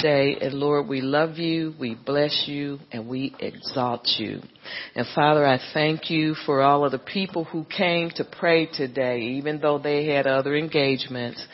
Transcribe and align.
today. 0.00 0.36
And 0.40 0.54
Lord, 0.54 0.88
we 0.88 1.00
love 1.00 1.38
you, 1.38 1.74
we 1.78 1.94
bless 1.94 2.44
you, 2.46 2.78
and 2.92 3.08
we 3.08 3.34
exalt 3.40 4.06
you. 4.18 4.40
And 4.94 5.06
Father, 5.14 5.46
I 5.46 5.58
thank 5.72 6.10
you 6.10 6.34
for 6.46 6.60
all 6.60 6.84
of 6.84 6.92
the 6.92 6.98
people 6.98 7.44
who 7.44 7.64
came 7.64 8.10
to 8.16 8.24
pray 8.24 8.66
today, 8.66 9.20
even 9.20 9.60
though 9.60 9.78
they 9.78 10.06
had 10.06 10.26
other 10.26 10.56
engagements. 10.56 11.44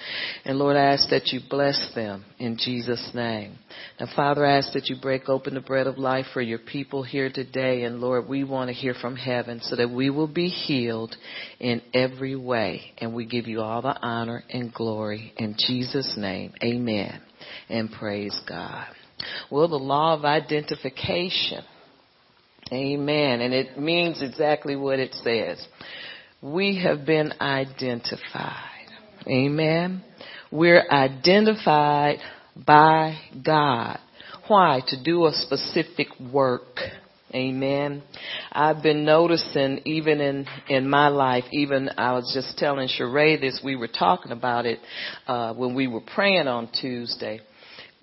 And 0.44 0.58
Lord, 0.58 0.76
I 0.76 0.92
ask 0.92 1.08
that 1.10 1.28
you 1.28 1.40
bless 1.48 1.92
them 1.94 2.24
in 2.38 2.56
Jesus' 2.56 3.10
name. 3.14 3.58
Now, 4.00 4.06
Father, 4.14 4.44
I 4.44 4.58
ask 4.58 4.72
that 4.72 4.88
you 4.88 4.96
break 5.00 5.28
open 5.28 5.54
the 5.54 5.60
bread 5.60 5.86
of 5.86 5.98
life 5.98 6.26
for 6.32 6.42
your 6.42 6.58
people 6.58 7.02
here 7.02 7.30
today. 7.32 7.84
And 7.84 8.00
Lord, 8.00 8.28
we 8.28 8.44
want 8.44 8.68
to 8.68 8.74
hear 8.74 8.94
from 8.94 9.16
heaven 9.16 9.60
so 9.62 9.76
that 9.76 9.90
we 9.90 10.10
will 10.10 10.28
be 10.28 10.48
healed 10.48 11.14
in 11.60 11.82
every 11.92 12.36
way. 12.36 12.92
And 12.98 13.14
we 13.14 13.26
give 13.26 13.46
you 13.46 13.60
all 13.60 13.82
the 13.82 13.96
honor 14.00 14.42
and 14.50 14.72
glory 14.72 15.32
in 15.36 15.54
Jesus' 15.58 16.14
name. 16.16 16.52
Amen. 16.62 17.20
And 17.68 17.90
praise 17.90 18.38
God. 18.48 18.88
Well, 19.50 19.68
the 19.68 19.76
law 19.76 20.14
of 20.14 20.24
identification. 20.24 21.64
Amen. 22.72 23.40
And 23.40 23.52
it 23.54 23.78
means 23.78 24.22
exactly 24.22 24.76
what 24.76 24.98
it 24.98 25.14
says. 25.14 25.66
We 26.42 26.82
have 26.82 27.06
been 27.06 27.32
identified. 27.40 28.88
Amen. 29.26 30.02
We're 30.50 30.84
identified 30.90 32.18
by 32.56 33.18
God. 33.44 33.98
Why? 34.46 34.80
To 34.88 35.02
do 35.02 35.26
a 35.26 35.32
specific 35.32 36.08
work. 36.32 36.78
Amen. 37.34 38.04
I've 38.52 38.80
been 38.80 39.04
noticing 39.04 39.80
even 39.86 40.20
in, 40.20 40.46
in 40.68 40.88
my 40.88 41.08
life, 41.08 41.42
even 41.50 41.90
I 41.98 42.12
was 42.12 42.30
just 42.32 42.56
telling 42.58 42.88
Sheree 42.88 43.40
this, 43.40 43.60
we 43.64 43.74
were 43.74 43.88
talking 43.88 44.30
about 44.30 44.66
it, 44.66 44.78
uh, 45.26 45.52
when 45.52 45.74
we 45.74 45.88
were 45.88 46.00
praying 46.00 46.46
on 46.46 46.68
Tuesday. 46.80 47.40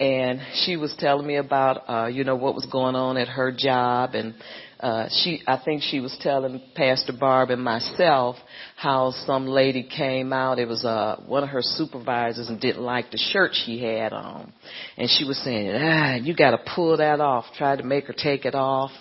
And 0.02 0.42
she 0.66 0.76
was 0.76 0.94
telling 1.00 1.26
me 1.26 1.38
about, 1.38 1.84
uh, 1.88 2.08
you 2.08 2.26
know, 2.26 2.36
what 2.36 2.56
was 2.56 2.68
going 2.70 2.96
on 2.96 3.16
at 3.16 3.30
her 3.30 3.54
job 3.58 4.16
and, 4.16 4.34
uh, 4.82 5.08
she, 5.10 5.44
I 5.46 5.62
think 5.64 5.84
she 5.84 6.00
was 6.00 6.18
telling 6.22 6.62
Pastor 6.76 7.14
Barb 7.18 7.52
and 7.52 7.64
myself 7.64 8.36
how 8.76 9.12
some 9.26 9.48
lady 9.48 9.84
came 9.84 10.34
out. 10.34 10.58
It 10.58 10.68
was, 10.68 10.84
uh, 10.84 11.22
one 11.28 11.44
of 11.44 11.50
her 11.50 11.62
supervisors 11.62 12.50
and 12.50 12.60
didn't 12.60 12.82
like 12.82 13.12
the 13.12 13.18
shirt 13.18 13.52
she 13.54 13.82
had 13.84 14.12
on. 14.12 14.52
And 14.98 15.10
she 15.10 15.24
was 15.24 15.38
saying, 15.44 15.72
ah, 15.74 16.16
you 16.16 16.36
gotta 16.36 16.60
pull 16.76 16.98
that 16.98 17.20
off. 17.20 17.46
Tried 17.58 17.78
to 17.78 17.84
make 17.84 18.06
her 18.06 18.14
take 18.14 18.46
it 18.46 18.56
off. 18.56 18.92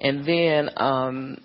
And 0.00 0.24
then, 0.26 0.70
um, 0.76 1.38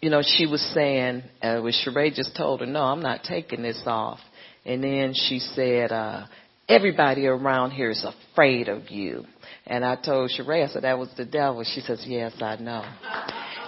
you 0.00 0.10
know, 0.10 0.22
she 0.24 0.46
was 0.46 0.62
saying, 0.72 1.22
uh, 1.42 1.60
which 1.60 1.74
Sheree 1.84 2.14
just 2.14 2.36
told 2.36 2.60
her, 2.60 2.66
no, 2.66 2.82
I'm 2.82 3.02
not 3.02 3.24
taking 3.24 3.62
this 3.62 3.82
off. 3.86 4.20
And 4.64 4.84
then 4.84 5.14
she 5.14 5.38
said, 5.38 5.90
uh, 5.90 6.26
everybody 6.68 7.26
around 7.26 7.72
here 7.72 7.90
is 7.90 8.04
afraid 8.04 8.68
of 8.68 8.90
you. 8.90 9.24
And 9.66 9.84
I 9.84 9.96
told 9.96 10.30
Sheree, 10.30 10.64
I 10.64 10.72
said, 10.72 10.84
that 10.84 10.98
was 10.98 11.08
the 11.16 11.24
devil. 11.24 11.64
She 11.64 11.80
says, 11.80 12.04
yes, 12.06 12.34
I 12.40 12.56
know. 12.56 12.84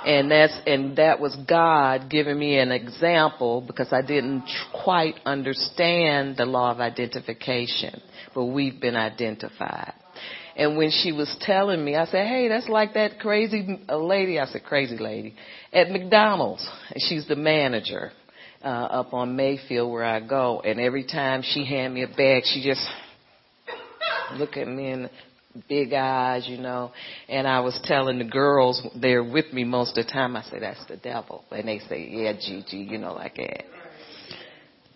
And 0.07 0.31
that's, 0.31 0.57
and 0.65 0.97
that 0.97 1.19
was 1.19 1.37
God 1.49 2.09
giving 2.09 2.39
me 2.39 2.59
an 2.59 2.71
example 2.71 3.63
because 3.67 3.93
I 3.93 4.03
didn't 4.03 4.45
quite 4.85 5.17
understand 5.27 6.37
the 6.37 6.47
law 6.47 6.71
of 6.71 6.79
identification, 6.79 8.01
but 8.33 8.45
we've 8.45 8.81
been 8.81 8.95
identified. 8.95 9.93
And 10.57 10.77
when 10.77 10.91
she 10.91 11.13
was 11.13 11.35
telling 11.41 11.85
me, 11.85 11.97
I 11.97 12.05
said, 12.07 12.27
hey, 12.27 12.49
that's 12.49 12.69
like 12.69 12.95
that 12.95 13.19
crazy 13.21 13.81
lady. 13.89 14.39
I 14.39 14.47
said, 14.47 14.65
crazy 14.65 14.99
lady 14.99 15.35
at 15.73 15.91
McDonald's. 15.91 16.69
And 16.91 17.03
she's 17.03 17.27
the 17.27 17.37
manager, 17.37 18.13
uh, 18.63 18.67
up 18.67 19.15
on 19.15 19.37
Mayfield 19.37 19.91
where 19.91 20.05
I 20.05 20.21
go. 20.21 20.61
And 20.61 20.81
every 20.81 21.07
time 21.07 21.43
she 21.45 21.65
hand 21.65 21.95
me 21.95 22.03
a 22.03 22.09
bag, 22.09 22.43
she 22.45 22.63
just 22.63 22.85
look 24.35 24.57
at 24.57 24.67
me 24.67 24.91
and 24.91 25.11
big 25.69 25.93
eyes, 25.93 26.47
you 26.47 26.59
know. 26.59 26.93
And 27.29 27.47
I 27.47 27.61
was 27.61 27.79
telling 27.85 28.19
the 28.19 28.25
girls 28.25 28.87
they're 29.01 29.25
with 29.25 29.53
me 29.53 29.65
most 29.65 29.97
of 29.97 30.07
the 30.07 30.13
time. 30.13 30.37
I 30.37 30.43
say 30.43 30.59
that's 30.61 30.85
the 30.87 30.97
devil, 30.97 31.45
and 31.51 31.67
they 31.67 31.79
say, 31.81 32.09
"Yeah, 32.11 32.33
Gigi," 32.35 32.79
you 32.79 32.99
know, 32.99 33.15
like 33.15 33.37
that. 33.37 33.65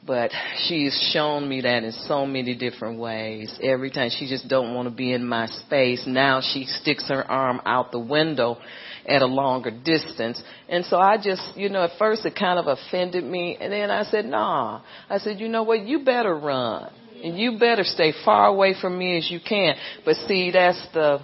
But 0.05 0.33
she's 0.65 0.93
shown 1.12 1.49
me 1.49 1.61
that 1.61 1.84
in 1.84 1.93
so 1.93 2.27
many 2.27 2.56
different 2.56 2.99
ways. 2.99 3.56
Every 3.62 3.91
time 3.91 4.11
she 4.11 4.27
just 4.28 4.49
don't 4.49 4.75
want 4.75 4.89
to 4.89 4.95
be 4.95 5.12
in 5.12 5.25
my 5.25 5.47
space. 5.47 6.03
Now 6.09 6.41
she 6.41 6.65
sticks 6.65 7.09
her 7.09 7.25
arm 7.31 7.61
out 7.65 7.93
the 7.93 8.00
window 8.00 8.59
at 9.06 9.23
a 9.23 9.27
longer 9.27 9.71
distance. 9.71 10.43
And 10.69 10.84
so 10.87 10.99
I 10.99 11.19
just, 11.19 11.56
you 11.56 11.69
know, 11.69 11.84
at 11.84 11.99
first 12.00 12.27
it 12.27 12.34
kind 12.34 12.59
of 12.59 12.67
offended 12.67 13.23
me. 13.23 13.56
And 13.61 13.73
then 13.73 13.93
I 13.93 14.03
said, 14.03 14.25
nah. 14.25 14.81
I 15.09 15.19
said, 15.19 15.39
you 15.39 15.49
know 15.49 15.62
what? 15.62 15.87
You 15.87 16.05
better 16.05 16.34
run 16.34 16.91
and 17.22 17.38
you 17.38 17.59
better 17.59 17.84
stay 17.84 18.12
far 18.25 18.47
away 18.47 18.75
from 18.81 18.99
me 18.99 19.16
as 19.16 19.31
you 19.31 19.41
can. 19.47 19.75
But 20.05 20.16
see, 20.28 20.50
that's 20.50 20.84
the 20.93 21.21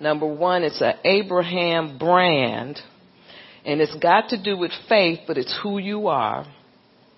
number 0.00 0.26
one, 0.26 0.62
it's 0.62 0.80
an 0.80 0.94
Abraham 1.04 1.98
brand. 1.98 2.80
And 3.64 3.80
it's 3.80 3.94
got 3.96 4.30
to 4.30 4.42
do 4.42 4.56
with 4.56 4.70
faith, 4.88 5.20
but 5.26 5.36
it's 5.36 5.54
who 5.62 5.78
you 5.78 6.08
are. 6.08 6.46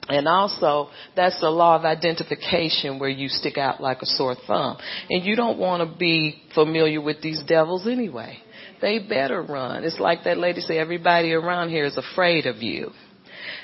And 0.09 0.27
also, 0.27 0.89
that's 1.15 1.39
the 1.41 1.49
law 1.49 1.77
of 1.77 1.85
identification 1.85 2.99
where 2.99 3.09
you 3.09 3.29
stick 3.29 3.57
out 3.57 3.81
like 3.81 4.03
a 4.03 4.07
sore 4.07 4.35
thumb. 4.47 4.77
And 5.09 5.25
you 5.25 5.37
don't 5.37 5.59
want 5.59 5.89
to 5.89 5.99
be 5.99 6.43
familiar 6.55 7.01
with 7.01 7.23
these 7.23 7.41
devils 7.47 7.87
anyway. 7.87 8.39
They 8.81 8.99
better 8.99 9.41
run. 9.43 9.85
It's 9.85 10.01
like 10.01 10.25
that 10.25 10.39
lady 10.39 10.61
said, 10.61 10.79
everybody 10.79 11.33
around 11.33 11.71
here 11.71 11.85
is 11.85 11.97
afraid 11.97 12.47
of 12.47 12.57
you. 12.57 12.91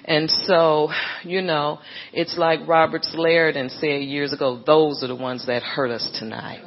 And 0.05 0.31
so, 0.31 0.91
you 1.23 1.43
know, 1.43 1.79
it's 2.13 2.37
like 2.37 2.61
Robert 2.67 3.03
Liardon 3.15 3.71
said 3.81 4.03
years 4.03 4.33
ago, 4.33 4.63
those 4.65 5.03
are 5.03 5.09
the 5.09 5.17
ones 5.17 5.47
that 5.47 5.63
hurt 5.63 5.91
us 5.91 6.09
tonight. 6.19 6.65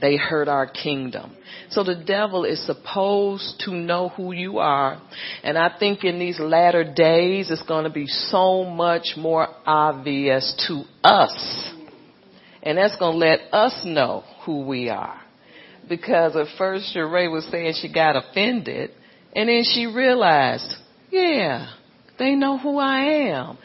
They 0.00 0.16
hurt 0.16 0.48
our 0.48 0.66
kingdom. 0.66 1.34
So 1.70 1.82
the 1.82 1.94
devil 1.94 2.44
is 2.44 2.64
supposed 2.66 3.62
to 3.64 3.72
know 3.72 4.10
who 4.10 4.32
you 4.32 4.58
are. 4.58 5.00
And 5.42 5.56
I 5.56 5.74
think 5.78 6.04
in 6.04 6.18
these 6.18 6.38
latter 6.38 6.84
days, 6.84 7.50
it's 7.50 7.62
going 7.62 7.84
to 7.84 7.90
be 7.90 8.06
so 8.06 8.64
much 8.64 9.14
more 9.16 9.48
obvious 9.64 10.54
to 10.68 10.84
us. 11.02 11.72
And 12.62 12.78
that's 12.78 12.96
going 12.96 13.12
to 13.12 13.18
let 13.18 13.40
us 13.52 13.82
know 13.84 14.24
who 14.44 14.66
we 14.66 14.90
are. 14.90 15.20
Because 15.88 16.36
at 16.36 16.46
first 16.58 16.94
Sheree 16.94 17.30
was 17.30 17.46
saying 17.50 17.74
she 17.80 17.92
got 17.92 18.16
offended. 18.16 18.90
And 19.34 19.48
then 19.48 19.62
she 19.64 19.86
realized, 19.86 20.74
yeah, 21.10 21.74
they 22.18 22.34
know 22.34 22.58
who 22.58 22.78
I 22.78 23.28
am. 23.30 23.58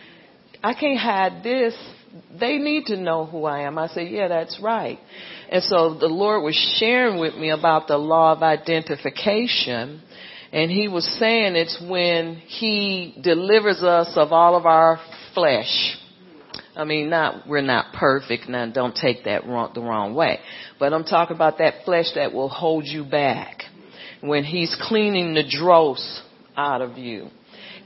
I 0.63 0.73
can't 0.73 0.99
hide 0.99 1.43
this. 1.43 1.73
They 2.39 2.57
need 2.57 2.85
to 2.87 2.97
know 2.97 3.25
who 3.25 3.45
I 3.45 3.61
am. 3.61 3.77
I 3.77 3.87
said, 3.87 4.09
yeah, 4.09 4.27
that's 4.27 4.59
right. 4.61 4.99
And 5.49 5.63
so 5.63 5.97
the 5.97 6.07
Lord 6.07 6.43
was 6.43 6.55
sharing 6.79 7.19
with 7.19 7.35
me 7.35 7.49
about 7.49 7.87
the 7.87 7.97
law 7.97 8.33
of 8.33 8.43
identification. 8.43 10.01
And 10.51 10.69
he 10.69 10.87
was 10.87 11.05
saying 11.19 11.55
it's 11.55 11.81
when 11.87 12.35
he 12.35 13.17
delivers 13.21 13.81
us 13.81 14.11
of 14.15 14.33
all 14.33 14.55
of 14.55 14.65
our 14.65 14.99
flesh. 15.33 15.97
I 16.75 16.83
mean, 16.83 17.09
not, 17.09 17.47
we're 17.47 17.61
not 17.61 17.93
perfect. 17.93 18.49
Now 18.49 18.69
don't 18.69 18.95
take 18.95 19.25
that 19.25 19.45
wrong, 19.45 19.71
the 19.73 19.81
wrong 19.81 20.13
way. 20.13 20.39
But 20.79 20.93
I'm 20.93 21.03
talking 21.05 21.35
about 21.35 21.57
that 21.59 21.85
flesh 21.85 22.07
that 22.15 22.33
will 22.33 22.49
hold 22.49 22.85
you 22.85 23.03
back. 23.03 23.63
When 24.21 24.43
he's 24.43 24.75
cleaning 24.81 25.33
the 25.33 25.43
dross 25.47 26.21
out 26.55 26.81
of 26.81 26.97
you 26.97 27.29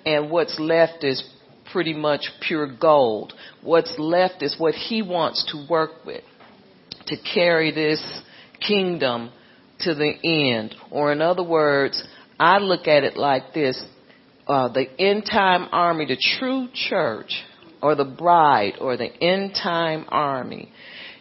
and 0.06 0.30
what's 0.30 0.60
left 0.60 1.04
is 1.04 1.24
pretty 1.72 1.94
much 1.94 2.30
pure 2.42 2.68
gold. 2.80 3.34
What's 3.62 3.96
left 3.98 4.42
is 4.42 4.56
what 4.58 4.76
he 4.76 5.02
wants 5.02 5.46
to 5.52 5.68
work 5.70 6.06
with 6.06 6.24
to 7.08 7.18
carry 7.34 7.72
this 7.72 8.22
kingdom 8.66 9.32
to 9.80 9.96
the 9.96 10.14
end. 10.24 10.76
Or 10.92 11.12
in 11.12 11.22
other 11.22 11.44
words, 11.44 12.02
I 12.40 12.60
look 12.60 12.88
at 12.88 13.04
it 13.04 13.18
like 13.18 13.54
this, 13.54 13.84
uh, 14.48 14.72
the 14.72 14.88
end 15.00 15.26
time 15.30 15.68
army, 15.72 16.06
the 16.06 16.18
true 16.40 16.68
church, 16.74 17.44
or 17.82 17.96
the 17.96 18.06
bride, 18.06 18.76
or 18.80 18.98
the 18.98 19.12
end 19.22 19.56
time 19.62 20.06
army, 20.10 20.72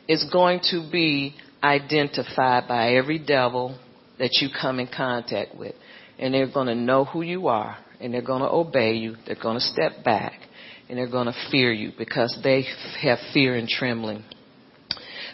is 0.08 0.24
going 0.32 0.60
to 0.70 0.88
be 0.90 1.34
identified 1.62 2.68
by 2.68 2.94
every 2.94 3.18
devil 3.18 3.78
that 4.18 4.38
you 4.40 4.48
come 4.60 4.78
in 4.78 4.88
contact 4.94 5.54
with. 5.56 5.74
And 6.18 6.32
they're 6.32 6.52
going 6.52 6.68
to 6.68 6.74
know 6.74 7.04
who 7.04 7.22
you 7.22 7.48
are 7.48 7.76
and 8.04 8.12
they're 8.12 8.20
going 8.20 8.42
to 8.42 8.50
obey 8.50 8.92
you. 8.92 9.16
They're 9.26 9.34
going 9.42 9.56
to 9.56 9.64
step 9.64 10.04
back 10.04 10.34
and 10.90 10.98
they're 10.98 11.10
going 11.10 11.26
to 11.26 11.34
fear 11.50 11.72
you 11.72 11.90
because 11.96 12.38
they 12.44 12.66
have 13.00 13.18
fear 13.32 13.56
and 13.56 13.66
trembling. 13.66 14.22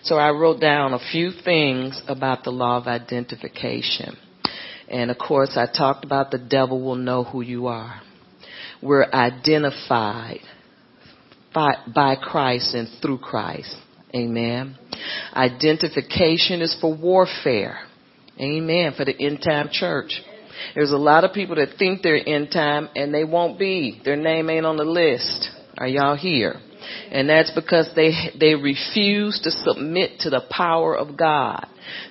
So 0.05 0.15
I 0.15 0.31
wrote 0.31 0.61
down 0.61 0.95
a 0.95 1.01
few 1.11 1.33
things 1.45 2.01
about 2.07 2.45
the 2.45 2.51
law 2.51 2.77
of 2.79 2.87
identification. 2.87 4.17
And 4.89 5.11
of 5.11 5.19
course, 5.19 5.57
I 5.57 5.67
talked 5.67 6.05
about 6.05 6.31
the 6.31 6.39
devil 6.39 6.81
will 6.81 6.95
know 6.95 7.25
who 7.25 7.41
you 7.41 7.67
are. 7.67 8.01
We're 8.81 9.11
identified 9.13 10.41
by, 11.53 11.73
by 11.93 12.15
Christ 12.15 12.75
and 12.75 12.89
through 13.03 13.19
Christ. 13.19 13.75
Amen. 14.15 14.79
Identification 15.35 16.63
is 16.63 16.77
for 16.81 16.97
warfare. 16.97 17.81
Amen. 18.39 18.95
For 18.97 19.05
the 19.05 19.21
end 19.21 19.43
time 19.43 19.71
church. 19.73 20.23
There's 20.75 20.93
a 20.93 20.97
lot 20.97 21.25
of 21.25 21.33
people 21.33 21.57
that 21.57 21.79
think 21.79 22.03
they're 22.03 22.21
end 22.27 22.51
time 22.53 22.89
and 22.95 23.13
they 23.13 23.25
won't 23.25 23.59
be. 23.59 24.01
Their 24.05 24.17
name 24.17 24.51
ain't 24.51 24.67
on 24.67 24.77
the 24.77 24.85
list. 24.85 25.51
Are 25.79 25.89
y'all 25.89 26.17
here? 26.17 26.61
And 27.11 27.29
that's 27.29 27.51
because 27.51 27.89
they, 27.95 28.13
they 28.39 28.55
refuse 28.55 29.41
to 29.43 29.51
submit 29.51 30.21
to 30.21 30.31
the 30.31 30.43
power 30.51 30.97
of 30.97 31.17
God. 31.17 31.67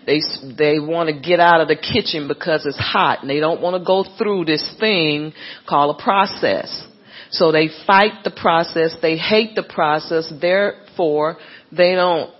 They, 0.06 0.20
they 0.58 0.80
want 0.80 1.10
to 1.10 1.20
get 1.20 1.40
out 1.40 1.62
of 1.62 1.68
the 1.68 1.76
kitchen 1.76 2.28
because 2.28 2.66
it's 2.66 2.78
hot 2.78 3.20
and 3.22 3.30
they 3.30 3.40
don't 3.40 3.62
want 3.62 3.82
to 3.82 3.86
go 3.86 4.06
through 4.18 4.46
this 4.46 4.76
thing 4.80 5.34
called 5.68 5.96
a 6.00 6.04
process. 6.04 6.88
So 7.32 7.52
they 7.52 7.70
fight 7.86 8.24
the 8.24 8.32
process. 8.32 8.96
They 9.02 9.18
hate 9.18 9.56
the 9.56 9.64
process. 9.64 10.32
Therefore, 10.42 11.38
they 11.72 11.94
don't 11.94 12.34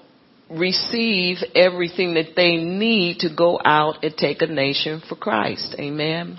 receive 0.50 1.38
everything 1.56 2.16
that 2.16 2.36
they 2.36 2.58
need 2.58 3.20
to 3.20 3.34
go 3.36 3.60
out 3.64 4.04
and 4.04 4.16
take 4.16 4.42
a 4.42 4.48
nation 4.48 5.02
for 5.08 5.16
Christ. 5.16 5.76
Amen. 5.80 6.38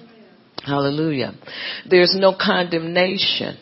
Hallelujah. 0.65 1.35
There's 1.89 2.15
no 2.19 2.35
condemnation 2.39 3.57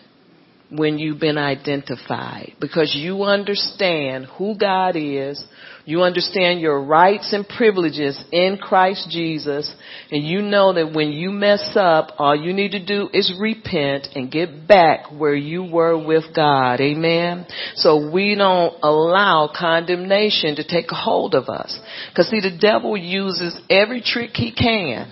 when 0.70 0.99
you've 0.99 1.20
been 1.20 1.38
identified 1.38 2.53
because 2.61 2.94
you 2.94 3.23
understand 3.23 4.26
who 4.37 4.56
God 4.59 4.97
is, 4.97 5.43
you 5.87 6.03
understand 6.03 6.61
your 6.61 6.85
rights 6.85 7.32
and 7.32 7.49
privileges 7.49 8.23
in 8.31 8.59
Christ 8.59 9.09
Jesus, 9.11 9.75
and 10.11 10.23
you 10.23 10.43
know 10.43 10.75
that 10.75 10.93
when 10.93 11.11
you 11.12 11.31
mess 11.31 11.73
up, 11.75 12.11
all 12.19 12.37
you 12.37 12.53
need 12.53 12.73
to 12.73 12.85
do 12.85 13.09
is 13.15 13.32
repent 13.41 14.09
and 14.15 14.31
get 14.31 14.69
back 14.69 15.11
where 15.11 15.35
you 15.35 15.65
were 15.65 15.97
with 15.97 16.25
God. 16.37 16.82
Amen. 16.82 17.47
So 17.76 18.11
we 18.11 18.35
don't 18.35 18.75
allow 18.82 19.50
condemnation 19.59 20.56
to 20.56 20.69
take 20.69 20.91
a 20.91 20.94
hold 20.94 21.35
of 21.35 21.49
us. 21.49 21.79
Cause 22.15 22.29
see, 22.29 22.41
the 22.41 22.59
devil 22.61 22.94
uses 22.94 23.59
every 23.70 24.03
trick 24.03 24.32
he 24.35 24.53
can. 24.53 25.11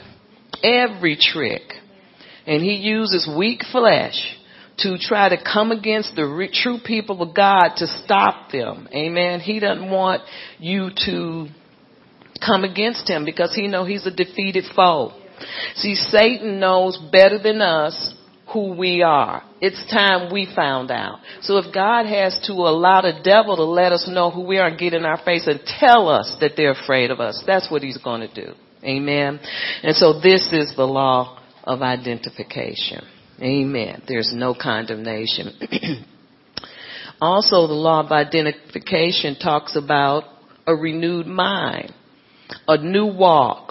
Every 0.63 1.17
trick. 1.19 1.63
And 2.47 2.63
he 2.63 2.75
uses 2.75 3.29
weak 3.37 3.63
flesh 3.73 4.37
to 4.79 4.99
try 4.99 5.29
to 5.29 5.37
come 5.43 5.73
against 5.73 6.15
the 6.17 6.27
re- 6.27 6.51
true 6.53 6.79
people 6.85 7.23
of 7.23 7.35
God 7.35 7.71
to 7.77 7.87
stop 8.05 8.51
them. 8.51 8.89
Amen. 8.95 9.41
He 9.41 9.59
doesn't 9.59 9.91
want 9.91 10.23
you 10.59 10.91
to 11.07 11.49
come 12.45 12.65
against 12.65 13.09
him 13.09 13.25
because 13.25 13.55
he 13.55 13.69
know 13.69 13.85
he's 13.85 14.07
a 14.07 14.11
defeated 14.11 14.65
foe. 14.75 15.13
See, 15.77 15.95
Satan 15.95 16.61
knows 16.61 16.99
better 17.11 17.39
than 17.39 17.61
us 17.61 18.15
who 18.53 18.75
we 18.75 19.03
are. 19.03 19.43
It's 19.61 19.83
time 19.91 20.33
we 20.33 20.51
found 20.55 20.91
out. 20.91 21.19
So 21.41 21.59
if 21.59 21.75
God 21.75 22.07
has 22.07 22.39
to 22.47 22.53
allow 22.53 23.03
the 23.03 23.21
devil 23.25 23.57
to 23.57 23.65
let 23.65 23.93
us 23.93 24.09
know 24.11 24.31
who 24.31 24.43
we 24.43 24.59
are 24.59 24.69
and 24.69 24.79
get 24.79 24.95
in 24.95 25.05
our 25.05 25.23
face 25.25 25.47
and 25.47 25.61
tell 25.81 26.09
us 26.09 26.37
that 26.41 26.53
they're 26.57 26.73
afraid 26.73 27.11
of 27.11 27.21
us, 27.21 27.43
that's 27.47 27.71
what 27.71 27.83
he's 27.83 27.99
going 27.99 28.21
to 28.21 28.33
do. 28.33 28.53
Amen. 28.85 29.41
And 29.83 29.97
so 29.97 30.21
this 30.21 30.49
is 30.53 30.75
the 30.77 30.85
law 30.85 31.41
of 31.65 31.83
identification. 31.83 33.05
Amen. 33.41 34.03
There's 34.09 34.33
no 34.35 34.55
condemnation. 34.55 35.53
also, 37.21 37.67
the 37.67 37.75
law 37.75 38.05
of 38.05 38.13
identification 38.13 39.37
talks 39.37 39.77
about 39.77 40.25
a 40.67 40.75
renewed 40.75 41.27
mind, 41.27 41.93
a 42.67 42.79
new 42.79 43.07
walk, 43.07 43.71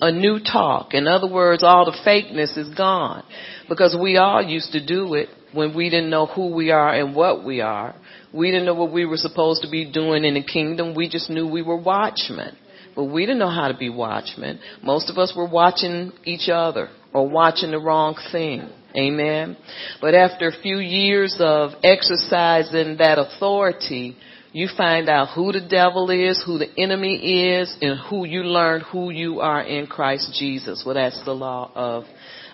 a 0.00 0.12
new 0.12 0.38
talk. 0.40 0.92
In 0.92 1.06
other 1.06 1.28
words, 1.28 1.62
all 1.62 1.86
the 1.86 1.96
fakeness 2.06 2.58
is 2.58 2.74
gone 2.74 3.24
because 3.68 3.96
we 4.00 4.18
all 4.18 4.42
used 4.42 4.72
to 4.72 4.84
do 4.84 5.14
it 5.14 5.28
when 5.52 5.74
we 5.74 5.88
didn't 5.88 6.10
know 6.10 6.26
who 6.26 6.54
we 6.54 6.70
are 6.70 6.94
and 6.94 7.14
what 7.14 7.44
we 7.44 7.60
are. 7.60 7.94
We 8.32 8.50
didn't 8.50 8.66
know 8.66 8.74
what 8.74 8.92
we 8.92 9.06
were 9.06 9.16
supposed 9.16 9.62
to 9.62 9.70
be 9.70 9.90
doing 9.90 10.24
in 10.24 10.34
the 10.34 10.42
kingdom. 10.42 10.94
We 10.94 11.08
just 11.08 11.30
knew 11.30 11.48
we 11.48 11.62
were 11.62 11.76
watchmen. 11.76 12.56
But 12.94 13.04
we 13.04 13.24
didn't 13.24 13.38
know 13.38 13.50
how 13.50 13.68
to 13.68 13.76
be 13.76 13.90
watchmen. 13.90 14.58
Most 14.82 15.10
of 15.10 15.18
us 15.18 15.32
were 15.36 15.48
watching 15.48 16.12
each 16.24 16.48
other 16.48 16.88
or 17.12 17.28
watching 17.28 17.70
the 17.70 17.78
wrong 17.78 18.16
thing. 18.32 18.70
Amen. 18.96 19.56
But 20.00 20.14
after 20.14 20.48
a 20.48 20.62
few 20.62 20.78
years 20.78 21.36
of 21.38 21.72
exercising 21.82 22.96
that 22.98 23.18
authority, 23.18 24.16
you 24.52 24.68
find 24.74 25.08
out 25.10 25.34
who 25.34 25.52
the 25.52 25.60
devil 25.60 26.10
is, 26.10 26.42
who 26.46 26.58
the 26.58 26.70
enemy 26.78 27.50
is, 27.50 27.76
and 27.82 27.98
who 28.08 28.24
you 28.24 28.42
learn 28.42 28.80
who 28.80 29.10
you 29.10 29.40
are 29.40 29.62
in 29.62 29.86
Christ 29.86 30.34
Jesus. 30.38 30.82
Well, 30.84 30.94
that's 30.94 31.22
the 31.24 31.32
law 31.32 31.70
of 31.74 32.04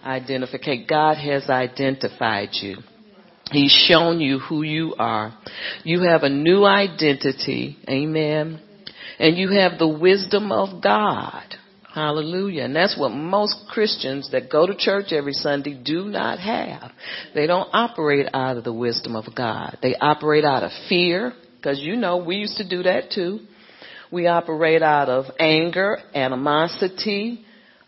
identification. 0.05 0.87
God 0.89 1.17
has 1.19 1.49
identified 1.49 2.49
you. 2.55 2.79
He's 3.53 3.71
shown 3.71 4.21
you 4.21 4.39
who 4.39 4.63
you 4.63 4.95
are. 4.99 5.33
You 5.85 6.03
have 6.09 6.23
a 6.23 6.29
new 6.29 6.65
identity. 6.65 7.77
Amen. 7.89 8.61
And 9.19 9.37
you 9.37 9.51
have 9.51 9.79
the 9.79 9.87
wisdom 9.87 10.51
of 10.51 10.83
God. 10.83 11.52
Hallelujah. 11.95 12.65
And 12.65 12.75
that's 12.75 12.97
what 12.99 13.11
most 13.11 13.67
Christians 13.69 14.31
that 14.33 14.51
go 14.51 14.67
to 14.67 14.75
church 14.75 15.13
every 15.13 15.35
Sunday 15.35 15.75
do 15.75 16.07
not 16.07 16.39
have. 16.39 16.91
They 17.35 17.47
don't 17.47 17.69
operate 17.73 18.29
out 18.33 18.57
of 18.57 18.65
the 18.65 18.73
wisdom 18.73 19.15
of 19.15 19.27
God. 19.37 19.77
They 19.83 19.95
operate 19.97 20.45
out 20.45 20.63
of 20.63 20.71
fear, 20.89 21.35
because 21.57 21.81
you 21.81 21.97
know 21.97 22.17
we 22.17 22.37
used 22.37 22.57
to 22.57 22.69
do 22.69 22.83
that 22.85 23.11
too. 23.11 23.41
We 24.11 24.27
operate 24.27 24.83
out 24.83 25.11
of 25.11 25.27
anger, 25.39 25.99
animosity, 26.15 27.45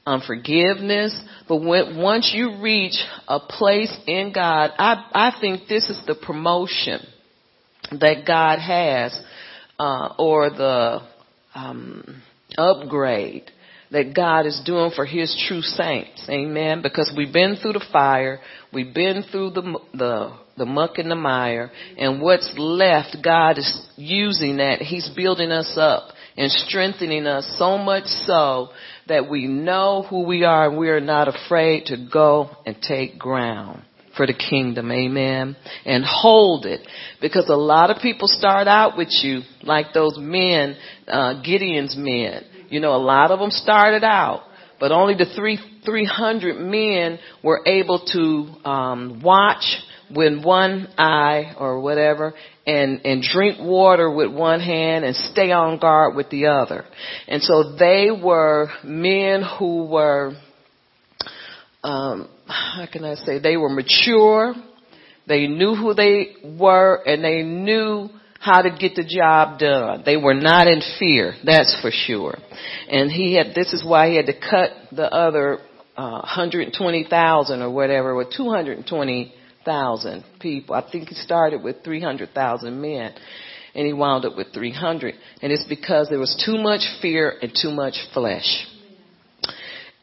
unforgiveness. 0.07 1.19
But 1.49 1.63
when, 1.63 1.97
once 1.97 2.31
you 2.35 2.61
reach 2.61 3.03
a 3.27 3.41
place 3.41 3.95
in 4.07 4.33
God, 4.35 4.71
I, 4.79 5.09
I 5.15 5.37
think 5.41 5.67
this 5.67 5.89
is 5.89 5.99
the 6.07 6.15
promotion 6.15 7.01
that 7.91 8.25
God 8.27 8.59
has, 8.59 9.19
uh, 9.79 10.15
or 10.19 10.51
the 10.51 11.01
um, 11.55 12.23
upgrade 12.57 13.51
that 13.95 14.13
God 14.15 14.45
is 14.45 14.61
doing 14.67 14.91
for 14.95 15.07
His 15.07 15.35
true 15.49 15.63
saints. 15.63 16.27
Amen. 16.29 16.83
Because 16.83 17.13
we've 17.17 17.33
been 17.33 17.57
through 17.57 17.75
the 17.75 17.87
fire, 17.93 18.41
we've 18.73 18.93
been 18.93 19.25
through 19.31 19.51
the 19.51 19.79
the 19.95 20.37
the 20.57 20.67
muck 20.67 20.99
and 20.99 21.11
the 21.11 21.17
mire, 21.17 21.71
and 21.97 22.21
what's 22.21 22.53
left, 22.57 23.17
God 23.23 23.59
is 23.59 23.89
using 23.97 24.59
that. 24.59 24.81
He's 24.81 25.09
building 25.17 25.51
us 25.51 25.77
up 25.79 26.11
and 26.37 26.51
strengthening 26.51 27.27
us 27.27 27.57
so 27.59 27.79
much 27.79 28.05
so 28.27 28.71
that 29.09 29.31
we 29.31 29.47
know 29.47 30.05
who 30.09 30.25
we 30.25 30.45
are 30.45 30.69
and 30.69 30.79
we 30.79 30.89
are 30.89 31.01
not 31.01 31.29
afraid 31.29 31.87
to 31.87 32.09
go 32.13 32.51
and 32.67 32.77
take 32.83 33.19
ground 33.19 33.83
for 34.17 34.27
the 34.27 34.35
kingdom. 34.35 34.91
Amen. 34.91 35.57
And 35.85 36.05
hold 36.05 36.67
it. 36.67 36.87
Because 37.21 37.49
a 37.49 37.57
lot 37.57 37.91
of 37.91 38.03
people 38.03 38.29
start 38.29 38.69
out 38.69 38.97
with 38.97 39.09
you 39.23 39.43
like 39.63 39.87
those 39.93 40.17
men, 40.19 40.77
uh, 41.07 41.43
Gideon's 41.43 41.97
men. 41.97 42.45
You 42.75 42.81
know, 42.81 42.97
a 42.97 42.99
lot 42.99 43.31
of 43.31 43.39
them 43.39 43.53
started 43.53 44.03
out, 44.03 44.43
but 44.81 44.91
only 44.91 45.15
the 45.15 45.27
three, 45.37 45.61
300 45.87 46.57
men 46.57 47.21
were 47.41 47.61
able 47.65 48.01
to, 48.13 48.69
um, 48.69 49.21
watch 49.23 49.63
with 50.11 50.45
one 50.45 50.89
eye 50.99 51.55
or 51.57 51.81
whatever 51.81 52.35
and, 52.67 53.01
and 53.05 53.23
drink 53.23 53.59
water 53.61 54.11
with 54.11 54.33
one 54.33 54.59
hand 54.59 55.05
and 55.05 55.15
stay 55.15 55.53
on 55.53 55.79
guard 55.79 56.17
with 56.17 56.31
the 56.31 56.47
other. 56.47 56.85
And 57.29 57.41
so 57.45 57.77
they 57.79 58.09
were 58.11 58.67
men 58.83 59.45
who 59.57 59.85
were, 59.87 60.33
um, 61.85 62.29
how 62.49 62.89
can 62.93 63.05
I 63.05 63.15
say, 63.15 63.39
they 63.39 63.57
were 63.57 63.71
mature, 63.71 64.53
they 65.29 65.47
knew 65.47 65.77
who 65.77 65.95
they 65.95 66.35
were, 66.59 67.01
and 67.07 67.23
they 67.23 67.45
knew 67.45 68.09
how 68.45 68.61
to 68.61 68.71
get 68.71 68.95
the 68.95 69.05
job 69.05 69.59
done. 69.59 70.03
They 70.05 70.19
were 70.19 70.35
not 70.35 70.67
in 70.67 70.83
fear, 70.99 71.35
that's 71.45 71.75
for 71.81 71.91
sure. 71.91 72.37
And 72.91 73.11
he 73.11 73.35
had, 73.35 73.55
this 73.55 73.73
is 73.73 73.83
why 73.83 74.11
he 74.11 74.17
had 74.17 74.27
to 74.27 74.39
cut 74.39 74.71
the 74.93 75.11
other 75.11 75.61
uh, 75.97 76.21
120,000 76.21 77.63
or 77.63 77.71
whatever, 77.71 78.15
with 78.15 78.33
220,000 78.37 80.25
people. 80.41 80.75
I 80.75 80.91
think 80.93 81.09
he 81.09 81.15
started 81.15 81.63
with 81.63 81.83
300,000 81.85 82.81
men 82.81 83.15
and 83.75 83.87
he 83.87 83.95
wound 83.95 84.27
up 84.27 84.37
with 84.37 84.53
300. 84.53 85.15
And 85.41 85.51
it's 85.51 85.65
because 85.67 86.09
there 86.11 86.19
was 86.19 86.41
too 86.45 86.59
much 86.59 86.83
fear 87.01 87.33
and 87.41 87.51
too 87.61 87.71
much 87.71 87.95
flesh. 88.13 88.67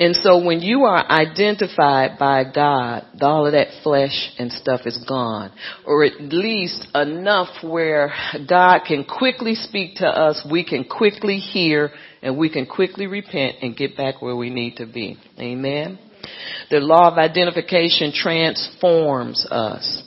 And 0.02 0.16
so 0.16 0.44
when 0.44 0.62
you 0.62 0.86
are 0.86 1.06
identified 1.12 2.18
by 2.18 2.44
God, 2.52 3.06
all 3.22 3.46
of 3.46 3.52
that 3.52 3.68
flesh 3.84 4.32
and 4.40 4.52
stuff 4.52 4.82
is 4.86 4.98
gone. 5.08 5.52
Or 5.86 6.04
at 6.04 6.20
least 6.20 6.88
enough 6.96 7.64
where 7.64 8.12
God 8.50 8.80
can 8.88 9.06
quickly 9.06 9.54
speak 9.54 9.98
to 9.98 10.08
us, 10.08 10.44
we 10.52 10.66
can 10.66 10.86
quickly 10.86 11.38
hear, 11.38 11.92
and 12.24 12.36
we 12.36 12.50
can 12.52 12.66
quickly 12.66 13.06
repent 13.06 13.58
and 13.62 13.78
get 13.78 13.96
back 13.96 14.24
where 14.24 14.36
we 14.36 14.50
need 14.50 14.78
to 14.78 14.88
be. 14.88 15.20
Amen. 15.38 16.00
The 16.72 16.80
law 16.80 17.12
of 17.12 17.20
identification 17.20 18.12
transforms 18.12 19.46
us. 19.52 20.02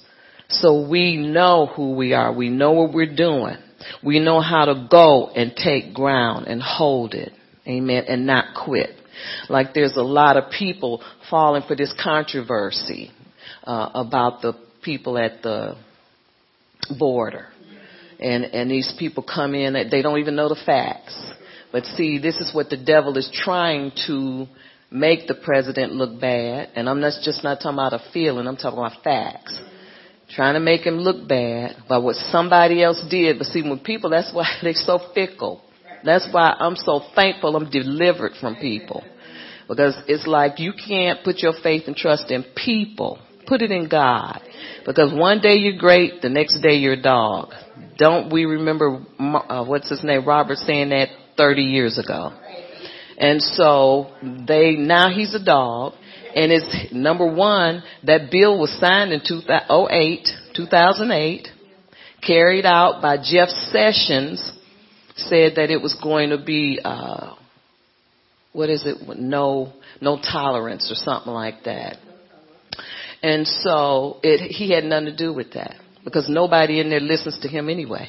So 0.48 0.88
we 0.88 1.16
know 1.16 1.66
who 1.66 1.94
we 1.94 2.14
are. 2.14 2.34
We 2.34 2.48
know 2.48 2.72
what 2.72 2.92
we're 2.92 3.14
doing. 3.14 3.58
We 4.02 4.18
know 4.18 4.40
how 4.40 4.64
to 4.64 4.88
go 4.90 5.28
and 5.28 5.54
take 5.54 5.94
ground 5.94 6.48
and 6.48 6.60
hold 6.60 7.14
it. 7.14 7.30
Amen. 7.68 8.06
And 8.08 8.26
not 8.26 8.56
quit. 8.64 8.90
Like 9.48 9.74
there's 9.74 9.96
a 9.96 10.02
lot 10.02 10.36
of 10.36 10.50
people 10.50 11.02
falling 11.30 11.62
for 11.66 11.76
this 11.76 11.94
controversy 12.02 13.10
uh, 13.64 13.90
about 13.94 14.42
the 14.42 14.54
people 14.82 15.18
at 15.18 15.42
the 15.42 15.76
border. 16.98 17.48
And, 18.20 18.44
and 18.44 18.70
these 18.70 18.94
people 18.98 19.22
come 19.22 19.54
in, 19.54 19.74
they 19.90 20.02
don't 20.02 20.18
even 20.18 20.36
know 20.36 20.48
the 20.48 20.60
facts. 20.64 21.20
But 21.72 21.84
see, 21.84 22.18
this 22.18 22.36
is 22.36 22.54
what 22.54 22.70
the 22.70 22.76
devil 22.76 23.18
is 23.18 23.28
trying 23.34 23.92
to 24.06 24.46
make 24.90 25.26
the 25.26 25.34
president 25.34 25.92
look 25.92 26.20
bad. 26.20 26.70
And 26.76 26.88
I'm 26.88 27.00
not, 27.00 27.12
just 27.22 27.42
not 27.42 27.56
talking 27.56 27.72
about 27.72 27.92
a 27.92 28.02
feeling, 28.12 28.46
I'm 28.46 28.56
talking 28.56 28.78
about 28.78 29.02
facts. 29.02 29.60
trying 30.30 30.54
to 30.54 30.60
make 30.60 30.82
him 30.82 30.98
look 30.98 31.26
bad 31.28 31.76
by 31.88 31.98
what 31.98 32.14
somebody 32.30 32.82
else 32.82 33.02
did. 33.10 33.38
But 33.38 33.48
see, 33.48 33.62
when 33.62 33.80
people, 33.80 34.10
that's 34.10 34.32
why 34.32 34.46
they're 34.62 34.74
so 34.74 35.00
fickle. 35.14 35.62
That's 36.04 36.28
why 36.30 36.54
I'm 36.58 36.76
so 36.76 37.00
thankful 37.14 37.56
I'm 37.56 37.70
delivered 37.70 38.32
from 38.40 38.56
people. 38.56 39.02
Because 39.68 39.96
it's 40.06 40.26
like 40.26 40.58
you 40.58 40.72
can't 40.72 41.24
put 41.24 41.38
your 41.38 41.54
faith 41.62 41.84
and 41.86 41.96
trust 41.96 42.30
in 42.30 42.44
people. 42.54 43.18
Put 43.46 43.62
it 43.62 43.70
in 43.70 43.88
God. 43.88 44.40
Because 44.86 45.12
one 45.12 45.40
day 45.40 45.54
you're 45.54 45.78
great, 45.78 46.22
the 46.22 46.28
next 46.28 46.60
day 46.60 46.74
you're 46.74 46.94
a 46.94 47.02
dog. 47.02 47.52
Don't 47.96 48.32
we 48.32 48.44
remember, 48.44 49.04
uh, 49.18 49.64
what's 49.64 49.88
his 49.88 50.02
name, 50.02 50.26
Robert 50.26 50.58
saying 50.58 50.90
that 50.90 51.08
30 51.36 51.62
years 51.62 51.98
ago. 51.98 52.32
And 53.18 53.40
so 53.40 54.12
they, 54.22 54.72
now 54.72 55.10
he's 55.10 55.34
a 55.34 55.44
dog. 55.44 55.94
And 56.34 56.50
it's 56.50 56.92
number 56.92 57.32
one, 57.32 57.82
that 58.04 58.30
bill 58.30 58.58
was 58.58 58.76
signed 58.80 59.12
in 59.12 59.20
2008, 59.26 60.28
2008, 60.56 61.48
carried 62.26 62.64
out 62.66 63.00
by 63.00 63.16
Jeff 63.18 63.48
Sessions, 63.70 64.52
said 65.16 65.52
that 65.56 65.70
it 65.70 65.80
was 65.80 65.96
going 66.02 66.30
to 66.30 66.38
be, 66.38 66.80
uh, 66.84 67.34
what 68.54 68.70
is 68.70 68.86
it? 68.86 69.18
No, 69.18 69.72
no 70.00 70.16
tolerance 70.16 70.90
or 70.90 70.94
something 70.94 71.32
like 71.32 71.64
that. 71.64 71.98
And 73.22 73.46
so 73.46 74.20
it, 74.22 74.50
he 74.50 74.70
had 74.70 74.84
nothing 74.84 75.06
to 75.06 75.16
do 75.16 75.34
with 75.34 75.52
that 75.54 75.76
because 76.04 76.28
nobody 76.28 76.80
in 76.80 76.88
there 76.88 77.00
listens 77.00 77.38
to 77.40 77.48
him 77.48 77.68
anyway. 77.68 78.08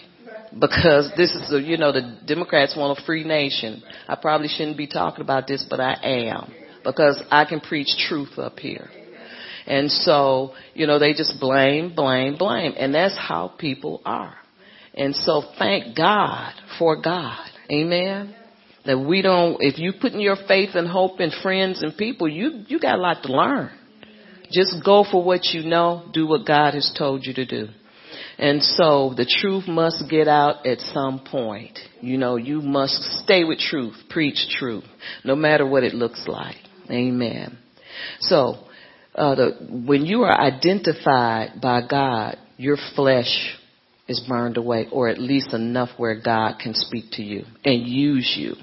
Because 0.57 1.11
this 1.17 1.31
is, 1.33 1.51
a, 1.51 1.61
you 1.61 1.77
know, 1.77 1.91
the 1.91 2.19
Democrats 2.25 2.75
want 2.77 2.97
a 2.97 3.05
free 3.05 3.23
nation. 3.23 3.83
I 4.07 4.15
probably 4.15 4.47
shouldn't 4.47 4.77
be 4.77 4.87
talking 4.87 5.21
about 5.21 5.47
this, 5.47 5.65
but 5.69 5.81
I 5.81 5.97
am 6.01 6.53
because 6.83 7.21
I 7.31 7.45
can 7.45 7.59
preach 7.59 7.87
truth 8.07 8.37
up 8.37 8.59
here. 8.59 8.89
And 9.65 9.91
so, 9.91 10.53
you 10.73 10.85
know, 10.85 10.99
they 10.99 11.13
just 11.13 11.39
blame, 11.39 11.93
blame, 11.95 12.37
blame. 12.37 12.73
And 12.77 12.93
that's 12.93 13.17
how 13.17 13.53
people 13.57 14.01
are. 14.05 14.35
And 14.93 15.15
so 15.15 15.41
thank 15.57 15.97
God 15.97 16.53
for 16.77 17.01
God. 17.01 17.49
Amen. 17.71 18.35
That 18.85 18.99
we 18.99 19.21
don't, 19.21 19.57
if 19.61 19.79
you 19.79 19.93
putting 19.99 20.19
your 20.19 20.35
faith 20.47 20.71
and 20.75 20.87
hope 20.87 21.19
in 21.19 21.31
friends 21.41 21.81
and 21.81 21.97
people, 21.97 22.27
you, 22.27 22.63
you 22.67 22.79
got 22.79 22.99
a 22.99 23.01
lot 23.01 23.23
to 23.23 23.31
learn. 23.31 23.71
Just 24.51 24.75
go 24.85 25.03
for 25.09 25.23
what 25.23 25.45
you 25.45 25.63
know. 25.63 26.07
Do 26.13 26.27
what 26.27 26.45
God 26.45 26.75
has 26.75 26.93
told 26.97 27.25
you 27.25 27.33
to 27.33 27.45
do. 27.45 27.67
And 28.37 28.61
so 28.61 29.13
the 29.15 29.25
truth 29.25 29.67
must 29.67 30.03
get 30.09 30.27
out 30.27 30.65
at 30.65 30.79
some 30.79 31.19
point. 31.19 31.79
You 32.01 32.17
know, 32.17 32.35
you 32.35 32.61
must 32.61 33.01
stay 33.23 33.43
with 33.43 33.59
truth, 33.59 33.95
preach 34.09 34.47
truth, 34.57 34.83
no 35.23 35.35
matter 35.35 35.65
what 35.65 35.83
it 35.83 35.93
looks 35.93 36.25
like. 36.27 36.57
Amen. 36.89 37.57
So, 38.19 38.57
uh, 39.15 39.35
the, 39.35 39.83
when 39.87 40.05
you 40.05 40.23
are 40.23 40.39
identified 40.39 41.61
by 41.61 41.81
God, 41.89 42.37
your 42.57 42.77
flesh 42.95 43.57
is 44.07 44.23
burned 44.27 44.57
away, 44.57 44.87
or 44.91 45.07
at 45.07 45.17
least 45.17 45.53
enough 45.53 45.89
where 45.97 46.19
God 46.21 46.59
can 46.61 46.73
speak 46.73 47.05
to 47.13 47.23
you 47.23 47.45
and 47.63 47.87
use 47.87 48.35
you 48.37 48.55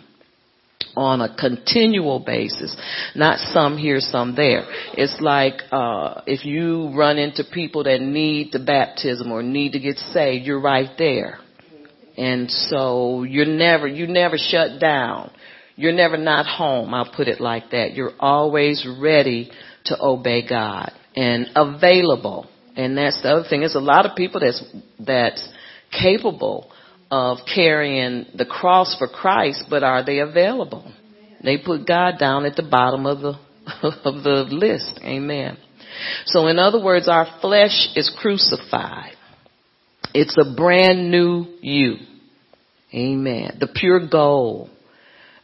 on 0.97 1.21
a 1.21 1.35
continual 1.35 2.21
basis, 2.21 2.77
not 3.15 3.39
some 3.39 3.77
here, 3.77 4.01
some 4.01 4.35
there. 4.35 4.65
It's 4.95 5.21
like 5.21 5.55
uh, 5.71 6.23
if 6.27 6.45
you 6.45 6.93
run 6.97 7.19
into 7.19 7.45
people 7.45 7.85
that 7.85 8.01
need 8.01 8.53
the 8.53 8.59
baptism 8.59 9.31
or 9.31 9.43
need 9.43 9.73
to 9.73 9.81
get 9.81 9.99
saved, 9.99 10.47
you're 10.47 10.61
right 10.61 10.91
there, 10.99 11.39
and 12.17 12.51
so 12.51 13.23
you're 13.23 13.47
never 13.47 13.87
you 13.87 14.07
never 14.07 14.37
shut 14.39 14.81
down. 14.81 15.31
You're 15.75 15.93
never 15.93 16.17
not 16.19 16.47
home. 16.47 16.93
I'll 16.93 17.11
put 17.11 17.29
it 17.29 17.41
like 17.41 17.71
that. 17.71 17.95
You're 17.95 18.13
always 18.21 18.87
ready 19.01 19.51
to 19.87 19.97
obey 20.01 20.47
God 20.47 20.93
and 21.17 21.49
available. 21.55 22.47
And 22.77 22.97
that's 22.97 23.23
the 23.23 23.31
other 23.31 23.49
thing. 23.49 23.61
There's 23.61 23.75
a 23.75 23.81
lot 23.81 24.07
of 24.07 24.17
people 24.17 24.41
that's 24.41 24.63
that's 24.99 25.47
capable 25.91 26.72
of 27.13 27.41
carrying 27.55 28.25
the 28.35 28.47
cross 28.47 28.97
for 28.99 29.07
Christ, 29.07 29.65
but 29.69 29.83
are 29.83 30.03
they 30.03 30.21
available? 30.21 30.91
They 31.45 31.59
put 31.59 31.87
God 31.87 32.15
down 32.19 32.47
at 32.47 32.57
the 32.57 32.63
bottom 32.63 33.05
of 33.05 33.21
the 33.21 33.39
of 33.83 34.25
the 34.25 34.47
list. 34.51 34.99
Amen. 35.05 35.59
So 36.25 36.47
in 36.47 36.59
other 36.59 36.83
words, 36.83 37.09
our 37.09 37.27
flesh 37.43 37.91
is 37.97 38.11
crucified. 38.19 39.13
It's 40.15 40.39
a 40.39 40.57
brand 40.57 41.11
new 41.11 41.59
you. 41.61 41.97
Amen. 42.95 43.59
The 43.61 43.69
pure 43.69 44.09
gold 44.09 44.71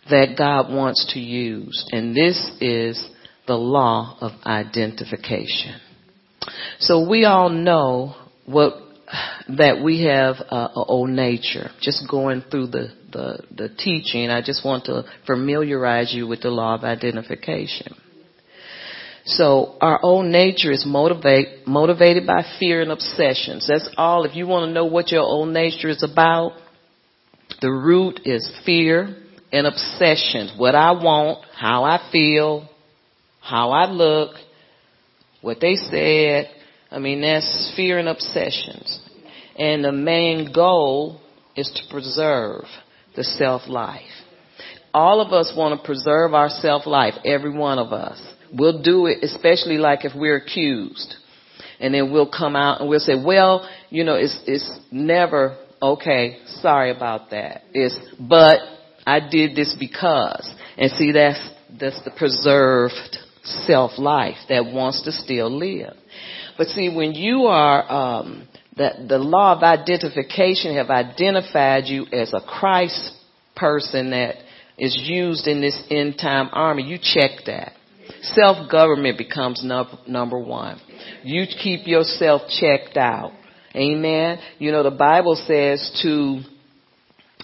that 0.08 0.36
God 0.38 0.72
wants 0.72 1.12
to 1.12 1.20
use. 1.20 1.86
And 1.92 2.16
this 2.16 2.50
is 2.62 3.06
the 3.46 3.56
law 3.56 4.16
of 4.22 4.32
identification. 4.46 5.78
So 6.78 7.06
we 7.06 7.26
all 7.26 7.50
know 7.50 8.14
what 8.46 8.87
that 9.56 9.82
we 9.82 10.04
have 10.04 10.36
uh, 10.50 10.68
a 10.74 10.84
old 10.84 11.10
nature. 11.10 11.70
Just 11.80 12.08
going 12.10 12.42
through 12.50 12.68
the, 12.68 12.88
the, 13.12 13.38
the 13.54 13.68
teaching, 13.70 14.30
I 14.30 14.42
just 14.42 14.64
want 14.64 14.84
to 14.86 15.04
familiarize 15.26 16.12
you 16.12 16.26
with 16.26 16.42
the 16.42 16.50
law 16.50 16.74
of 16.74 16.84
identification. 16.84 17.94
So 19.24 19.76
our 19.80 20.00
own 20.02 20.30
nature 20.32 20.72
is 20.72 20.84
motivate, 20.86 21.66
motivated 21.66 22.26
by 22.26 22.44
fear 22.58 22.80
and 22.80 22.90
obsessions. 22.90 23.66
That's 23.68 23.88
all. 23.96 24.24
If 24.24 24.34
you 24.34 24.46
want 24.46 24.68
to 24.68 24.72
know 24.72 24.86
what 24.86 25.10
your 25.10 25.22
own 25.22 25.52
nature 25.52 25.88
is 25.88 26.02
about, 26.02 26.52
the 27.60 27.70
root 27.70 28.20
is 28.24 28.50
fear 28.64 29.16
and 29.52 29.66
obsessions. 29.66 30.52
What 30.56 30.74
I 30.74 30.92
want, 30.92 31.44
how 31.54 31.84
I 31.84 32.08
feel, 32.10 32.68
how 33.40 33.70
I 33.70 33.86
look, 33.86 34.36
what 35.42 35.58
they 35.60 35.76
said, 35.76 36.50
I 36.90 36.98
mean, 36.98 37.20
that's 37.20 37.72
fear 37.76 37.98
and 37.98 38.08
obsessions. 38.08 39.00
And 39.58 39.84
the 39.84 39.92
main 39.92 40.52
goal 40.52 41.20
is 41.56 41.70
to 41.74 41.92
preserve 41.92 42.64
the 43.16 43.24
self 43.24 43.68
life. 43.68 44.02
All 44.94 45.20
of 45.20 45.32
us 45.32 45.52
want 45.56 45.78
to 45.78 45.86
preserve 45.86 46.32
our 46.32 46.48
self 46.48 46.86
life, 46.86 47.14
every 47.24 47.56
one 47.56 47.78
of 47.78 47.92
us. 47.92 48.20
We'll 48.52 48.82
do 48.82 49.06
it, 49.06 49.22
especially 49.22 49.76
like 49.76 50.04
if 50.04 50.12
we're 50.14 50.36
accused. 50.36 51.14
And 51.80 51.94
then 51.94 52.10
we'll 52.12 52.30
come 52.30 52.56
out 52.56 52.80
and 52.80 52.88
we'll 52.88 52.98
say, 52.98 53.14
well, 53.22 53.68
you 53.90 54.04
know, 54.04 54.14
it's, 54.14 54.36
it's 54.46 54.78
never, 54.90 55.56
okay, 55.80 56.38
sorry 56.46 56.90
about 56.90 57.30
that. 57.30 57.62
It's, 57.72 57.96
but 58.18 58.60
I 59.06 59.20
did 59.20 59.54
this 59.54 59.76
because. 59.78 60.50
And 60.76 60.90
see, 60.92 61.12
that's, 61.12 61.40
that's 61.78 62.02
the 62.04 62.10
preserved 62.10 63.18
self 63.42 63.98
life 63.98 64.36
that 64.48 64.64
wants 64.64 65.02
to 65.02 65.12
still 65.12 65.56
live. 65.56 65.94
But 66.58 66.66
see, 66.66 66.94
when 66.94 67.14
you 67.14 67.44
are, 67.44 67.90
um, 67.90 68.48
the, 68.76 68.90
the 69.08 69.18
law 69.18 69.56
of 69.56 69.62
identification 69.62 70.74
have 70.74 70.90
identified 70.90 71.84
you 71.86 72.04
as 72.12 72.34
a 72.34 72.40
Christ 72.40 73.12
person 73.56 74.10
that 74.10 74.34
is 74.76 74.98
used 75.00 75.46
in 75.46 75.60
this 75.60 75.80
end 75.90 76.18
time 76.20 76.50
army, 76.52 76.82
you 76.82 76.98
check 77.00 77.44
that. 77.46 77.72
Self-government 78.22 79.16
becomes 79.18 79.62
number, 79.64 79.98
number 80.06 80.38
one. 80.38 80.80
You 81.22 81.44
keep 81.46 81.86
yourself 81.86 82.42
checked 82.60 82.96
out. 82.96 83.32
Amen. 83.74 84.38
You 84.58 84.72
know, 84.72 84.82
the 84.82 84.90
Bible 84.90 85.36
says 85.36 86.00
to, 86.02 86.40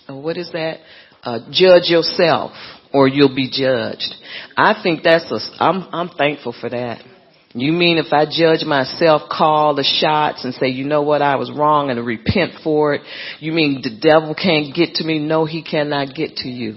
uh, 0.08 0.16
what 0.16 0.36
is 0.36 0.50
that? 0.52 0.78
Uh, 1.22 1.38
judge 1.50 1.88
yourself 1.88 2.52
or 2.92 3.08
you'll 3.08 3.34
be 3.34 3.50
judged. 3.50 4.14
I 4.56 4.80
think 4.82 5.02
that's 5.04 5.30
a, 5.30 5.62
I'm, 5.62 5.88
I'm 5.92 6.08
thankful 6.16 6.54
for 6.60 6.68
that. 6.70 7.13
You 7.56 7.72
mean 7.72 7.98
if 7.98 8.12
I 8.12 8.26
judge 8.26 8.64
myself, 8.64 9.22
call 9.30 9.76
the 9.76 9.84
shots 9.84 10.44
and 10.44 10.52
say, 10.54 10.68
you 10.68 10.84
know 10.84 11.02
what, 11.02 11.22
I 11.22 11.36
was 11.36 11.52
wrong 11.52 11.88
and 11.88 12.04
repent 12.04 12.54
for 12.64 12.94
it? 12.94 13.02
You 13.38 13.52
mean 13.52 13.80
the 13.80 13.96
devil 13.96 14.34
can't 14.34 14.74
get 14.74 14.94
to 14.96 15.04
me? 15.04 15.20
No, 15.20 15.44
he 15.44 15.62
cannot 15.62 16.16
get 16.16 16.36
to 16.38 16.48
you. 16.48 16.74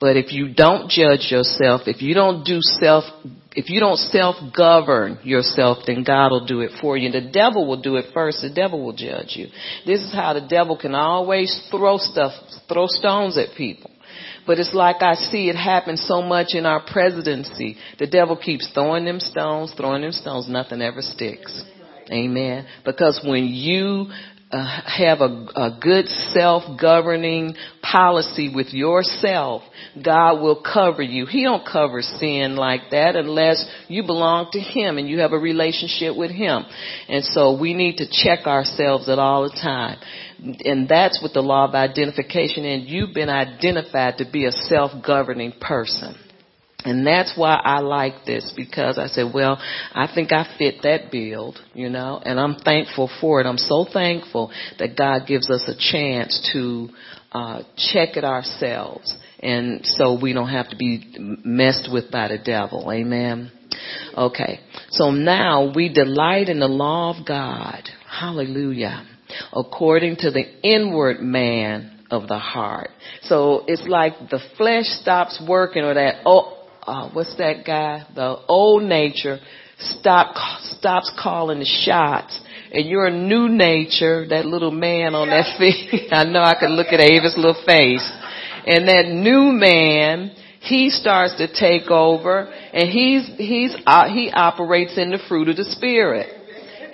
But 0.00 0.16
if 0.16 0.32
you 0.32 0.54
don't 0.54 0.90
judge 0.90 1.30
yourself, 1.30 1.82
if 1.86 2.00
you 2.00 2.14
don't 2.14 2.42
do 2.42 2.58
self, 2.60 3.04
if 3.52 3.68
you 3.68 3.80
don't 3.80 3.98
self-govern 3.98 5.20
yourself, 5.24 5.84
then 5.86 6.04
God 6.04 6.32
will 6.32 6.46
do 6.46 6.60
it 6.60 6.72
for 6.80 6.96
you. 6.96 7.12
The 7.12 7.30
devil 7.30 7.68
will 7.68 7.80
do 7.80 7.96
it 7.96 8.06
first. 8.14 8.40
The 8.40 8.52
devil 8.52 8.82
will 8.82 8.96
judge 8.96 9.36
you. 9.36 9.48
This 9.86 10.00
is 10.00 10.12
how 10.12 10.32
the 10.32 10.46
devil 10.48 10.76
can 10.76 10.94
always 10.94 11.68
throw 11.70 11.98
stuff, 11.98 12.32
throw 12.66 12.86
stones 12.86 13.36
at 13.36 13.54
people. 13.56 13.90
But 14.46 14.58
it's 14.58 14.74
like 14.74 15.02
I 15.02 15.14
see 15.14 15.48
it 15.48 15.56
happen 15.56 15.96
so 15.96 16.22
much 16.22 16.48
in 16.54 16.66
our 16.66 16.82
presidency. 16.84 17.76
The 17.98 18.06
devil 18.06 18.36
keeps 18.36 18.70
throwing 18.74 19.04
them 19.04 19.20
stones, 19.20 19.72
throwing 19.76 20.02
them 20.02 20.12
stones. 20.12 20.48
Nothing 20.48 20.82
ever 20.82 21.00
sticks. 21.00 21.64
Amen. 22.10 22.66
Because 22.84 23.20
when 23.24 23.46
you 23.46 24.08
uh, 24.50 24.80
have 24.84 25.20
a, 25.20 25.46
a 25.56 25.78
good 25.80 26.06
self-governing 26.08 27.54
policy 27.80 28.52
with 28.54 28.74
yourself, 28.74 29.62
God 30.04 30.42
will 30.42 30.62
cover 30.62 31.02
you. 31.02 31.24
He 31.24 31.42
don't 31.42 31.66
cover 31.66 32.02
sin 32.02 32.56
like 32.56 32.90
that 32.90 33.16
unless 33.16 33.64
you 33.88 34.02
belong 34.02 34.50
to 34.52 34.60
Him 34.60 34.98
and 34.98 35.08
you 35.08 35.20
have 35.20 35.32
a 35.32 35.38
relationship 35.38 36.16
with 36.16 36.30
Him. 36.30 36.64
And 37.08 37.24
so 37.24 37.58
we 37.58 37.72
need 37.72 37.96
to 37.98 38.06
check 38.10 38.46
ourselves 38.46 39.08
at 39.08 39.18
all 39.18 39.44
the 39.44 39.56
time. 39.56 39.98
And 40.64 40.88
that's 40.88 41.22
what 41.22 41.32
the 41.32 41.40
law 41.40 41.68
of 41.68 41.74
identification 41.74 42.64
and 42.64 42.88
you've 42.88 43.14
been 43.14 43.28
identified 43.28 44.18
to 44.18 44.30
be 44.30 44.46
a 44.46 44.52
self-governing 44.52 45.54
person. 45.60 46.16
And 46.84 47.06
that's 47.06 47.34
why 47.36 47.60
I 47.62 47.78
like 47.78 48.24
this 48.26 48.52
because 48.56 48.98
I 48.98 49.06
said, 49.06 49.32
well, 49.32 49.56
I 49.92 50.08
think 50.12 50.32
I 50.32 50.52
fit 50.58 50.82
that 50.82 51.12
build, 51.12 51.58
you 51.74 51.88
know, 51.88 52.20
and 52.24 52.40
I'm 52.40 52.56
thankful 52.56 53.08
for 53.20 53.40
it. 53.40 53.46
I'm 53.46 53.56
so 53.56 53.86
thankful 53.92 54.50
that 54.80 54.96
God 54.96 55.28
gives 55.28 55.48
us 55.48 55.62
a 55.68 55.76
chance 55.78 56.50
to 56.52 56.88
uh, 57.30 57.62
check 57.76 58.16
it 58.16 58.24
ourselves 58.24 59.16
and 59.42 59.84
so 59.84 60.18
we 60.20 60.32
don't 60.32 60.48
have 60.48 60.70
to 60.70 60.76
be 60.76 61.04
messed 61.44 61.88
with 61.92 62.10
by 62.10 62.28
the 62.28 62.38
devil. 62.38 62.90
Amen. 62.92 63.50
Okay. 64.16 64.60
So 64.90 65.10
now 65.10 65.72
we 65.74 65.92
delight 65.92 66.48
in 66.48 66.60
the 66.60 66.68
law 66.68 67.18
of 67.18 67.26
God. 67.26 67.88
Hallelujah. 68.08 69.04
According 69.52 70.16
to 70.16 70.30
the 70.30 70.44
inward 70.62 71.20
man 71.20 72.04
of 72.10 72.28
the 72.28 72.38
heart. 72.38 72.90
So 73.22 73.64
it's 73.66 73.86
like 73.88 74.12
the 74.30 74.40
flesh 74.56 74.84
stops 74.86 75.42
working 75.46 75.82
or 75.82 75.94
that, 75.94 76.22
oh, 76.26 76.58
uh, 76.82 77.10
what's 77.10 77.36
that 77.36 77.64
guy? 77.64 78.06
The 78.14 78.38
old 78.48 78.82
nature 78.82 79.38
stop, 79.78 80.34
stops 80.62 81.10
calling 81.20 81.60
the 81.60 81.64
shots. 81.64 82.38
And 82.72 82.88
your 82.88 83.10
new 83.10 83.48
nature, 83.48 84.26
that 84.28 84.46
little 84.46 84.70
man 84.70 85.14
on 85.14 85.28
that 85.28 85.58
thing, 85.58 86.08
I 86.10 86.24
know 86.24 86.42
I 86.42 86.54
could 86.58 86.70
look 86.70 86.88
at 86.88 87.00
Ava's 87.00 87.34
little 87.36 87.60
face. 87.66 88.08
And 88.66 88.88
that 88.88 89.08
new 89.08 89.52
man, 89.52 90.34
he 90.60 90.90
starts 90.90 91.36
to 91.38 91.52
take 91.52 91.90
over 91.90 92.52
and 92.72 92.88
he's, 92.88 93.26
he's, 93.36 93.76
uh, 93.86 94.08
he 94.08 94.30
operates 94.30 94.96
in 94.96 95.10
the 95.10 95.18
fruit 95.28 95.48
of 95.48 95.56
the 95.56 95.64
spirit. 95.64 96.41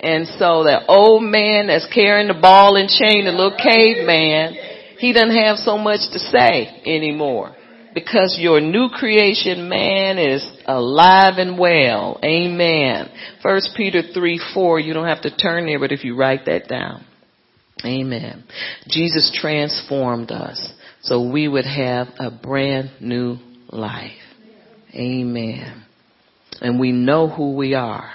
And 0.01 0.27
so 0.27 0.63
that 0.63 0.85
old 0.87 1.23
man 1.23 1.67
that's 1.67 1.87
carrying 1.93 2.29
the 2.29 2.39
ball 2.39 2.77
and 2.77 2.89
chain, 2.89 3.25
the 3.25 3.31
little 3.31 3.57
caveman, 3.57 4.55
he 4.97 5.13
doesn't 5.13 5.35
have 5.35 5.57
so 5.57 5.77
much 5.77 6.01
to 6.11 6.19
say 6.19 6.81
anymore 6.85 7.55
because 7.93 8.37
your 8.39 8.61
new 8.61 8.89
creation 8.89 9.67
man 9.67 10.17
is 10.17 10.45
alive 10.65 11.33
and 11.37 11.59
well. 11.59 12.19
Amen. 12.23 13.09
First 13.43 13.71
Peter 13.75 14.01
3, 14.13 14.41
4, 14.53 14.79
you 14.79 14.93
don't 14.93 15.07
have 15.07 15.21
to 15.23 15.35
turn 15.35 15.65
there, 15.65 15.79
but 15.79 15.91
if 15.91 16.03
you 16.03 16.15
write 16.15 16.45
that 16.45 16.67
down. 16.67 17.05
Amen. 17.83 18.43
Jesus 18.87 19.37
transformed 19.41 20.31
us 20.31 20.71
so 21.01 21.29
we 21.29 21.47
would 21.47 21.65
have 21.65 22.07
a 22.19 22.29
brand 22.29 22.91
new 22.99 23.37
life. 23.69 24.11
Amen. 24.93 25.85
And 26.61 26.79
we 26.79 26.91
know 26.91 27.29
who 27.29 27.55
we 27.55 27.73
are. 27.73 28.11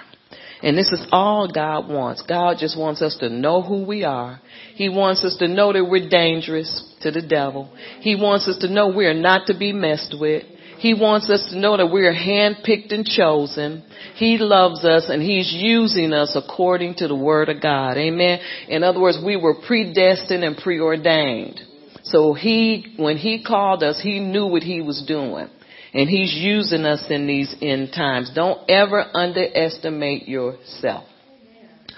And 0.64 0.78
this 0.78 0.90
is 0.92 1.06
all 1.12 1.46
God 1.46 1.90
wants. 1.90 2.22
God 2.22 2.56
just 2.58 2.78
wants 2.78 3.02
us 3.02 3.18
to 3.20 3.28
know 3.28 3.60
who 3.60 3.84
we 3.84 4.02
are. 4.02 4.40
He 4.74 4.88
wants 4.88 5.22
us 5.22 5.36
to 5.36 5.46
know 5.46 5.74
that 5.74 5.84
we're 5.84 6.08
dangerous 6.08 6.82
to 7.02 7.10
the 7.10 7.20
devil. 7.20 7.70
He 8.00 8.16
wants 8.16 8.48
us 8.48 8.56
to 8.60 8.72
know 8.72 8.88
we 8.88 9.04
are 9.04 9.12
not 9.12 9.48
to 9.48 9.58
be 9.58 9.74
messed 9.74 10.16
with. 10.18 10.42
He 10.78 10.94
wants 10.94 11.28
us 11.28 11.46
to 11.50 11.58
know 11.58 11.76
that 11.76 11.92
we 11.92 12.06
are 12.06 12.14
handpicked 12.14 12.94
and 12.94 13.04
chosen. 13.04 13.84
He 14.14 14.38
loves 14.38 14.86
us 14.86 15.10
and 15.10 15.20
He's 15.20 15.52
using 15.54 16.14
us 16.14 16.34
according 16.34 16.94
to 16.94 17.08
the 17.08 17.14
Word 17.14 17.50
of 17.50 17.60
God. 17.60 17.98
Amen. 17.98 18.40
In 18.66 18.82
other 18.82 19.00
words, 19.00 19.18
we 19.22 19.36
were 19.36 19.56
predestined 19.66 20.44
and 20.44 20.56
preordained. 20.56 21.60
So 22.04 22.32
He, 22.32 22.94
when 22.96 23.18
He 23.18 23.44
called 23.44 23.82
us, 23.82 24.00
He 24.02 24.18
knew 24.18 24.46
what 24.46 24.62
He 24.62 24.80
was 24.80 25.04
doing. 25.06 25.50
And 25.94 26.10
he's 26.10 26.34
using 26.34 26.84
us 26.84 27.04
in 27.08 27.28
these 27.28 27.54
end 27.62 27.90
times. 27.94 28.32
Don't 28.34 28.68
ever 28.68 29.04
underestimate 29.14 30.28
yourself. 30.28 31.04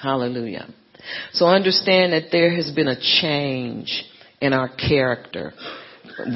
Hallelujah. 0.01 0.69
So 1.33 1.47
understand 1.47 2.13
that 2.13 2.29
there 2.31 2.55
has 2.55 2.71
been 2.71 2.89
a 2.89 3.01
change 3.01 4.05
in 4.41 4.53
our 4.53 4.69
character. 4.69 5.55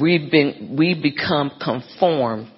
We've 0.01 0.31
been, 0.31 0.75
we 0.77 0.99
become 0.99 1.51
conformed 1.63 2.51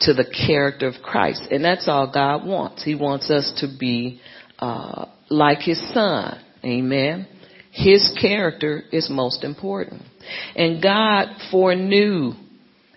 to 0.00 0.14
the 0.14 0.24
character 0.46 0.86
of 0.86 0.94
Christ. 1.02 1.42
And 1.50 1.64
that's 1.64 1.88
all 1.88 2.10
God 2.12 2.46
wants. 2.46 2.84
He 2.84 2.94
wants 2.94 3.30
us 3.30 3.52
to 3.60 3.66
be, 3.78 4.20
uh, 4.60 5.06
like 5.30 5.58
His 5.58 5.80
Son. 5.92 6.40
Amen. 6.64 7.26
His 7.72 8.16
character 8.20 8.84
is 8.92 9.10
most 9.10 9.42
important. 9.42 10.02
And 10.54 10.80
God 10.80 11.28
foreknew 11.50 12.34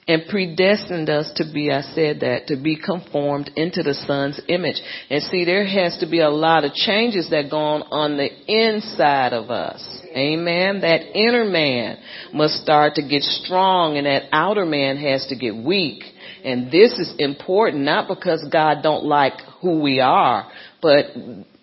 and 0.07 0.23
predestined 0.29 1.09
us 1.09 1.29
to 1.35 1.43
be, 1.53 1.69
I 1.69 1.81
said 1.81 2.21
that, 2.21 2.47
to 2.47 2.55
be 2.55 2.77
conformed 2.77 3.51
into 3.57 3.83
the 3.83 3.93
Son's 3.93 4.39
image. 4.47 4.81
And 5.09 5.21
see, 5.23 5.43
there 5.43 5.65
has 5.65 5.97
to 5.97 6.09
be 6.09 6.21
a 6.21 6.29
lot 6.29 6.63
of 6.63 6.73
changes 6.73 7.29
that 7.31 7.51
go 7.51 7.57
on 7.57 7.81
on 7.91 8.17
the 8.17 8.29
inside 8.47 9.33
of 9.33 9.51
us. 9.51 10.01
Amen. 10.15 10.81
That 10.81 11.01
inner 11.13 11.43
man 11.43 11.97
must 12.33 12.55
start 12.55 12.95
to 12.95 13.01
get 13.01 13.21
strong 13.23 13.97
and 13.97 14.07
that 14.07 14.29
outer 14.31 14.65
man 14.65 14.95
has 14.97 15.27
to 15.27 15.35
get 15.35 15.55
weak. 15.55 16.03
And 16.43 16.71
this 16.71 16.93
is 16.93 17.13
important, 17.19 17.83
not 17.83 18.07
because 18.07 18.47
God 18.49 18.77
don't 18.81 19.03
like 19.03 19.33
who 19.61 19.81
we 19.81 19.99
are, 19.99 20.49
but 20.81 21.07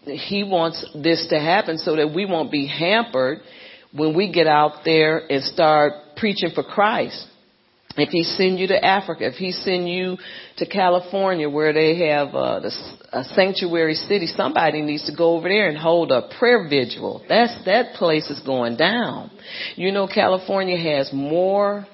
He 0.05 0.45
wants 0.45 0.85
this 0.95 1.27
to 1.31 1.41
happen 1.41 1.79
so 1.79 1.97
that 1.97 2.13
we 2.15 2.27
won't 2.27 2.53
be 2.53 2.67
hampered 2.67 3.39
when 3.93 4.15
we 4.15 4.31
get 4.31 4.47
out 4.47 4.85
there 4.85 5.19
and 5.31 5.43
start 5.43 5.93
preaching 6.17 6.51
for 6.55 6.63
Christ. 6.63 7.27
If 7.97 8.09
he 8.09 8.25
send 8.25 8.59
you 8.59 8.67
to 8.69 8.85
Africa, 8.85 9.27
if 9.27 9.35
he 9.35 9.53
send 9.53 9.89
you 9.89 10.17
to 10.57 10.67
California 10.67 11.49
where 11.49 11.73
they 11.73 12.09
have 12.09 12.35
uh, 12.35 12.61
the, 12.61 12.73
a 13.13 13.25
sanctuary 13.25 13.95
city, 13.95 14.27
somebody 14.27 14.83
needs 14.83 15.07
to 15.07 15.17
go 15.17 15.37
over 15.37 15.49
there 15.49 15.69
and 15.69 15.79
hold 15.79 16.11
a 16.11 16.29
prayer 16.39 16.69
vigil. 16.69 17.25
That's 17.29 17.65
that 17.67 17.95
place 17.95 18.29
is 18.31 18.41
going 18.41 18.77
down. 18.77 19.31
You 19.77 19.93
know, 19.93 20.09
California 20.09 20.77
has 20.77 21.13
more 21.13 21.87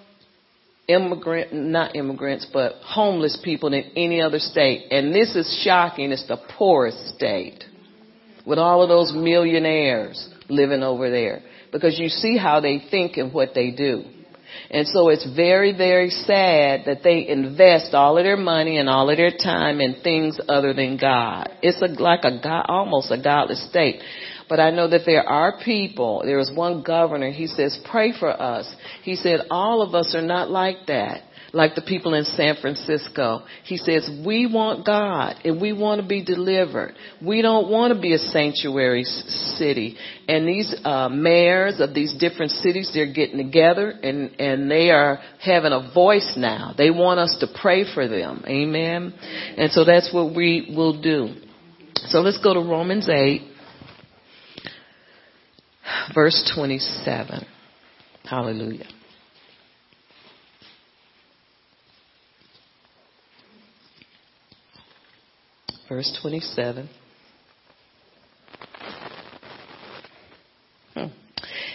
immigrant, 0.89 1.53
not 1.53 1.95
immigrants, 1.95 2.47
but 2.51 2.77
homeless 2.83 3.39
people 3.45 3.71
than 3.71 3.93
any 3.95 4.23
other 4.23 4.39
state, 4.39 4.91
and 4.91 5.15
this 5.15 5.37
is 5.37 5.63
shocking. 5.65 6.13
It's 6.13 6.27
the 6.27 6.39
poorest 6.59 7.15
state 7.15 7.65
with 8.47 8.59
all 8.59 8.83
of 8.83 8.89
those 8.89 9.13
millionaires 9.15 10.29
living 10.49 10.83
over 10.83 11.11
there 11.11 11.43
because 11.73 11.99
you 11.99 12.09
see 12.09 12.37
how 12.37 12.61
they 12.61 12.83
think 12.91 13.17
and 13.17 13.33
what 13.33 13.51
they 13.55 13.71
do. 13.71 14.05
And 14.71 14.87
so 14.87 15.09
it's 15.09 15.29
very, 15.35 15.77
very 15.77 16.11
sad 16.11 16.83
that 16.87 17.03
they 17.03 17.27
invest 17.29 17.95
all 17.95 18.19
of 18.19 18.25
their 18.25 18.37
money 18.37 18.79
and 18.79 18.89
all 18.89 19.11
of 19.11 19.17
their 19.17 19.31
time 19.31 19.81
in 19.81 20.01
things 20.03 20.39
other 20.49 20.73
than 20.73 20.97
God. 20.97 21.51
It's 21.63 21.81
a, 21.83 21.87
like 22.01 22.25
a 22.25 22.41
God, 22.43 22.67
almost 22.69 23.11
a 23.11 23.21
godless 23.21 23.69
state. 23.69 24.01
But 24.49 24.59
I 24.59 24.71
know 24.71 24.89
that 24.89 25.03
there 25.07 25.29
are 25.29 25.61
people, 25.65 26.23
there 26.25 26.39
was 26.39 26.51
one 26.53 26.83
governor, 26.83 27.31
he 27.31 27.47
says, 27.47 27.79
pray 27.89 28.13
for 28.19 28.31
us. 28.31 28.73
He 29.03 29.15
said, 29.15 29.47
all 29.51 29.81
of 29.81 29.95
us 29.95 30.15
are 30.15 30.23
not 30.23 30.51
like 30.51 30.87
that 30.89 31.23
like 31.53 31.75
the 31.75 31.83
people 31.83 32.15
in 32.15 32.25
San 32.25 32.57
Francisco. 32.61 33.43
He 33.65 33.77
says, 33.77 34.09
we 34.25 34.47
want 34.47 34.87
God 34.87 35.37
and 35.45 35.61
we 35.61 35.73
want 35.73 36.01
to 36.01 36.07
be 36.07 36.25
delivered. 36.25 36.95
We 37.25 37.43
don't 37.43 37.71
want 37.71 37.95
to 37.95 38.01
be 38.01 38.15
a 38.15 38.19
sanctuary 38.19 39.05
city. 39.05 39.97
And 40.29 40.47
these 40.47 40.75
uh, 40.85 41.09
mayors 41.09 41.81
of 41.81 41.95
these 41.95 42.15
different 42.15 42.53
cities, 42.53 42.91
they're 42.95 43.13
getting 43.13 43.39
together 43.39 43.91
and, 43.91 44.41
and 44.41 44.71
they 44.71 44.91
are 44.91 45.21
having 45.43 45.73
a 45.73 45.91
voice 45.93 46.35
now. 46.37 46.75
They 46.77 46.91
want 46.91 47.21
us 47.21 47.37
to 47.41 47.49
pray 47.61 47.85
for 47.93 48.07
them. 48.07 48.45
Amen. 48.47 49.15
And 49.57 49.71
so 49.73 49.85
that's 49.85 50.13
what 50.13 50.35
we 50.35 50.73
will 50.77 51.01
do. 51.01 51.35
So 52.09 52.21
let's 52.21 52.39
go 52.39 52.55
to 52.55 52.61
Romans 52.61 53.09
8, 53.09 53.43
verse 56.15 56.51
27. 56.55 57.47
Hallelujah. 58.25 58.87
Verse 65.91 66.17
27. 66.23 66.89
Hmm. 70.95 71.01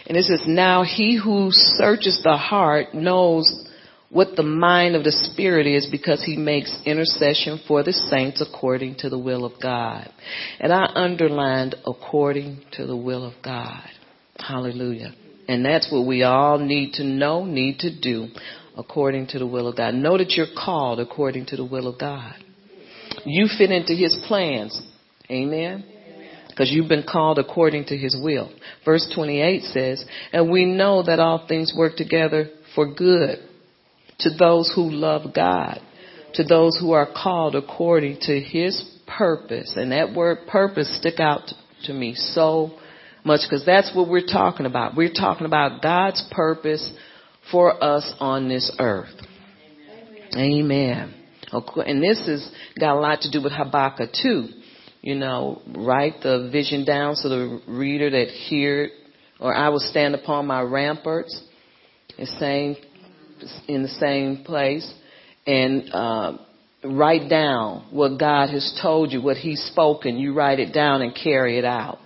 And 0.08 0.18
it 0.18 0.24
says, 0.24 0.44
Now 0.48 0.84
he 0.84 1.20
who 1.22 1.50
searches 1.52 2.22
the 2.24 2.38
heart 2.38 2.96
knows 2.96 3.68
what 4.10 4.38
the 4.38 4.44
mind 4.44 4.96
of 4.96 5.04
the 5.04 5.12
Spirit 5.12 5.68
is 5.68 5.88
because 5.92 6.24
he 6.24 6.38
makes 6.38 6.74
intercession 6.86 7.60
for 7.68 7.84
the 7.84 7.92
saints 7.92 8.42
according 8.42 8.96
to 9.00 9.10
the 9.10 9.20
will 9.20 9.44
of 9.44 9.62
God. 9.62 10.10
And 10.62 10.72
I 10.72 10.86
underlined 10.96 11.76
according 11.86 12.64
to 12.74 12.88
the 12.88 12.96
will 12.96 13.26
of 13.26 13.34
God. 13.44 13.84
Hallelujah. 14.40 15.14
And 15.50 15.66
that's 15.66 15.92
what 15.92 16.08
we 16.08 16.24
all 16.24 16.58
need 16.58 16.94
to 16.94 17.04
know, 17.04 17.44
need 17.44 17.80
to 17.80 17.94
do 17.94 18.30
according 18.78 19.28
to 19.28 19.40
the 19.40 19.48
will 19.48 19.68
of 19.68 19.76
God. 19.76 19.94
Know 19.94 20.18
that 20.18 20.32
you're 20.32 20.48
called 20.58 21.02
according 21.02 21.48
to 21.48 21.58
the 21.58 21.66
will 21.66 21.88
of 21.88 22.00
God. 22.00 22.45
You 23.26 23.48
fit 23.58 23.72
into 23.72 23.94
his 23.94 24.18
plans. 24.28 24.82
Amen. 25.30 25.84
Because 26.48 26.72
you've 26.72 26.88
been 26.88 27.06
called 27.10 27.38
according 27.38 27.86
to 27.86 27.98
his 27.98 28.18
will. 28.22 28.50
Verse 28.86 29.12
28 29.14 29.64
says, 29.64 30.06
and 30.32 30.50
we 30.50 30.64
know 30.66 31.04
that 31.04 31.20
all 31.20 31.46
things 31.48 31.74
work 31.76 31.98
together 31.98 32.50
for 32.76 32.94
good 32.94 33.40
to 34.20 34.30
those 34.30 34.72
who 34.74 34.90
love 34.90 35.34
God, 35.36 35.82
to 36.36 36.44
those 36.44 36.78
who 36.80 36.94
are 36.94 37.10
called 37.12 37.56
according 37.56 38.20
to 38.22 38.40
his 38.40 38.82
purpose. 39.06 39.74
And 39.76 39.92
that 39.92 40.14
word 40.14 40.48
purpose 40.48 40.98
stick 40.98 41.20
out 41.20 41.52
to 41.84 41.94
me 41.94 42.14
so 42.16 42.80
much 43.26 43.42
because 43.44 43.66
that's 43.66 43.92
what 43.94 44.08
we're 44.08 44.26
talking 44.26 44.66
about. 44.66 44.96
We're 44.96 45.12
talking 45.12 45.46
about 45.46 45.82
God's 45.82 46.24
purpose 46.32 46.90
for 47.52 47.84
us 47.84 48.14
on 48.20 48.48
this 48.48 48.74
earth. 48.80 49.14
Amen. 50.36 50.64
Amen. 50.64 51.25
And 51.52 52.02
this 52.02 52.26
has 52.28 52.50
got 52.80 52.96
a 52.96 53.00
lot 53.00 53.22
to 53.22 53.32
do 53.32 53.42
with 53.42 53.54
Habakkuk 53.54 54.12
too. 54.22 54.48
You 55.02 55.16
know, 55.16 55.62
write 55.68 56.22
the 56.24 56.50
vision 56.52 56.84
down 56.84 57.16
so 57.16 57.30
the 57.30 57.62
reader 57.68 58.10
that 58.10 58.28
hear, 58.30 58.90
or 59.40 59.56
I 59.56 59.70
will 59.70 59.80
stand 59.80 60.16
upon 60.16 60.48
my 60.48 60.62
ramparts, 60.62 61.44
the 62.18 62.26
same, 62.26 62.76
in 63.68 63.84
the 63.84 63.88
same 63.88 64.44
place, 64.44 64.92
and 65.46 65.94
uh, 65.94 66.38
write 66.84 67.30
down 67.30 67.88
what 67.92 68.18
God 68.18 68.50
has 68.50 68.78
told 68.82 69.12
you, 69.12 69.22
what 69.22 69.38
He's 69.38 69.62
spoken. 69.66 70.18
You 70.18 70.34
write 70.34 70.60
it 70.60 70.74
down 70.74 71.02
and 71.02 71.14
carry 71.16 71.60
it 71.60 71.66
out. 71.66 72.00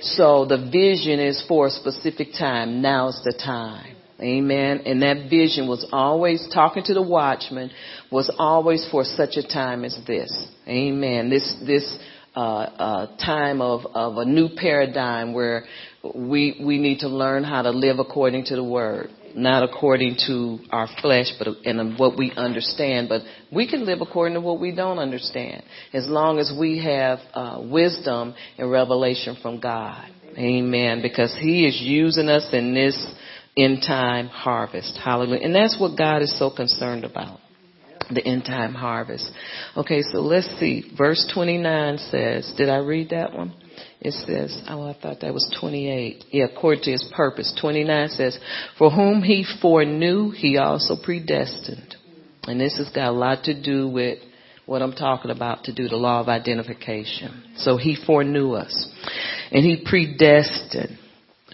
So 0.00 0.44
the 0.44 0.68
vision 0.70 1.20
is 1.20 1.42
for 1.48 1.68
a 1.68 1.70
specific 1.70 2.28
time. 2.38 2.82
Now 2.82 3.08
is 3.08 3.20
the 3.24 3.32
time. 3.32 3.93
Amen. 4.24 4.82
And 4.86 5.02
that 5.02 5.28
vision 5.28 5.68
was 5.68 5.86
always 5.92 6.48
talking 6.52 6.82
to 6.84 6.94
the 6.94 7.02
watchman 7.02 7.70
was 8.10 8.34
always 8.38 8.86
for 8.90 9.04
such 9.04 9.36
a 9.36 9.46
time 9.46 9.84
as 9.84 9.98
this. 10.06 10.48
Amen. 10.66 11.28
This 11.28 11.54
this 11.66 11.98
uh, 12.34 12.38
uh, 12.38 13.16
time 13.18 13.60
of 13.60 13.84
of 13.94 14.16
a 14.16 14.24
new 14.24 14.48
paradigm 14.56 15.34
where 15.34 15.64
we 16.14 16.58
we 16.64 16.78
need 16.78 17.00
to 17.00 17.08
learn 17.08 17.44
how 17.44 17.60
to 17.62 17.70
live 17.70 17.98
according 17.98 18.46
to 18.46 18.56
the 18.56 18.64
word, 18.64 19.10
not 19.34 19.62
according 19.62 20.16
to 20.26 20.58
our 20.70 20.88
flesh, 21.02 21.26
but 21.38 21.48
and 21.66 21.98
what 21.98 22.16
we 22.16 22.32
understand. 22.32 23.10
But 23.10 23.22
we 23.52 23.68
can 23.68 23.84
live 23.84 24.00
according 24.00 24.34
to 24.34 24.40
what 24.40 24.58
we 24.58 24.74
don't 24.74 24.98
understand, 24.98 25.64
as 25.92 26.06
long 26.08 26.38
as 26.38 26.50
we 26.58 26.82
have 26.82 27.18
uh, 27.34 27.60
wisdom 27.62 28.34
and 28.56 28.70
revelation 28.70 29.36
from 29.42 29.60
God. 29.60 30.08
Amen. 30.38 31.02
Because 31.02 31.36
He 31.38 31.66
is 31.66 31.78
using 31.80 32.28
us 32.28 32.48
in 32.54 32.74
this 32.74 32.96
end 33.56 33.82
time 33.86 34.28
harvest. 34.28 34.98
Hallelujah. 35.02 35.42
And 35.42 35.54
that's 35.54 35.78
what 35.78 35.96
God 35.96 36.22
is 36.22 36.36
so 36.38 36.50
concerned 36.50 37.04
about. 37.04 37.40
The 38.10 38.24
end 38.24 38.44
time 38.44 38.74
harvest. 38.74 39.30
Okay, 39.76 40.02
so 40.02 40.18
let's 40.18 40.48
see. 40.58 40.92
Verse 40.96 41.30
29 41.32 41.98
says, 41.98 42.52
did 42.56 42.68
I 42.68 42.78
read 42.78 43.10
that 43.10 43.32
one? 43.32 43.54
It 44.00 44.12
says, 44.12 44.62
oh, 44.68 44.86
I 44.86 44.96
thought 45.00 45.20
that 45.20 45.32
was 45.32 45.50
28. 45.58 46.24
Yeah, 46.30 46.44
according 46.44 46.84
to 46.84 46.92
his 46.92 47.10
purpose. 47.16 47.56
29 47.58 48.08
says, 48.10 48.38
for 48.76 48.90
whom 48.90 49.22
he 49.22 49.46
foreknew, 49.62 50.30
he 50.30 50.58
also 50.58 50.96
predestined. 51.02 51.96
And 52.42 52.60
this 52.60 52.76
has 52.76 52.90
got 52.90 53.08
a 53.08 53.12
lot 53.12 53.44
to 53.44 53.60
do 53.60 53.88
with 53.88 54.18
what 54.66 54.82
I'm 54.82 54.92
talking 54.92 55.30
about 55.30 55.64
to 55.64 55.74
do, 55.74 55.88
the 55.88 55.96
law 55.96 56.20
of 56.20 56.28
identification. 56.28 57.54
So 57.56 57.78
he 57.78 57.96
foreknew 58.06 58.52
us. 58.52 58.88
And 59.50 59.64
he 59.64 59.82
predestined 59.84 60.98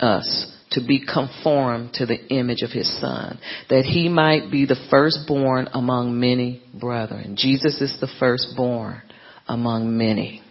us 0.01 0.57
to 0.73 0.81
be 0.87 1.05
conformed 1.05 1.93
to 1.95 2.07
the 2.07 2.29
image 2.29 2.63
of 2.63 2.71
his 2.71 2.89
son, 3.01 3.39
that 3.69 3.85
he 3.85 4.09
might 4.09 4.51
be 4.51 4.67
the 4.67 4.87
firstborn 4.91 5.69
among 5.73 6.19
many 6.19 6.63
brethren. 6.79 7.35
Jesus 7.37 7.81
is 7.81 7.97
the 8.01 8.09
firstborn 8.19 9.03
among 9.49 9.97
many. 9.97 10.43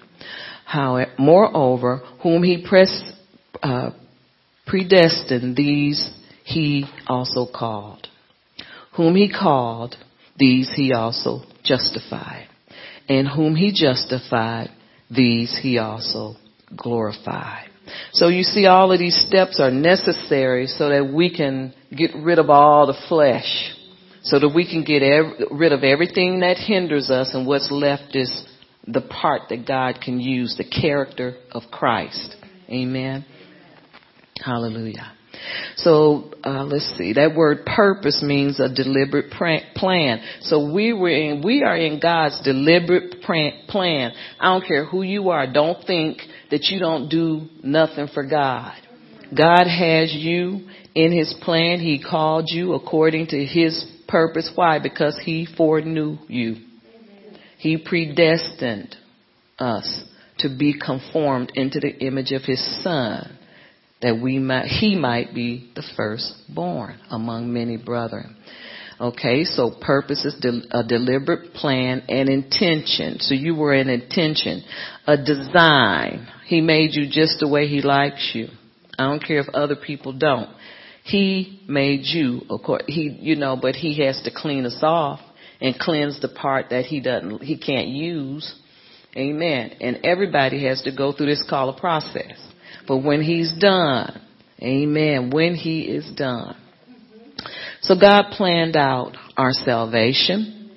How, 0.65 1.03
moreover, 1.17 2.01
whom 2.21 2.43
he 2.43 2.65
uh, 3.63 3.91
predestined, 4.67 5.55
these 5.55 6.11
he 6.43 6.85
also 7.07 7.47
called. 7.51 8.07
Whom 8.97 9.15
he 9.15 9.31
called, 9.31 9.95
these 10.37 10.71
he 10.75 10.93
also 10.93 11.41
justified. 11.63 12.47
And 13.07 13.27
whom 13.27 13.55
he 13.55 13.71
justified, 13.73 14.69
these 15.09 15.57
he 15.61 15.77
also 15.77 16.35
glorified. 16.75 17.68
So 18.13 18.27
you 18.27 18.43
see 18.43 18.65
all 18.65 18.91
of 18.91 18.99
these 18.99 19.23
steps 19.27 19.59
are 19.59 19.71
necessary 19.71 20.67
so 20.67 20.89
that 20.89 21.11
we 21.13 21.35
can 21.35 21.73
get 21.95 22.11
rid 22.15 22.39
of 22.39 22.49
all 22.49 22.87
the 22.87 22.97
flesh. 23.07 23.73
So 24.21 24.39
that 24.39 24.49
we 24.53 24.69
can 24.69 24.83
get 24.83 25.01
every, 25.01 25.45
rid 25.49 25.71
of 25.71 25.83
everything 25.83 26.41
that 26.41 26.57
hinders 26.57 27.09
us 27.09 27.31
and 27.33 27.47
what's 27.47 27.71
left 27.71 28.15
is 28.15 28.45
the 28.85 29.01
part 29.01 29.43
that 29.49 29.67
God 29.67 29.99
can 30.03 30.19
use, 30.19 30.55
the 30.57 30.65
character 30.65 31.35
of 31.51 31.63
Christ. 31.71 32.35
Amen. 32.69 33.25
Hallelujah. 34.43 35.13
So 35.77 36.31
uh, 36.43 36.65
let's 36.65 36.93
see. 36.97 37.13
That 37.13 37.35
word 37.35 37.65
purpose 37.65 38.21
means 38.21 38.59
a 38.59 38.73
deliberate 38.73 39.31
plan. 39.31 40.21
So 40.41 40.71
we 40.73 40.91
were 40.93 41.09
in, 41.09 41.41
we 41.43 41.63
are 41.63 41.77
in 41.77 41.99
God's 41.99 42.41
deliberate 42.43 43.21
plan. 43.21 44.11
I 44.39 44.45
don't 44.47 44.67
care 44.67 44.85
who 44.85 45.01
you 45.01 45.29
are. 45.29 45.51
Don't 45.51 45.85
think 45.85 46.19
that 46.51 46.65
you 46.65 46.79
don't 46.79 47.09
do 47.09 47.47
nothing 47.63 48.07
for 48.13 48.23
God. 48.23 48.73
God 49.35 49.65
has 49.67 50.13
you 50.13 50.67
in 50.95 51.11
His 51.11 51.35
plan. 51.41 51.79
He 51.79 52.03
called 52.03 52.45
you 52.47 52.73
according 52.73 53.27
to 53.27 53.45
His 53.45 53.85
purpose. 54.07 54.51
Why? 54.55 54.79
Because 54.79 55.19
He 55.23 55.47
foreknew 55.57 56.17
you. 56.27 56.55
He 57.57 57.77
predestined 57.77 58.95
us 59.59 60.03
to 60.39 60.49
be 60.57 60.79
conformed 60.79 61.51
into 61.55 61.79
the 61.79 61.95
image 61.99 62.31
of 62.31 62.43
His 62.43 62.83
Son 62.83 63.37
that 64.01 64.19
we 64.21 64.39
might, 64.39 64.65
he 64.65 64.95
might 64.95 65.33
be 65.33 65.71
the 65.75 65.83
firstborn 65.95 66.99
among 67.09 67.51
many 67.51 67.77
brethren. 67.77 68.35
Okay, 68.99 69.45
so 69.45 69.71
purpose 69.81 70.25
is 70.25 70.35
de- 70.41 70.77
a 70.77 70.83
deliberate 70.83 71.53
plan 71.53 72.03
and 72.09 72.29
intention. 72.29 73.19
So 73.19 73.33
you 73.33 73.55
were 73.55 73.73
an 73.73 73.89
intention, 73.89 74.63
a 75.07 75.17
design. 75.17 76.27
He 76.49 76.61
made 76.61 76.95
you 76.95 77.05
just 77.07 77.39
the 77.39 77.47
way 77.47 77.67
he 77.67 77.83
likes 77.83 78.31
you. 78.33 78.47
I 78.97 79.03
don't 79.03 79.23
care 79.23 79.37
if 79.37 79.49
other 79.49 79.75
people 79.75 80.13
don't. 80.13 80.49
He 81.03 81.61
made 81.67 82.01
you, 82.05 82.41
of 82.49 82.63
course, 82.63 82.81
he, 82.87 83.15
you 83.21 83.35
know, 83.35 83.55
but 83.55 83.75
he 83.75 84.03
has 84.03 84.19
to 84.23 84.31
clean 84.35 84.65
us 84.65 84.79
off 84.81 85.19
and 85.61 85.77
cleanse 85.77 86.19
the 86.19 86.27
part 86.27 86.71
that 86.71 86.85
he 86.85 87.01
doesn't, 87.01 87.43
he 87.43 87.55
can't 87.55 87.89
use. 87.89 88.51
Amen. 89.15 89.75
And 89.79 89.99
everybody 90.03 90.65
has 90.65 90.81
to 90.81 90.95
go 90.95 91.11
through 91.11 91.27
this 91.27 91.45
call 91.47 91.69
of 91.69 91.77
process. 91.77 92.39
But 92.87 93.03
when 93.03 93.21
he's 93.21 93.53
done, 93.53 94.19
amen, 94.59 95.29
when 95.29 95.53
he 95.53 95.81
is 95.81 96.11
done. 96.15 96.57
So 97.81 97.93
God 97.99 98.31
planned 98.31 98.75
out 98.75 99.15
our 99.37 99.53
salvation 99.53 100.71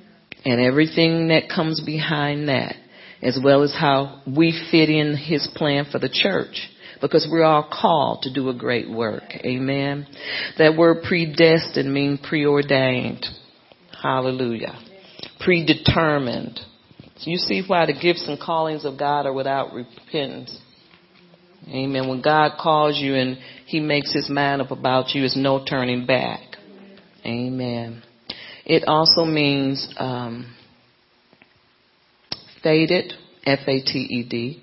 and 0.44 0.60
everything 0.60 1.28
that 1.28 1.48
comes 1.48 1.80
behind 1.80 2.50
that, 2.50 2.76
as 3.22 3.38
well 3.42 3.62
as 3.62 3.72
how 3.72 4.20
we 4.26 4.52
fit 4.70 4.90
in 4.90 5.16
his 5.16 5.48
plan 5.54 5.86
for 5.90 5.98
the 5.98 6.08
church. 6.08 6.68
Because 7.00 7.26
we're 7.30 7.42
all 7.42 7.68
called 7.68 8.22
to 8.22 8.32
do 8.32 8.48
a 8.48 8.54
great 8.54 8.88
work. 8.88 9.24
Amen. 9.44 10.06
That 10.58 10.76
word 10.76 11.02
predestined 11.02 11.92
means 11.92 12.20
preordained. 12.22 13.26
Hallelujah. 14.00 14.78
Predetermined. 15.40 16.60
So 17.18 17.30
you 17.30 17.38
see 17.38 17.62
why 17.66 17.86
the 17.86 17.92
gifts 17.92 18.26
and 18.28 18.40
callings 18.40 18.84
of 18.84 18.98
God 18.98 19.26
are 19.26 19.32
without 19.32 19.72
repentance. 19.72 20.56
Amen. 21.68 22.08
When 22.08 22.22
God 22.22 22.52
calls 22.60 22.98
you 22.98 23.14
and 23.14 23.38
He 23.66 23.80
makes 23.80 24.12
His 24.12 24.28
mind 24.28 24.62
up 24.62 24.70
about 24.70 25.10
you, 25.10 25.22
there's 25.22 25.36
no 25.36 25.64
turning 25.64 26.06
back. 26.06 26.40
Amen. 27.24 28.02
It 28.64 28.84
also 28.86 29.24
means 29.24 29.92
um, 29.96 30.54
fated, 32.62 33.12
F-A-T-E-D, 33.44 34.62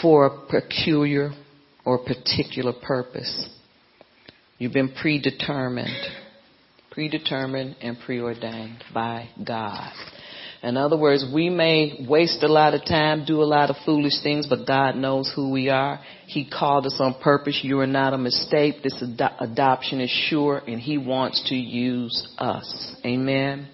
for 0.00 0.26
a 0.26 0.46
peculiar 0.48 1.30
or 1.84 1.98
particular 1.98 2.72
purpose. 2.72 3.48
You've 4.58 4.72
been 4.72 4.92
predetermined, 4.92 6.06
predetermined 6.90 7.76
and 7.80 7.96
preordained 8.04 8.84
by 8.92 9.28
God. 9.46 9.92
In 10.62 10.76
other 10.76 10.98
words, 10.98 11.24
we 11.32 11.48
may 11.48 12.04
waste 12.06 12.42
a 12.42 12.48
lot 12.48 12.74
of 12.74 12.84
time, 12.84 13.24
do 13.24 13.42
a 13.42 13.44
lot 13.44 13.70
of 13.70 13.76
foolish 13.86 14.22
things, 14.22 14.46
but 14.46 14.66
God 14.66 14.94
knows 14.94 15.32
who 15.34 15.50
we 15.50 15.70
are. 15.70 16.00
He 16.26 16.48
called 16.50 16.84
us 16.84 16.96
on 17.00 17.14
purpose. 17.22 17.60
You 17.62 17.80
are 17.80 17.86
not 17.86 18.12
a 18.12 18.18
mistake. 18.18 18.82
This 18.82 19.02
ad- 19.02 19.36
adoption 19.40 20.02
is 20.02 20.10
sure, 20.10 20.60
and 20.66 20.78
He 20.78 20.98
wants 20.98 21.48
to 21.48 21.54
use 21.54 22.28
us. 22.36 22.94
Amen. 23.06 23.68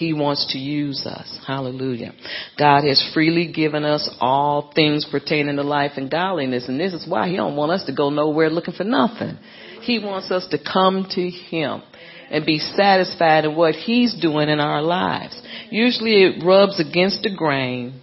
He 0.00 0.14
wants 0.14 0.46
to 0.54 0.58
use 0.58 1.04
us. 1.04 1.38
Hallelujah. 1.46 2.14
God 2.58 2.84
has 2.84 3.06
freely 3.12 3.52
given 3.52 3.84
us 3.84 4.08
all 4.18 4.72
things 4.74 5.06
pertaining 5.10 5.56
to 5.56 5.62
life 5.62 5.92
and 5.96 6.10
godliness, 6.10 6.68
and 6.68 6.80
this 6.80 6.94
is 6.94 7.06
why 7.06 7.28
He 7.28 7.36
don't 7.36 7.54
want 7.54 7.72
us 7.72 7.84
to 7.84 7.94
go 7.94 8.08
nowhere 8.08 8.48
looking 8.48 8.72
for 8.72 8.84
nothing. 8.84 9.36
He 9.82 9.98
wants 9.98 10.30
us 10.30 10.46
to 10.52 10.58
come 10.58 11.06
to 11.10 11.28
Him 11.28 11.82
and 12.30 12.46
be 12.46 12.60
satisfied 12.60 13.44
in 13.44 13.54
what 13.54 13.74
He's 13.74 14.18
doing 14.18 14.48
in 14.48 14.58
our 14.58 14.80
lives. 14.80 15.38
Usually 15.70 16.22
it 16.22 16.42
rubs 16.42 16.80
against 16.80 17.22
the 17.22 17.36
grain, 17.36 18.00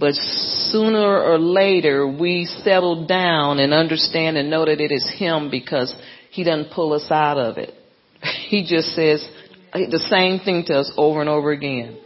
but 0.00 0.14
sooner 0.14 1.22
or 1.22 1.38
later 1.38 2.08
we 2.08 2.46
settle 2.64 3.06
down 3.06 3.60
and 3.60 3.72
understand 3.72 4.36
and 4.36 4.50
know 4.50 4.64
that 4.64 4.80
it 4.80 4.90
is 4.90 5.08
Him 5.16 5.48
because 5.48 5.94
He 6.32 6.42
doesn't 6.42 6.72
pull 6.72 6.92
us 6.92 7.06
out 7.08 7.38
of 7.38 7.56
it. 7.56 7.72
He 8.48 8.66
just 8.66 8.96
says 8.96 9.24
the 9.90 10.06
same 10.10 10.40
thing 10.40 10.64
to 10.66 10.80
us 10.80 10.92
over 10.96 11.20
and 11.20 11.28
over 11.28 11.50
again. 11.50 11.98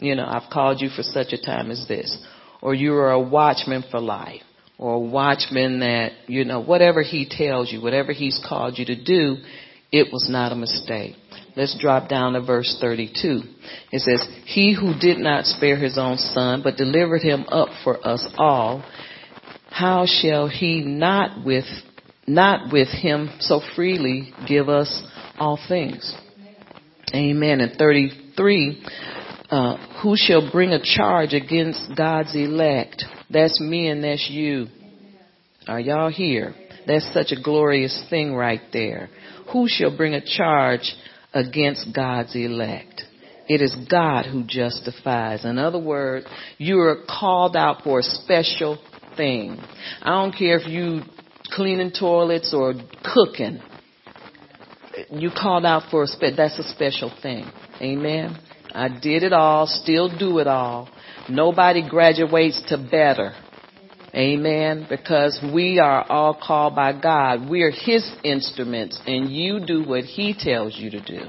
You 0.00 0.14
know, 0.14 0.26
I've 0.26 0.50
called 0.50 0.80
you 0.80 0.88
for 0.90 1.02
such 1.02 1.32
a 1.32 1.40
time 1.40 1.70
as 1.70 1.86
this. 1.88 2.16
Or 2.60 2.74
you 2.74 2.94
are 2.94 3.12
a 3.12 3.20
watchman 3.20 3.84
for 3.90 4.00
life. 4.00 4.42
Or 4.78 4.94
a 4.94 5.00
watchman 5.00 5.80
that, 5.80 6.12
you 6.26 6.44
know, 6.44 6.60
whatever 6.60 7.02
He 7.02 7.26
tells 7.28 7.72
you, 7.72 7.80
whatever 7.80 8.12
He's 8.12 8.42
called 8.46 8.78
you 8.78 8.84
to 8.86 9.02
do, 9.02 9.36
It 9.90 10.12
was 10.12 10.28
not 10.28 10.52
a 10.52 10.56
mistake. 10.56 11.16
Let's 11.56 11.78
drop 11.78 12.10
down 12.10 12.34
to 12.34 12.42
verse 12.42 12.76
32. 12.80 13.40
It 13.90 14.00
says, 14.00 14.26
He 14.44 14.74
who 14.78 14.92
did 14.98 15.18
not 15.18 15.46
spare 15.46 15.76
his 15.76 15.96
own 15.96 16.18
son, 16.18 16.60
but 16.62 16.76
delivered 16.76 17.22
him 17.22 17.46
up 17.48 17.68
for 17.82 18.06
us 18.06 18.26
all, 18.36 18.84
how 19.70 20.04
shall 20.06 20.48
he 20.48 20.82
not 20.82 21.44
with, 21.44 21.64
not 22.26 22.72
with 22.72 22.88
him 22.88 23.30
so 23.40 23.60
freely 23.74 24.34
give 24.46 24.68
us 24.68 25.02
all 25.38 25.58
things? 25.68 26.14
Amen. 27.14 27.60
And 27.60 27.78
33, 27.78 28.84
uh, 29.50 30.00
who 30.02 30.14
shall 30.16 30.50
bring 30.50 30.70
a 30.70 30.82
charge 30.82 31.32
against 31.32 31.92
God's 31.96 32.34
elect? 32.34 33.04
That's 33.30 33.60
me 33.60 33.88
and 33.88 34.02
that's 34.02 34.28
you. 34.30 34.66
Are 35.68 35.80
y'all 35.80 36.10
here? 36.10 36.54
That's 36.86 37.12
such 37.12 37.32
a 37.32 37.40
glorious 37.40 38.04
thing 38.10 38.34
right 38.34 38.60
there. 38.72 39.08
Who 39.52 39.66
shall 39.68 39.96
bring 39.96 40.14
a 40.14 40.24
charge 40.24 40.94
against 41.32 41.94
God's 41.94 42.34
elect? 42.34 43.02
It 43.48 43.60
is 43.62 43.76
God 43.88 44.26
who 44.26 44.44
justifies. 44.44 45.44
In 45.44 45.58
other 45.58 45.78
words, 45.78 46.26
you 46.58 46.80
are 46.80 47.04
called 47.08 47.56
out 47.56 47.82
for 47.82 48.00
a 48.00 48.02
special 48.02 48.78
thing. 49.16 49.58
I 50.02 50.10
don't 50.10 50.32
care 50.32 50.58
if 50.58 50.66
you 50.66 51.02
cleaning 51.52 51.92
toilets 51.96 52.52
or 52.52 52.74
cooking. 53.14 53.60
You 55.10 55.30
called 55.30 55.64
out 55.64 55.90
for 55.90 56.02
a 56.02 56.06
spe- 56.06 56.36
that's 56.36 56.58
a 56.58 56.64
special 56.64 57.12
thing. 57.22 57.50
Amen. 57.80 58.38
I 58.72 58.88
did 58.88 59.22
it 59.22 59.32
all, 59.32 59.66
still 59.66 60.16
do 60.16 60.38
it 60.38 60.46
all. 60.46 60.88
Nobody 61.28 61.88
graduates 61.88 62.62
to 62.68 62.78
better. 62.78 63.32
Amen. 64.14 64.86
Because 64.88 65.38
we 65.54 65.78
are 65.78 66.04
all 66.10 66.34
called 66.34 66.74
by 66.74 66.98
God. 66.98 67.48
We 67.48 67.62
are 67.62 67.70
His 67.70 68.10
instruments 68.24 69.00
and 69.06 69.30
you 69.30 69.60
do 69.64 69.84
what 69.84 70.04
He 70.04 70.34
tells 70.38 70.76
you 70.76 70.90
to 70.90 71.00
do. 71.00 71.20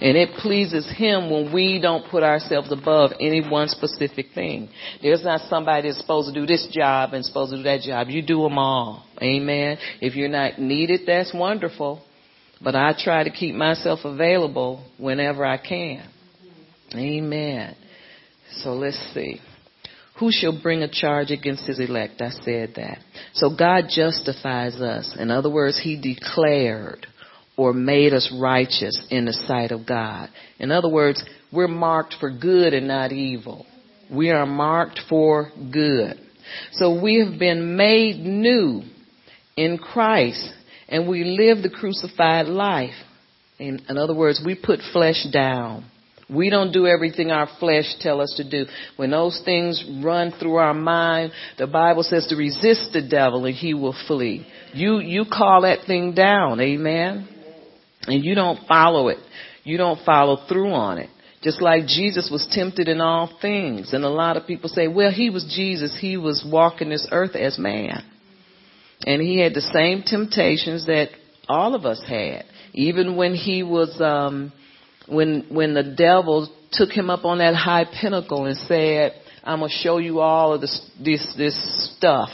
And 0.00 0.16
it 0.16 0.36
pleases 0.38 0.90
Him 0.96 1.30
when 1.30 1.52
we 1.52 1.80
don't 1.80 2.08
put 2.10 2.22
ourselves 2.22 2.70
above 2.70 3.12
any 3.20 3.40
one 3.48 3.68
specific 3.68 4.26
thing. 4.34 4.68
There's 5.02 5.24
not 5.24 5.48
somebody 5.48 5.88
that's 5.88 6.00
supposed 6.00 6.32
to 6.32 6.40
do 6.40 6.46
this 6.46 6.68
job 6.70 7.14
and 7.14 7.24
supposed 7.24 7.50
to 7.52 7.56
do 7.56 7.62
that 7.64 7.80
job. 7.80 8.08
You 8.08 8.22
do 8.22 8.42
them 8.42 8.58
all. 8.58 9.04
Amen. 9.20 9.78
If 10.00 10.14
you're 10.14 10.28
not 10.28 10.58
needed, 10.60 11.00
that's 11.06 11.34
wonderful. 11.34 12.04
But 12.62 12.74
I 12.74 12.94
try 12.98 13.24
to 13.24 13.30
keep 13.30 13.54
myself 13.54 14.00
available 14.04 14.84
whenever 14.98 15.44
I 15.44 15.58
can. 15.58 16.08
Amen. 16.94 17.76
So 18.62 18.72
let's 18.74 18.98
see. 19.14 19.40
Who 20.18 20.30
shall 20.32 20.60
bring 20.60 20.82
a 20.82 20.88
charge 20.90 21.30
against 21.30 21.66
his 21.66 21.78
elect? 21.78 22.20
I 22.20 22.30
said 22.30 22.72
that. 22.76 22.98
So 23.34 23.54
God 23.56 23.84
justifies 23.88 24.74
us. 24.76 25.14
In 25.18 25.30
other 25.30 25.50
words, 25.50 25.80
he 25.80 26.00
declared 26.00 27.06
or 27.56 27.72
made 27.72 28.12
us 28.12 28.32
righteous 28.40 29.06
in 29.10 29.26
the 29.26 29.32
sight 29.32 29.70
of 29.70 29.86
God. 29.86 30.28
In 30.58 30.72
other 30.72 30.88
words, 30.88 31.22
we're 31.52 31.68
marked 31.68 32.16
for 32.18 32.30
good 32.30 32.72
and 32.72 32.88
not 32.88 33.12
evil. 33.12 33.66
We 34.10 34.30
are 34.30 34.46
marked 34.46 35.00
for 35.08 35.52
good. 35.72 36.18
So 36.72 37.00
we 37.00 37.24
have 37.24 37.38
been 37.38 37.76
made 37.76 38.18
new 38.18 38.82
in 39.56 39.78
Christ 39.78 40.52
and 40.88 41.08
we 41.08 41.24
live 41.24 41.62
the 41.62 41.70
crucified 41.70 42.46
life. 42.46 42.94
In, 43.58 43.80
in 43.88 43.98
other 43.98 44.14
words, 44.14 44.40
we 44.44 44.54
put 44.54 44.80
flesh 44.92 45.26
down. 45.32 45.84
We 46.30 46.50
don't 46.50 46.72
do 46.72 46.86
everything 46.86 47.30
our 47.30 47.48
flesh 47.58 47.86
tell 48.00 48.20
us 48.20 48.34
to 48.36 48.48
do. 48.48 48.66
When 48.96 49.10
those 49.10 49.40
things 49.44 49.82
run 50.02 50.32
through 50.38 50.56
our 50.56 50.74
mind, 50.74 51.32
the 51.56 51.66
Bible 51.66 52.02
says 52.02 52.26
to 52.28 52.36
resist 52.36 52.90
the 52.92 53.06
devil 53.08 53.46
and 53.46 53.54
he 53.54 53.72
will 53.72 53.96
flee. 54.06 54.46
You, 54.74 54.98
you 54.98 55.24
call 55.24 55.62
that 55.62 55.86
thing 55.86 56.14
down. 56.14 56.60
Amen. 56.60 57.28
And 58.06 58.22
you 58.22 58.34
don't 58.34 58.60
follow 58.68 59.08
it. 59.08 59.18
You 59.64 59.78
don't 59.78 60.04
follow 60.04 60.46
through 60.48 60.72
on 60.72 60.98
it. 60.98 61.08
Just 61.42 61.62
like 61.62 61.86
Jesus 61.86 62.28
was 62.30 62.46
tempted 62.50 62.88
in 62.88 63.00
all 63.00 63.38
things. 63.40 63.92
And 63.92 64.04
a 64.04 64.10
lot 64.10 64.36
of 64.36 64.46
people 64.46 64.68
say, 64.68 64.88
well, 64.88 65.10
he 65.10 65.30
was 65.30 65.50
Jesus. 65.54 65.96
He 65.98 66.16
was 66.16 66.46
walking 66.46 66.90
this 66.90 67.06
earth 67.10 67.36
as 67.36 67.58
man. 67.58 68.04
And 69.06 69.22
he 69.22 69.38
had 69.38 69.54
the 69.54 69.60
same 69.60 70.02
temptations 70.04 70.86
that 70.86 71.08
all 71.48 71.74
of 71.74 71.84
us 71.84 72.02
had. 72.06 72.44
Even 72.72 73.16
when 73.16 73.34
he 73.34 73.62
was, 73.62 74.00
um, 74.00 74.52
when, 75.08 75.46
when 75.50 75.74
the 75.74 75.94
devil 75.96 76.52
took 76.72 76.90
him 76.90 77.10
up 77.10 77.24
on 77.24 77.38
that 77.38 77.54
high 77.54 77.84
pinnacle 77.84 78.44
and 78.46 78.56
said, 78.56 79.12
I'm 79.44 79.60
gonna 79.60 79.72
show 79.72 79.98
you 79.98 80.20
all 80.20 80.52
of 80.52 80.60
this, 80.60 80.90
this, 81.02 81.26
this 81.36 81.96
stuff, 81.96 82.28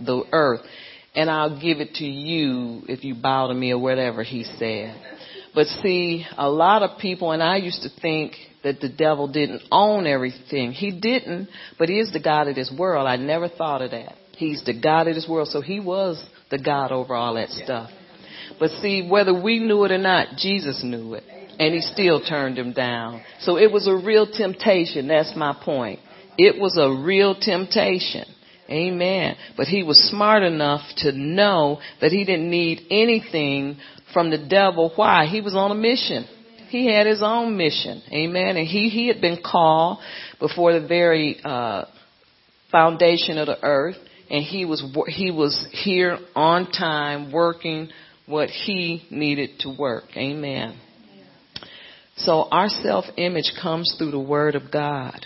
the 0.00 0.22
earth, 0.32 0.62
and 1.14 1.30
I'll 1.30 1.60
give 1.60 1.80
it 1.80 1.94
to 1.96 2.04
you 2.04 2.82
if 2.88 3.04
you 3.04 3.14
bow 3.14 3.48
to 3.48 3.54
me 3.54 3.72
or 3.72 3.78
whatever 3.78 4.22
he 4.22 4.44
said. 4.44 5.00
But 5.54 5.66
see, 5.66 6.26
a 6.36 6.48
lot 6.48 6.82
of 6.82 6.98
people, 6.98 7.32
and 7.32 7.42
I 7.42 7.56
used 7.56 7.82
to 7.82 8.00
think 8.00 8.32
that 8.64 8.80
the 8.80 8.88
devil 8.88 9.28
didn't 9.28 9.62
own 9.70 10.06
everything. 10.06 10.72
He 10.72 10.90
didn't, 10.98 11.48
but 11.78 11.88
he 11.88 12.00
is 12.00 12.12
the 12.12 12.20
God 12.20 12.48
of 12.48 12.54
this 12.54 12.74
world. 12.76 13.06
I 13.06 13.16
never 13.16 13.48
thought 13.48 13.82
of 13.82 13.92
that. 13.92 14.14
He's 14.36 14.62
the 14.64 14.78
God 14.78 15.08
of 15.08 15.14
this 15.14 15.26
world, 15.28 15.48
so 15.48 15.60
he 15.60 15.80
was 15.80 16.24
the 16.50 16.58
God 16.58 16.92
over 16.92 17.14
all 17.14 17.34
that 17.34 17.50
stuff. 17.50 17.90
But 18.58 18.70
see, 18.82 19.06
whether 19.08 19.38
we 19.38 19.58
knew 19.58 19.84
it 19.84 19.92
or 19.92 19.98
not, 19.98 20.36
Jesus 20.36 20.82
knew 20.84 21.14
it. 21.14 21.24
And 21.58 21.74
he 21.74 21.80
still 21.80 22.20
turned 22.20 22.58
him 22.58 22.72
down. 22.72 23.22
So 23.40 23.56
it 23.58 23.70
was 23.70 23.86
a 23.86 23.94
real 23.94 24.26
temptation. 24.26 25.08
That's 25.08 25.34
my 25.36 25.56
point. 25.64 26.00
It 26.36 26.60
was 26.60 26.76
a 26.76 27.02
real 27.04 27.36
temptation. 27.38 28.24
Amen. 28.68 29.36
But 29.56 29.66
he 29.66 29.82
was 29.82 29.98
smart 30.10 30.42
enough 30.42 30.82
to 30.98 31.12
know 31.12 31.80
that 32.00 32.10
he 32.10 32.24
didn't 32.24 32.50
need 32.50 32.82
anything 32.90 33.76
from 34.12 34.30
the 34.30 34.38
devil. 34.38 34.92
Why? 34.96 35.26
He 35.26 35.40
was 35.40 35.54
on 35.54 35.70
a 35.70 35.74
mission. 35.74 36.26
He 36.70 36.92
had 36.92 37.06
his 37.06 37.22
own 37.22 37.56
mission. 37.56 38.02
Amen. 38.12 38.56
And 38.56 38.66
he, 38.66 38.88
he 38.88 39.06
had 39.06 39.20
been 39.20 39.38
called 39.44 39.98
before 40.40 40.78
the 40.78 40.86
very, 40.86 41.38
uh, 41.44 41.84
foundation 42.74 43.38
of 43.38 43.46
the 43.46 43.62
earth. 43.62 43.96
And 44.34 44.42
he 44.42 44.64
was, 44.64 44.82
he 45.06 45.30
was 45.30 45.64
here 45.70 46.18
on 46.34 46.68
time 46.72 47.30
working 47.30 47.88
what 48.26 48.48
he 48.48 49.06
needed 49.08 49.60
to 49.60 49.72
work. 49.78 50.06
Amen. 50.16 50.76
So 52.16 52.48
our 52.50 52.68
self-image 52.68 53.52
comes 53.62 53.94
through 53.96 54.10
the 54.10 54.18
Word 54.18 54.56
of 54.56 54.72
God. 54.72 55.24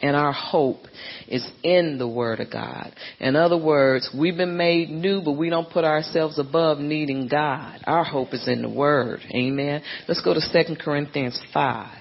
And 0.00 0.14
our 0.14 0.30
hope 0.30 0.82
is 1.26 1.44
in 1.64 1.98
the 1.98 2.06
Word 2.06 2.38
of 2.38 2.52
God. 2.52 2.94
In 3.18 3.34
other 3.34 3.58
words, 3.58 4.08
we've 4.16 4.36
been 4.36 4.56
made 4.56 4.88
new, 4.88 5.20
but 5.20 5.32
we 5.32 5.50
don't 5.50 5.68
put 5.68 5.84
ourselves 5.84 6.38
above 6.38 6.78
needing 6.78 7.26
God. 7.26 7.80
Our 7.88 8.04
hope 8.04 8.32
is 8.34 8.46
in 8.46 8.62
the 8.62 8.70
Word. 8.70 9.18
Amen. 9.34 9.82
Let's 10.06 10.22
go 10.22 10.32
to 10.32 10.40
2 10.40 10.76
Corinthians 10.76 11.42
5. 11.52 11.98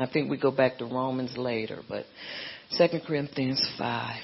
I 0.00 0.06
think 0.12 0.28
we 0.28 0.38
go 0.38 0.50
back 0.50 0.78
to 0.78 0.86
Romans 0.86 1.36
later, 1.36 1.82
but 1.88 2.04
2 2.76 2.98
Corinthians 3.06 3.64
5. 3.78 4.16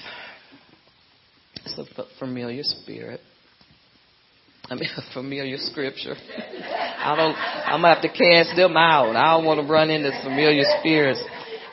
It's 1.77 1.97
a 1.97 2.03
familiar 2.19 2.63
spirit. 2.63 3.21
I 4.69 4.75
mean, 4.75 4.89
a 4.97 5.13
familiar 5.13 5.57
scripture. 5.57 6.15
I 6.15 7.15
don't, 7.15 7.35
I'm 7.35 7.81
gonna 7.81 7.93
have 7.93 8.03
to 8.03 8.09
cast 8.09 8.55
them 8.55 8.77
out. 8.77 9.15
I 9.15 9.35
don't 9.35 9.45
want 9.45 9.61
to 9.61 9.71
run 9.71 9.89
into 9.89 10.11
familiar 10.23 10.63
spirits. 10.79 11.21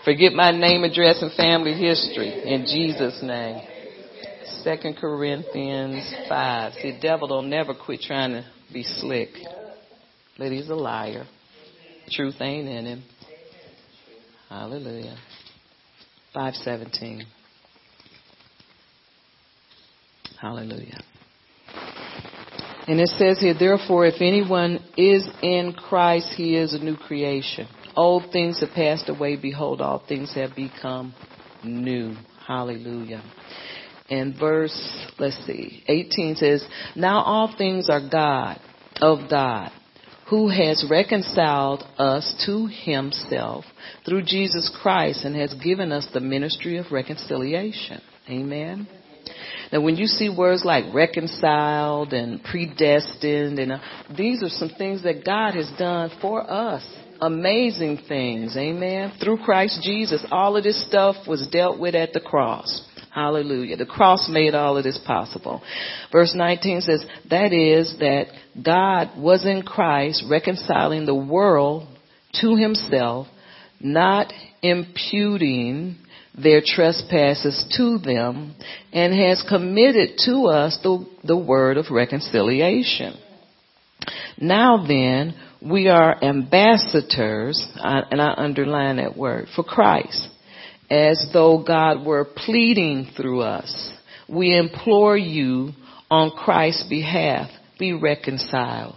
Forget 0.04 0.32
my 0.32 0.52
name, 0.52 0.84
address, 0.84 1.20
and 1.20 1.32
family 1.32 1.72
history 1.72 2.30
in 2.44 2.64
Jesus' 2.64 3.18
name. 3.22 3.60
Second 4.62 4.96
Corinthians 4.96 6.14
5. 6.28 6.72
See, 6.74 6.92
the 6.92 7.00
devil 7.00 7.28
don't 7.28 7.50
never 7.50 7.74
quit 7.74 8.00
trying 8.00 8.32
to 8.32 8.44
be 8.72 8.82
slick. 8.82 9.30
But 10.38 10.52
he's 10.52 10.68
a 10.68 10.74
liar. 10.74 11.24
Truth 12.10 12.36
ain't 12.40 12.68
in 12.68 12.86
him. 12.86 13.04
Hallelujah. 14.48 15.16
517. 16.34 17.26
Hallelujah. 20.40 21.00
And 22.88 23.00
it 23.00 23.08
says 23.08 23.40
here, 23.40 23.54
therefore, 23.58 24.06
if 24.06 24.20
anyone 24.20 24.78
is 24.96 25.26
in 25.42 25.74
Christ, 25.76 26.34
he 26.36 26.56
is 26.56 26.72
a 26.72 26.78
new 26.78 26.96
creation. 26.96 27.66
Old 27.96 28.30
things 28.30 28.60
have 28.60 28.70
passed 28.70 29.08
away. 29.08 29.36
Behold, 29.36 29.80
all 29.80 30.02
things 30.06 30.34
have 30.34 30.54
become 30.54 31.14
new. 31.64 32.14
Hallelujah. 32.46 33.22
And 34.08 34.38
verse, 34.38 35.06
let's 35.18 35.36
see, 35.46 35.82
18 35.88 36.36
says, 36.36 36.64
Now 36.94 37.22
all 37.22 37.52
things 37.58 37.90
are 37.90 38.08
God, 38.08 38.60
of 39.00 39.28
God, 39.28 39.72
who 40.30 40.48
has 40.48 40.86
reconciled 40.88 41.82
us 41.98 42.44
to 42.46 42.68
himself 42.68 43.64
through 44.04 44.22
Jesus 44.22 44.70
Christ 44.80 45.24
and 45.24 45.34
has 45.34 45.54
given 45.54 45.90
us 45.90 46.06
the 46.14 46.20
ministry 46.20 46.76
of 46.76 46.92
reconciliation. 46.92 48.00
Amen. 48.28 48.86
Now, 49.72 49.80
when 49.80 49.96
you 49.96 50.06
see 50.06 50.28
words 50.28 50.64
like 50.64 50.92
reconciled 50.94 52.12
and 52.12 52.42
predestined, 52.42 53.58
and 53.58 53.72
uh, 53.72 53.78
these 54.16 54.42
are 54.42 54.48
some 54.48 54.70
things 54.76 55.02
that 55.02 55.24
God 55.24 55.54
has 55.54 55.70
done 55.78 56.10
for 56.20 56.48
us. 56.48 56.82
Amazing 57.20 58.00
things, 58.06 58.56
amen. 58.56 59.14
Through 59.22 59.38
Christ 59.38 59.80
Jesus, 59.82 60.24
all 60.30 60.56
of 60.56 60.64
this 60.64 60.86
stuff 60.86 61.16
was 61.26 61.48
dealt 61.50 61.78
with 61.78 61.94
at 61.94 62.12
the 62.12 62.20
cross. 62.20 62.86
Hallelujah. 63.10 63.76
The 63.76 63.86
cross 63.86 64.28
made 64.30 64.54
all 64.54 64.76
of 64.76 64.84
this 64.84 64.98
possible. 65.06 65.62
Verse 66.12 66.34
19 66.34 66.82
says, 66.82 67.02
that 67.30 67.54
is 67.54 67.96
that 68.00 68.26
God 68.62 69.18
was 69.18 69.46
in 69.46 69.62
Christ 69.62 70.24
reconciling 70.28 71.06
the 71.06 71.14
world 71.14 71.88
to 72.42 72.56
himself, 72.56 73.26
not 73.80 74.30
imputing 74.60 75.96
their 76.40 76.62
trespasses 76.64 77.64
to 77.76 77.98
them, 77.98 78.54
and 78.92 79.14
has 79.14 79.44
committed 79.48 80.18
to 80.24 80.46
us 80.46 80.78
the, 80.82 81.06
the 81.24 81.36
word 81.36 81.76
of 81.76 81.86
reconciliation. 81.90 83.14
Now 84.38 84.84
then, 84.86 85.34
we 85.62 85.88
are 85.88 86.22
ambassadors, 86.22 87.66
and 87.76 88.20
I 88.20 88.34
underline 88.36 88.96
that 88.96 89.16
word, 89.16 89.48
for 89.54 89.64
Christ 89.64 90.28
as 90.90 91.26
though 91.32 91.64
God 91.66 92.06
were 92.06 92.24
pleading 92.24 93.10
through 93.16 93.40
us. 93.40 93.92
We 94.28 94.56
implore 94.56 95.16
you 95.16 95.72
on 96.10 96.30
Christ's 96.30 96.88
behalf, 96.88 97.50
be 97.78 97.92
reconciled 97.92 98.96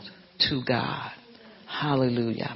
to 0.49 0.61
God. 0.67 1.11
Hallelujah. 1.67 2.55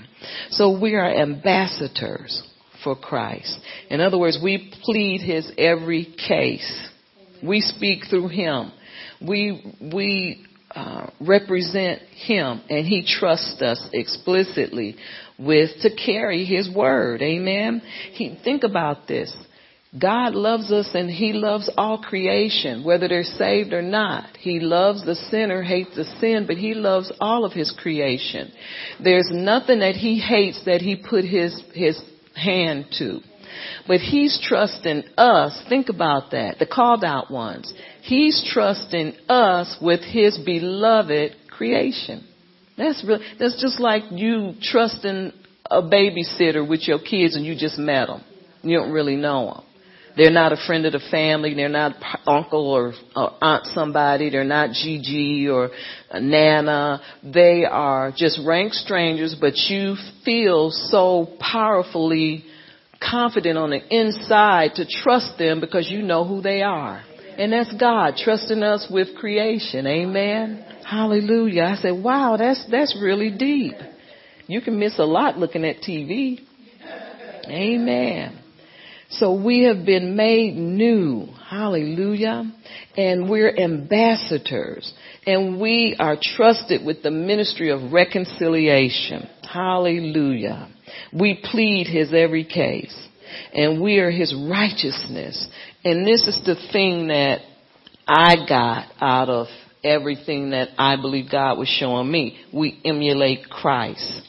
So 0.50 0.80
we 0.80 0.96
are 0.96 1.10
ambassadors 1.10 2.48
for 2.84 2.96
Christ. 2.96 3.58
In 3.90 4.02
other 4.02 4.18
words, 4.18 4.40
we 4.42 4.74
plead 4.84 5.22
his 5.22 5.52
every 5.58 6.06
case. 6.28 6.90
We 7.44 7.62
speak 7.62 8.04
through 8.10 8.30
him. 8.30 8.72
We, 9.22 9.76
we 9.94 10.46
uh, 10.76 11.08
represent 11.20 12.02
him 12.26 12.62
and 12.70 12.86
he 12.86 13.06
trusts 13.06 13.62
us 13.62 13.90
explicitly 13.94 14.96
with 15.38 15.70
to 15.82 15.96
carry 15.96 16.46
his 16.46 16.70
word. 16.74 17.22
Amen. 17.22 17.82
He, 18.14 18.38
think 18.44 18.64
about 18.64 19.08
this. 19.08 19.34
God 20.00 20.34
loves 20.34 20.72
us 20.72 20.90
and 20.96 21.08
he 21.08 21.34
loves 21.34 21.70
all 21.78 22.00
creation, 22.02 22.84
whether 22.84 23.08
they're 23.08 23.24
saved 23.24 23.74
or 23.74 23.84
not. 23.84 24.36
He 24.38 24.60
loves 24.60 25.06
the 25.06 25.14
sinner, 25.14 25.62
hates 25.62 25.96
the 25.96 26.06
sin, 26.20 26.46
but 26.48 26.58
he 26.58 26.74
loves 26.74 27.12
all 27.20 27.46
of 27.46 27.54
his 27.54 27.72
creation. 27.78 28.52
There's 29.04 29.30
nothing 29.32 29.80
that 29.80 29.94
he 29.94 30.20
hates 30.20 30.66
that 30.66 30.82
he 30.82 30.96
put 30.96 31.26
his, 31.26 31.62
his 31.76 32.02
hand 32.36 32.86
to. 33.00 33.20
But 33.88 34.00
he's 34.00 34.40
trusting 34.42 35.04
us. 35.18 35.62
Think 35.70 35.90
about 35.90 36.32
that. 36.32 36.58
The 36.60 36.66
called 36.66 37.04
out 37.04 37.30
ones. 37.30 37.72
He's 38.02 38.44
trusting 38.54 39.14
us 39.30 39.78
with 39.82 40.02
his 40.02 40.38
beloved 40.38 41.36
creation. 41.50 42.28
That's 42.78 43.04
really, 43.08 43.24
that's 43.40 43.62
just 43.62 43.80
like 43.80 44.04
you 44.12 44.54
trusting 44.62 45.34
a 45.70 45.82
babysitter 45.82 46.68
with 46.68 46.88
your 46.88 47.00
kids 47.00 47.36
and 47.36 47.46
you 47.46 47.56
just 47.56 47.78
met 47.78 48.08
them. 48.08 48.24
You 48.64 48.80
don't 48.80 48.92
really 48.92 49.16
know 49.16 49.54
them. 49.54 49.64
They're 50.16 50.32
not 50.32 50.54
a 50.54 50.58
friend 50.68 50.86
of 50.86 50.94
the 50.94 51.02
family. 51.10 51.56
They're 51.56 51.70
not 51.70 51.96
uncle 52.28 52.70
or, 52.70 52.94
or 53.16 53.32
aunt 53.42 53.66
somebody. 53.68 54.30
They're 54.30 54.44
not 54.44 54.72
Gigi 54.72 55.48
or 55.50 55.72
uh, 56.12 56.20
Nana. 56.20 57.02
They 57.24 57.66
are 57.66 58.14
just 58.16 58.40
rank 58.46 58.74
strangers, 58.74 59.36
but 59.40 59.56
you 59.70 59.96
feel 60.24 60.70
so 60.70 61.36
powerfully 61.40 62.46
confident 63.02 63.58
on 63.58 63.72
the 63.72 63.82
inside 63.96 64.76
to 64.76 64.86
trust 64.86 65.38
them 65.38 65.60
because 65.60 65.90
you 65.90 66.02
know 66.02 66.26
who 66.26 66.42
they 66.42 66.62
are. 66.62 67.04
And 67.38 67.52
that's 67.52 67.74
God 67.80 68.16
trusting 68.16 68.62
us 68.62 68.88
with 68.92 69.16
creation. 69.18 69.88
Amen. 69.88 70.64
Hallelujah. 70.88 71.64
I 71.64 71.76
said, 71.76 72.04
wow, 72.04 72.38
that's, 72.38 72.64
that's 72.70 72.96
really 73.02 73.32
deep. 73.32 73.74
You 74.46 74.62
can 74.62 74.78
miss 74.78 75.00
a 75.00 75.06
lot 75.06 75.40
looking 75.40 75.66
at 75.66 75.78
TV. 75.78 76.40
Amen. 77.48 78.43
So 79.20 79.34
we 79.34 79.64
have 79.66 79.86
been 79.86 80.16
made 80.16 80.56
new. 80.56 81.28
Hallelujah. 81.48 82.52
And 82.98 83.30
we're 83.30 83.56
ambassadors. 83.56 84.92
And 85.28 85.62
we 85.62 85.96
are 86.00 86.18
trusted 86.20 86.86
with 86.86 87.04
the 87.04 87.12
ministry 87.12 87.70
of 87.70 87.94
reconciliation. 87.94 89.28
Hallelujah. 89.44 90.70
We 91.14 91.40
plead 91.52 91.88
his 91.88 92.12
every 92.14 92.44
case. 92.44 92.96
And 93.54 93.82
we 93.82 94.00
are 94.00 94.12
his 94.12 94.34
righteousness. 94.34 95.48
And 95.84 96.08
this 96.08 96.28
is 96.28 96.42
the 96.46 96.56
thing 96.72 97.08
that 97.08 97.42
I 98.08 98.36
got 98.48 98.92
out 99.00 99.30
of 99.30 99.48
everything 99.84 100.52
that 100.52 100.70
I 100.78 100.96
believe 100.96 101.32
God 101.32 101.58
was 101.58 101.68
showing 101.68 102.12
me. 102.12 102.40
We 102.54 102.82
emulate 102.84 103.50
Christ 103.50 104.22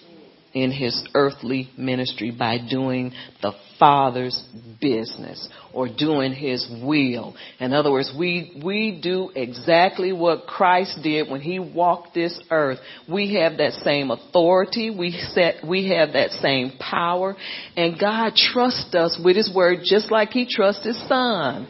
in 0.53 0.71
his 0.71 1.07
earthly 1.15 1.71
ministry 1.77 2.31
by 2.31 2.59
doing 2.59 3.13
the 3.43 3.53
Father's 3.79 4.43
business 4.81 5.49
or 5.73 5.89
doing 5.89 6.33
his 6.33 6.67
will. 6.83 7.35
In 7.59 7.73
other 7.73 7.91
words, 7.91 8.13
we, 8.17 8.61
we 8.65 9.01
do 9.03 9.31
exactly 9.35 10.13
what 10.13 10.47
Christ 10.47 10.99
did 11.03 11.31
when 11.31 11.41
he 11.41 11.59
walked 11.59 12.15
this 12.15 12.39
earth. 12.51 12.79
We 13.11 13.35
have 13.35 13.59
that 13.59 13.73
same 13.85 14.11
authority. 14.11 14.91
We 14.91 15.13
set, 15.33 15.67
we 15.67 15.89
have 15.91 16.13
that 16.13 16.31
same 16.31 16.73
power 16.79 17.37
and 17.77 17.99
God 17.99 18.35
trusts 18.35 18.95
us 18.95 19.21
with 19.23 19.37
his 19.37 19.53
word 19.55 19.81
just 19.85 20.11
like 20.11 20.31
he 20.31 20.47
trusts 20.49 20.85
his 20.85 20.99
son 21.09 21.69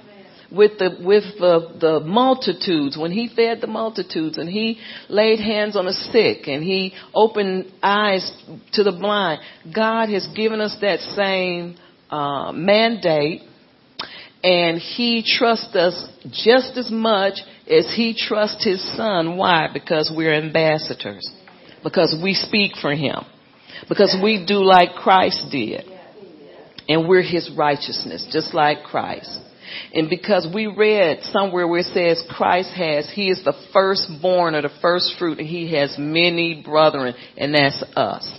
with 0.54 0.78
the 0.78 0.96
with 1.00 1.24
the, 1.38 1.76
the 1.80 2.00
multitudes 2.00 2.96
when 2.96 3.10
he 3.10 3.28
fed 3.34 3.60
the 3.60 3.66
multitudes 3.66 4.38
and 4.38 4.48
he 4.48 4.78
laid 5.08 5.40
hands 5.40 5.76
on 5.76 5.86
the 5.86 5.92
sick 5.92 6.46
and 6.46 6.62
he 6.62 6.94
opened 7.14 7.72
eyes 7.82 8.30
to 8.72 8.82
the 8.82 8.92
blind 8.92 9.40
god 9.74 10.08
has 10.08 10.26
given 10.34 10.60
us 10.60 10.76
that 10.80 11.00
same 11.16 11.76
uh, 12.14 12.52
mandate 12.52 13.42
and 14.44 14.78
he 14.78 15.24
trusts 15.26 15.74
us 15.74 16.08
just 16.30 16.76
as 16.76 16.90
much 16.90 17.40
as 17.68 17.92
he 17.96 18.14
trusts 18.16 18.64
his 18.64 18.96
son. 18.96 19.36
Why? 19.36 19.68
Because 19.72 20.12
we're 20.14 20.34
ambassadors. 20.34 21.28
Because 21.82 22.14
we 22.22 22.34
speak 22.34 22.72
for 22.80 22.94
him. 22.94 23.24
Because 23.88 24.16
we 24.22 24.44
do 24.46 24.62
like 24.64 24.90
christ 25.02 25.46
did. 25.50 25.84
And 26.88 27.08
we're 27.08 27.22
his 27.22 27.50
righteousness 27.56 28.28
just 28.30 28.54
like 28.54 28.84
christ. 28.84 29.40
And 29.92 30.08
because 30.08 30.46
we 30.54 30.66
read 30.66 31.22
somewhere 31.32 31.66
where 31.66 31.80
it 31.80 31.86
says 31.86 32.22
Christ 32.30 32.70
has, 32.76 33.10
He 33.12 33.30
is 33.30 33.42
the 33.44 33.54
firstborn 33.72 34.54
or 34.54 34.62
the 34.62 34.70
first 34.82 35.14
fruit 35.18 35.38
and 35.38 35.48
He 35.48 35.74
has 35.74 35.96
many 35.98 36.62
brethren 36.62 37.14
and 37.36 37.54
that's 37.54 37.82
us. 37.96 38.30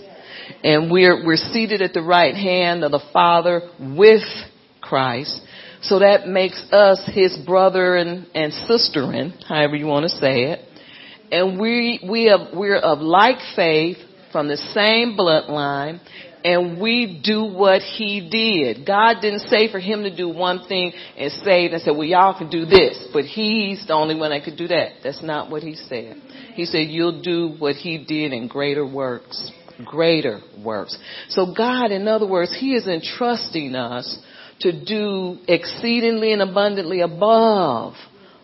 And 0.62 0.90
we're, 0.90 1.24
we're 1.24 1.36
seated 1.36 1.82
at 1.82 1.92
the 1.92 2.02
right 2.02 2.34
hand 2.34 2.84
of 2.84 2.90
the 2.92 3.02
Father 3.12 3.62
with 3.80 4.22
Christ. 4.80 5.40
So 5.82 5.98
that 6.00 6.26
makes 6.26 6.60
us 6.72 7.00
His 7.12 7.36
brother 7.46 7.96
and, 7.96 8.26
and 8.34 8.52
sister 8.52 9.12
in, 9.12 9.32
however 9.46 9.76
you 9.76 9.86
want 9.86 10.04
to 10.04 10.16
say 10.16 10.52
it. 10.52 10.60
And 11.30 11.60
we, 11.60 12.00
we 12.08 12.24
have, 12.26 12.56
we're 12.56 12.78
of 12.78 13.00
like 13.00 13.38
faith 13.54 13.98
from 14.32 14.48
the 14.48 14.56
same 14.56 15.16
bloodline 15.16 16.00
and 16.46 16.80
we 16.80 17.20
do 17.24 17.44
what 17.44 17.82
he 17.82 18.28
did. 18.30 18.86
God 18.86 19.16
didn't 19.20 19.48
say 19.48 19.70
for 19.70 19.80
him 19.80 20.04
to 20.04 20.14
do 20.14 20.28
one 20.28 20.64
thing 20.68 20.92
and 21.16 21.32
say 21.44 21.66
and 21.66 21.82
say, 21.82 21.90
well, 21.90 22.04
y'all 22.04 22.38
can 22.38 22.48
do 22.48 22.64
this, 22.64 23.08
but 23.12 23.24
he's 23.24 23.84
the 23.88 23.94
only 23.94 24.14
one 24.14 24.30
that 24.30 24.44
could 24.44 24.56
do 24.56 24.68
that. 24.68 24.98
That's 25.02 25.24
not 25.24 25.50
what 25.50 25.64
he 25.64 25.74
said. 25.74 26.22
He 26.54 26.64
said, 26.64 26.88
you'll 26.88 27.20
do 27.20 27.56
what 27.58 27.74
he 27.74 27.98
did 27.98 28.32
in 28.32 28.46
greater 28.46 28.86
works. 28.86 29.50
Greater 29.84 30.40
works. 30.64 30.96
So 31.28 31.54
God, 31.56 31.90
in 31.90 32.08
other 32.08 32.26
words, 32.26 32.56
he 32.58 32.74
is 32.74 32.86
entrusting 32.86 33.74
us 33.74 34.18
to 34.60 34.72
do 34.84 35.38
exceedingly 35.48 36.32
and 36.32 36.42
abundantly 36.42 37.00
above 37.00 37.94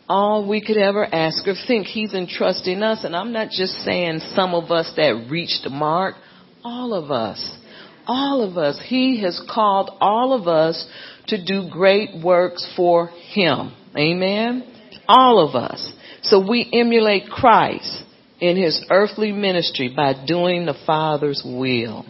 all 0.08 0.46
we 0.46 0.60
could 0.64 0.76
ever 0.76 1.06
ask 1.06 1.46
or 1.48 1.54
think. 1.66 1.86
He's 1.86 2.12
entrusting 2.12 2.82
us, 2.82 3.04
and 3.04 3.16
I'm 3.16 3.32
not 3.32 3.48
just 3.50 3.72
saying 3.84 4.20
some 4.34 4.54
of 4.54 4.70
us 4.70 4.92
that 4.96 5.28
reached 5.30 5.60
the 5.64 5.70
mark, 5.70 6.16
all 6.62 6.92
of 6.92 7.10
us 7.10 7.58
all 8.06 8.42
of 8.42 8.56
us. 8.56 8.80
He 8.86 9.20
has 9.22 9.40
called 9.52 9.90
all 10.00 10.32
of 10.32 10.48
us 10.48 10.86
to 11.28 11.44
do 11.44 11.68
great 11.70 12.22
works 12.22 12.70
for 12.76 13.08
Him. 13.08 13.74
Amen? 13.96 14.64
All 15.06 15.46
of 15.46 15.54
us. 15.54 15.92
So 16.22 16.46
we 16.48 16.68
emulate 16.72 17.28
Christ 17.28 18.04
in 18.42 18.56
His 18.56 18.84
earthly 18.90 19.30
ministry 19.30 19.92
by 19.94 20.14
doing 20.26 20.66
the 20.66 20.74
Father's 20.84 21.40
will. 21.44 22.04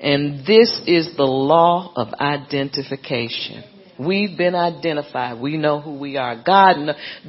And 0.00 0.40
this 0.44 0.82
is 0.84 1.16
the 1.16 1.22
law 1.22 1.92
of 1.94 2.08
identification. 2.14 3.62
We've 3.98 4.36
been 4.36 4.56
identified. 4.56 5.40
We 5.40 5.56
know 5.56 5.80
who 5.80 5.98
we 5.98 6.16
are. 6.16 6.42
God, 6.44 6.76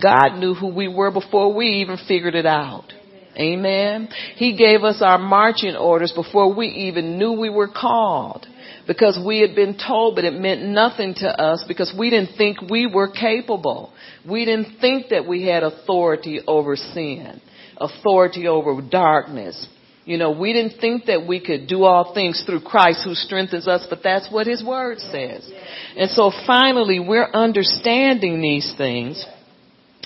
God 0.01 0.39
knew 0.39 0.55
who 0.55 0.73
we 0.73 0.87
were 0.87 1.11
before 1.11 1.53
we 1.53 1.67
even 1.67 1.97
figured 2.07 2.33
it 2.33 2.47
out. 2.47 2.91
Amen. 3.37 4.10
He 4.35 4.58
gave 4.58 4.83
us 4.83 5.01
our 5.01 5.19
marching 5.19 5.75
orders 5.75 6.12
before 6.12 6.55
we 6.55 6.67
even 6.67 7.19
knew 7.19 7.33
we 7.33 7.51
were 7.51 7.69
called 7.69 8.47
because 8.87 9.19
we 9.23 9.39
had 9.39 9.53
been 9.53 9.77
told, 9.77 10.15
but 10.15 10.23
it 10.25 10.33
meant 10.33 10.63
nothing 10.63 11.13
to 11.19 11.27
us 11.27 11.63
because 11.67 11.93
we 11.97 12.10
didn't 12.10 12.35
think 12.37 12.60
we 12.62 12.87
were 12.91 13.12
capable. 13.12 13.93
We 14.27 14.45
didn't 14.45 14.79
think 14.81 15.10
that 15.10 15.27
we 15.27 15.45
had 15.45 15.62
authority 15.62 16.41
over 16.47 16.75
sin, 16.75 17.39
authority 17.78 18.48
over 18.48 18.82
darkness. 18.82 19.67
You 20.06 20.17
know, 20.17 20.32
we 20.32 20.54
didn't 20.54 20.80
think 20.80 21.06
that 21.06 21.28
we 21.28 21.40
could 21.44 21.67
do 21.67 21.84
all 21.84 22.13
things 22.13 22.42
through 22.46 22.62
Christ 22.62 23.02
who 23.04 23.13
strengthens 23.13 23.67
us, 23.67 23.86
but 23.90 24.00
that's 24.04 24.32
what 24.32 24.48
His 24.48 24.63
Word 24.63 25.00
says. 25.00 25.50
And 25.98 26.10
so 26.12 26.32
finally, 26.46 27.00
we're 27.00 27.30
understanding 27.30 28.42
these 28.42 28.73
things, 28.78 29.23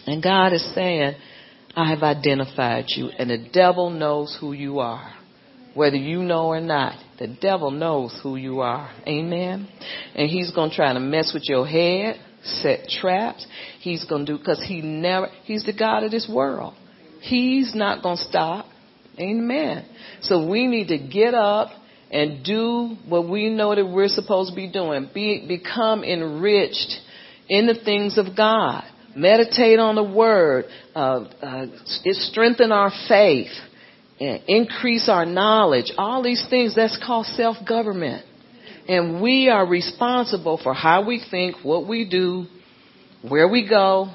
and 0.07 0.23
God 0.23 0.53
is 0.53 0.73
saying, 0.73 1.15
I 1.75 1.91
have 1.91 2.01
identified 2.01 2.85
you, 2.87 3.09
and 3.09 3.29
the 3.29 3.47
devil 3.53 3.91
knows 3.91 4.35
who 4.41 4.53
you 4.53 4.79
are. 4.79 5.13
Whether 5.73 5.97
you 5.97 6.23
know 6.23 6.47
or 6.47 6.59
not, 6.59 6.97
the 7.17 7.27
devil 7.27 7.71
knows 7.71 8.19
who 8.21 8.35
you 8.35 8.59
are. 8.59 8.91
Amen. 9.07 9.69
And 10.15 10.29
he's 10.29 10.51
going 10.51 10.71
to 10.71 10.75
try 10.75 10.91
to 10.91 10.99
mess 10.99 11.31
with 11.33 11.43
your 11.45 11.65
head, 11.65 12.19
set 12.43 12.87
traps. 12.89 13.45
He's 13.79 14.03
going 14.03 14.25
to 14.25 14.37
do, 14.37 14.43
cause 14.43 14.61
he 14.67 14.81
never, 14.81 15.27
he's 15.43 15.63
the 15.63 15.73
God 15.73 16.03
of 16.03 16.11
this 16.11 16.29
world. 16.29 16.73
He's 17.21 17.73
not 17.75 18.03
going 18.03 18.17
to 18.17 18.23
stop. 18.23 18.65
Amen. 19.19 19.85
So 20.21 20.47
we 20.47 20.67
need 20.67 20.87
to 20.87 20.97
get 20.97 21.33
up 21.33 21.69
and 22.09 22.43
do 22.43 22.95
what 23.07 23.29
we 23.29 23.49
know 23.49 23.73
that 23.75 23.85
we're 23.85 24.07
supposed 24.07 24.49
to 24.51 24.55
be 24.55 24.69
doing. 24.69 25.09
Be, 25.13 25.45
become 25.47 26.03
enriched 26.03 26.93
in 27.47 27.67
the 27.67 27.75
things 27.85 28.17
of 28.17 28.35
God. 28.35 28.83
Meditate 29.15 29.79
on 29.79 29.95
the 29.95 30.03
Word. 30.03 30.65
Uh, 30.95 31.25
uh, 31.41 31.65
strengthen 31.85 32.71
our 32.71 32.91
faith. 33.07 33.51
And 34.19 34.41
Increase 34.47 35.07
our 35.09 35.25
knowledge. 35.25 35.91
All 35.97 36.23
these 36.23 36.45
things, 36.49 36.75
that's 36.75 36.99
called 37.05 37.25
self-government. 37.27 38.25
And 38.87 39.21
we 39.21 39.49
are 39.49 39.65
responsible 39.65 40.59
for 40.61 40.73
how 40.73 41.05
we 41.05 41.23
think, 41.29 41.57
what 41.63 41.87
we 41.87 42.09
do, 42.09 42.45
where 43.27 43.47
we 43.47 43.67
go, 43.67 44.11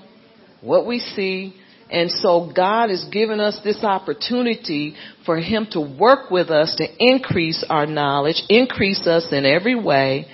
what 0.61 0.87
we 0.87 0.99
see, 0.99 1.55
and 1.91 2.11
so 2.11 2.51
God 2.55 2.91
has 2.91 3.05
given 3.13 3.39
us 3.39 3.59
this 3.63 3.85
opportunity 3.85 4.95
for 5.25 5.39
Him 5.39 5.69
to 5.73 5.81
work 5.81 6.31
with 6.31 6.51
us 6.51 6.75
to 6.77 6.87
increase 6.99 7.65
our 7.69 7.87
knowledge, 7.87 8.43
increase 8.49 9.07
us 9.07 9.29
in 9.31 9.47
every 9.47 9.77
way, 9.77 10.27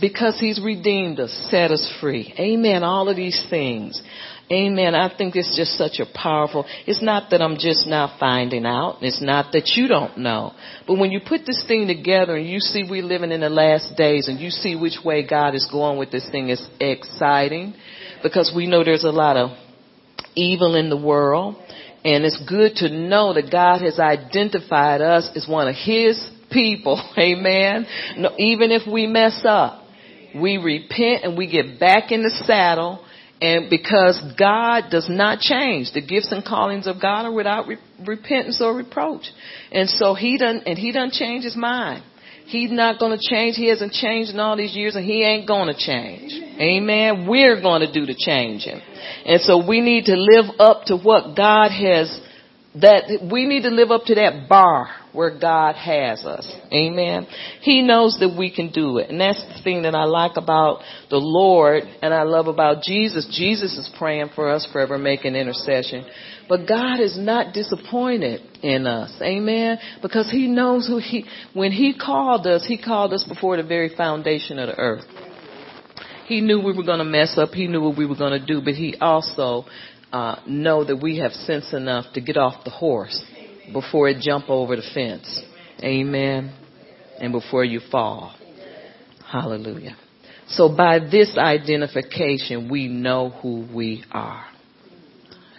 because 0.00 0.38
He's 0.38 0.60
redeemed 0.62 1.18
us, 1.18 1.32
set 1.50 1.70
us 1.70 1.92
free. 2.00 2.32
Amen. 2.38 2.84
All 2.84 3.08
of 3.08 3.16
these 3.16 3.44
things. 3.50 4.00
Amen. 4.52 4.94
I 4.94 5.12
think 5.16 5.34
it's 5.34 5.56
just 5.56 5.78
such 5.78 5.98
a 5.98 6.06
powerful, 6.14 6.66
it's 6.86 7.02
not 7.02 7.30
that 7.30 7.40
I'm 7.40 7.56
just 7.56 7.86
now 7.86 8.14
finding 8.20 8.66
out. 8.66 8.98
It's 9.00 9.22
not 9.22 9.52
that 9.52 9.72
you 9.76 9.88
don't 9.88 10.18
know. 10.18 10.52
But 10.86 10.98
when 10.98 11.10
you 11.10 11.20
put 11.26 11.46
this 11.46 11.64
thing 11.66 11.86
together 11.86 12.36
and 12.36 12.46
you 12.46 12.58
see 12.58 12.84
we're 12.88 13.02
living 13.02 13.32
in 13.32 13.40
the 13.40 13.48
last 13.48 13.96
days 13.96 14.28
and 14.28 14.38
you 14.38 14.50
see 14.50 14.76
which 14.76 14.98
way 15.04 15.26
God 15.26 15.54
is 15.54 15.66
going 15.72 15.98
with 15.98 16.10
this 16.10 16.28
thing, 16.30 16.50
it's 16.50 16.68
exciting 16.80 17.74
because 18.22 18.52
we 18.54 18.66
know 18.66 18.84
there's 18.84 19.04
a 19.04 19.10
lot 19.10 19.36
of 19.36 19.56
evil 20.34 20.74
in 20.74 20.90
the 20.90 20.96
world. 20.96 21.56
And 22.04 22.24
it's 22.24 22.42
good 22.48 22.76
to 22.76 22.88
know 22.88 23.34
that 23.34 23.50
God 23.50 23.80
has 23.82 23.98
identified 24.00 25.00
us 25.00 25.30
as 25.36 25.46
one 25.48 25.68
of 25.68 25.76
His 25.76 26.20
people. 26.50 27.02
Amen. 27.18 27.86
No, 28.16 28.34
even 28.38 28.72
if 28.72 28.82
we 28.90 29.06
mess 29.06 29.42
up, 29.44 29.84
we 30.34 30.56
repent 30.56 31.24
and 31.24 31.36
we 31.38 31.50
get 31.50 31.78
back 31.78 32.10
in 32.10 32.22
the 32.22 32.30
saddle. 32.44 33.04
And 33.40 33.68
because 33.70 34.22
God 34.38 34.84
does 34.90 35.08
not 35.08 35.40
change, 35.40 35.92
the 35.92 36.00
gifts 36.00 36.30
and 36.30 36.44
callings 36.44 36.86
of 36.86 37.00
God 37.02 37.26
are 37.26 37.32
without 37.32 37.66
re- 37.66 37.78
repentance 38.06 38.60
or 38.60 38.74
reproach. 38.74 39.24
And 39.72 39.88
so 39.90 40.14
He 40.14 40.38
doesn't, 40.38 40.62
and 40.66 40.78
He 40.78 40.92
doesn't 40.92 41.12
change 41.12 41.44
His 41.44 41.56
mind. 41.56 42.04
He's 42.46 42.70
not 42.70 42.98
going 42.98 43.18
to 43.18 43.28
change. 43.30 43.56
He 43.56 43.68
hasn't 43.68 43.92
changed 43.92 44.30
in 44.30 44.40
all 44.40 44.56
these 44.56 44.74
years 44.74 44.94
and 44.94 45.04
he 45.04 45.22
ain't 45.22 45.46
going 45.46 45.72
to 45.72 45.78
change. 45.78 46.32
Amen. 46.60 47.26
We're 47.28 47.60
going 47.60 47.80
to 47.80 47.92
do 47.92 48.06
the 48.06 48.14
changing. 48.14 48.80
And 49.24 49.40
so 49.40 49.66
we 49.66 49.80
need 49.80 50.06
to 50.06 50.16
live 50.16 50.46
up 50.58 50.84
to 50.86 50.96
what 50.96 51.36
God 51.36 51.70
has, 51.70 52.20
that 52.80 53.28
we 53.30 53.46
need 53.46 53.62
to 53.62 53.70
live 53.70 53.90
up 53.90 54.04
to 54.06 54.14
that 54.16 54.48
bar 54.48 54.88
where 55.12 55.38
God 55.38 55.74
has 55.76 56.24
us. 56.24 56.50
Amen. 56.72 57.26
He 57.60 57.82
knows 57.82 58.18
that 58.20 58.34
we 58.36 58.54
can 58.54 58.70
do 58.70 58.98
it. 58.98 59.10
And 59.10 59.20
that's 59.20 59.42
the 59.42 59.62
thing 59.62 59.82
that 59.82 59.94
I 59.94 60.04
like 60.04 60.36
about 60.36 60.80
the 61.10 61.18
Lord 61.18 61.84
and 62.02 62.14
I 62.14 62.22
love 62.22 62.46
about 62.46 62.82
Jesus. 62.82 63.28
Jesus 63.30 63.76
is 63.76 63.90
praying 63.98 64.30
for 64.34 64.50
us 64.50 64.66
forever, 64.72 64.98
making 64.98 65.36
intercession. 65.36 66.06
But 66.48 66.66
God 66.68 67.00
is 67.00 67.16
not 67.18 67.54
disappointed 67.54 68.40
in 68.62 68.86
us. 68.86 69.12
Amen. 69.22 69.78
Because 70.00 70.30
He 70.30 70.46
knows 70.48 70.86
who 70.86 70.98
He, 70.98 71.24
when 71.54 71.72
He 71.72 71.94
called 71.98 72.46
us, 72.46 72.64
He 72.66 72.80
called 72.80 73.12
us 73.12 73.24
before 73.24 73.56
the 73.56 73.62
very 73.62 73.94
foundation 73.94 74.58
of 74.58 74.68
the 74.68 74.78
earth. 74.78 75.04
He 76.26 76.40
knew 76.40 76.60
we 76.60 76.76
were 76.76 76.84
going 76.84 76.98
to 76.98 77.04
mess 77.04 77.36
up. 77.36 77.50
He 77.50 77.66
knew 77.66 77.82
what 77.82 77.96
we 77.96 78.06
were 78.06 78.16
going 78.16 78.38
to 78.38 78.44
do, 78.44 78.60
but 78.64 78.74
He 78.74 78.96
also 79.00 79.64
uh, 80.12 80.36
know 80.46 80.84
that 80.84 80.96
we 80.96 81.18
have 81.18 81.32
sense 81.32 81.72
enough 81.72 82.06
to 82.14 82.20
get 82.20 82.36
off 82.36 82.64
the 82.64 82.70
horse 82.70 83.22
before 83.72 84.08
it 84.08 84.20
jump 84.20 84.48
over 84.48 84.76
the 84.76 84.82
fence. 84.94 85.42
Amen. 85.82 86.54
And 87.18 87.32
before 87.32 87.64
you 87.64 87.80
fall. 87.90 88.34
Hallelujah. 89.30 89.96
So 90.48 90.74
by 90.76 90.98
this 90.98 91.36
identification, 91.38 92.70
we 92.70 92.88
know 92.88 93.30
who 93.30 93.66
we 93.72 94.04
are. 94.12 94.44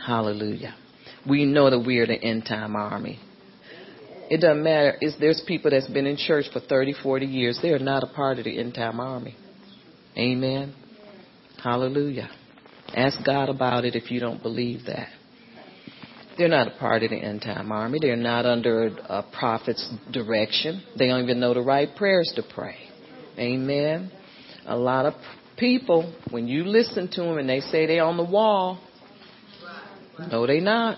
Hallelujah. 0.05 0.75
We 1.27 1.45
know 1.45 1.69
that 1.69 1.79
we 1.79 1.99
are 1.99 2.07
the 2.07 2.21
end 2.21 2.45
time 2.45 2.75
army. 2.75 3.19
It 4.29 4.41
doesn't 4.41 4.63
matter. 4.63 4.97
It's, 4.99 5.17
there's 5.19 5.41
people 5.47 5.71
that's 5.71 5.87
been 5.87 6.05
in 6.05 6.17
church 6.17 6.45
for 6.51 6.59
30, 6.59 6.95
40 7.01 7.25
years. 7.25 7.59
They 7.61 7.69
are 7.69 7.79
not 7.79 8.03
a 8.03 8.07
part 8.07 8.39
of 8.39 8.45
the 8.45 8.59
end 8.59 8.73
time 8.73 8.99
army. 8.99 9.35
Amen. 10.17 10.73
Hallelujah. 11.63 12.29
Ask 12.95 13.25
God 13.25 13.49
about 13.49 13.85
it 13.85 13.95
if 13.95 14.11
you 14.11 14.19
don't 14.19 14.41
believe 14.41 14.85
that. 14.87 15.07
They're 16.37 16.47
not 16.47 16.67
a 16.67 16.77
part 16.79 17.03
of 17.03 17.11
the 17.11 17.17
end 17.17 17.41
time 17.41 17.71
army. 17.71 17.99
They're 18.01 18.15
not 18.15 18.45
under 18.45 18.87
a 18.87 19.23
prophet's 19.37 19.87
direction. 20.11 20.83
They 20.97 21.07
don't 21.07 21.23
even 21.23 21.39
know 21.39 21.53
the 21.53 21.61
right 21.61 21.89
prayers 21.95 22.31
to 22.35 22.43
pray. 22.53 22.75
Amen. 23.37 24.11
A 24.65 24.75
lot 24.75 25.05
of 25.05 25.13
people, 25.57 26.13
when 26.31 26.47
you 26.47 26.63
listen 26.63 27.09
to 27.11 27.21
them 27.21 27.37
and 27.37 27.47
they 27.47 27.59
say 27.59 27.85
they're 27.85 28.03
on 28.03 28.17
the 28.17 28.23
wall, 28.23 28.79
no, 30.19 30.47
they 30.47 30.59
not. 30.59 30.97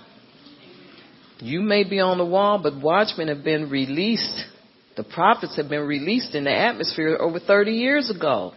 You 1.39 1.61
may 1.61 1.83
be 1.83 1.99
on 1.99 2.17
the 2.17 2.25
wall, 2.25 2.59
but 2.61 2.81
watchmen 2.81 3.27
have 3.27 3.43
been 3.43 3.69
released. 3.69 4.43
The 4.95 5.03
prophets 5.03 5.57
have 5.57 5.69
been 5.69 5.85
released 5.85 6.33
in 6.33 6.45
the 6.45 6.55
atmosphere 6.55 7.17
over 7.19 7.39
30 7.39 7.71
years 7.71 8.09
ago. 8.09 8.53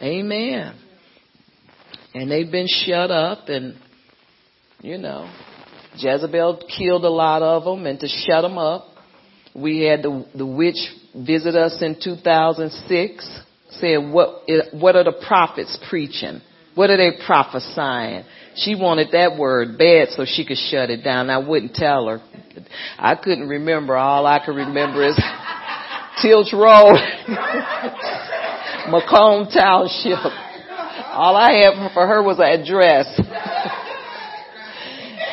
Amen. 0.00 0.74
And 2.14 2.30
they've 2.30 2.50
been 2.50 2.66
shut 2.68 3.10
up 3.10 3.48
and, 3.48 3.76
you 4.80 4.98
know, 4.98 5.30
Jezebel 5.96 6.62
killed 6.76 7.04
a 7.04 7.10
lot 7.10 7.42
of 7.42 7.64
them 7.64 7.86
and 7.86 7.98
to 8.00 8.08
shut 8.08 8.42
them 8.42 8.58
up. 8.58 8.86
We 9.54 9.80
had 9.80 10.02
the, 10.02 10.26
the 10.34 10.46
witch 10.46 10.78
visit 11.14 11.56
us 11.56 11.82
in 11.82 11.96
2006, 12.02 13.40
said, 13.70 13.96
what, 14.12 14.44
eh, 14.48 14.62
what 14.72 14.94
are 14.94 15.04
the 15.04 15.24
prophets 15.26 15.76
preaching? 15.88 16.40
What 16.74 16.90
are 16.90 16.96
they 16.96 17.18
prophesying? 17.26 18.24
She 18.56 18.74
wanted 18.74 19.12
that 19.12 19.36
word 19.38 19.78
bad 19.78 20.08
so 20.10 20.24
she 20.26 20.44
could 20.44 20.58
shut 20.58 20.90
it 20.90 21.04
down. 21.04 21.30
I 21.30 21.38
wouldn't 21.38 21.74
tell 21.74 22.08
her. 22.08 22.20
I 22.98 23.14
couldn't 23.14 23.48
remember. 23.48 23.96
All 23.96 24.26
I 24.26 24.44
could 24.44 24.56
remember 24.56 25.06
is 25.06 25.16
Tilch 26.22 26.52
Road, 26.52 26.96
Macomb 28.90 29.48
Township. 29.52 30.18
All 31.12 31.36
I 31.36 31.52
had 31.52 31.92
for 31.94 32.06
her 32.06 32.22
was 32.22 32.38
an 32.38 32.60
address. 32.60 33.06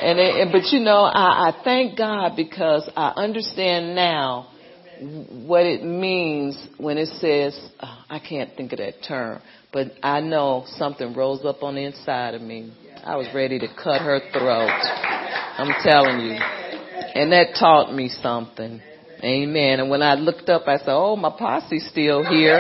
and, 0.02 0.20
it, 0.20 0.52
but 0.52 0.72
you 0.72 0.80
know, 0.80 1.04
I, 1.04 1.50
I 1.50 1.62
thank 1.64 1.98
God 1.98 2.36
because 2.36 2.90
I 2.96 3.14
understand 3.16 3.96
now 3.96 4.52
what 5.00 5.66
it 5.66 5.84
means 5.84 6.58
when 6.78 6.98
it 6.98 7.10
says, 7.20 7.60
oh, 7.82 8.04
I 8.10 8.20
can't 8.20 8.56
think 8.56 8.74
of 8.74 8.80
that 8.80 9.04
term, 9.08 9.42
but 9.74 9.88
I 10.02 10.22
know 10.22 10.66
something 10.78 11.14
rose 11.14 11.44
up 11.46 11.64
on 11.64 11.76
the 11.76 11.84
inside 11.84 12.34
of 12.36 12.42
me 12.42 12.74
I 13.08 13.16
was 13.16 13.28
ready 13.34 13.58
to 13.60 13.68
cut 13.70 14.02
her 14.02 14.20
throat. 14.34 14.68
I'm 14.68 15.72
telling 15.82 16.26
you. 16.26 16.34
And 16.34 17.32
that 17.32 17.56
taught 17.58 17.94
me 17.94 18.10
something. 18.10 18.82
Amen. 19.24 19.80
And 19.80 19.90
when 19.90 20.02
I 20.02 20.16
looked 20.16 20.50
up, 20.50 20.64
I 20.68 20.76
said, 20.76 20.90
oh, 20.90 21.16
my 21.16 21.30
posse's 21.30 21.88
still 21.90 22.26
here. 22.26 22.58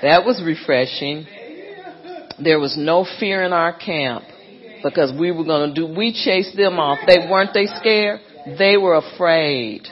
That 0.00 0.24
was 0.24 0.42
refreshing. 0.42 1.26
There 2.42 2.58
was 2.58 2.74
no 2.78 3.06
fear 3.20 3.42
in 3.42 3.52
our 3.52 3.76
camp 3.76 4.24
because 4.82 5.12
we 5.12 5.30
were 5.30 5.44
going 5.44 5.74
to 5.74 5.74
do, 5.74 5.94
we 5.94 6.14
chased 6.14 6.56
them 6.56 6.78
off. 6.78 7.00
They 7.06 7.28
weren't 7.30 7.52
they 7.52 7.66
scared? 7.66 8.20
They 8.58 8.78
were 8.78 8.94
afraid. 8.94 9.82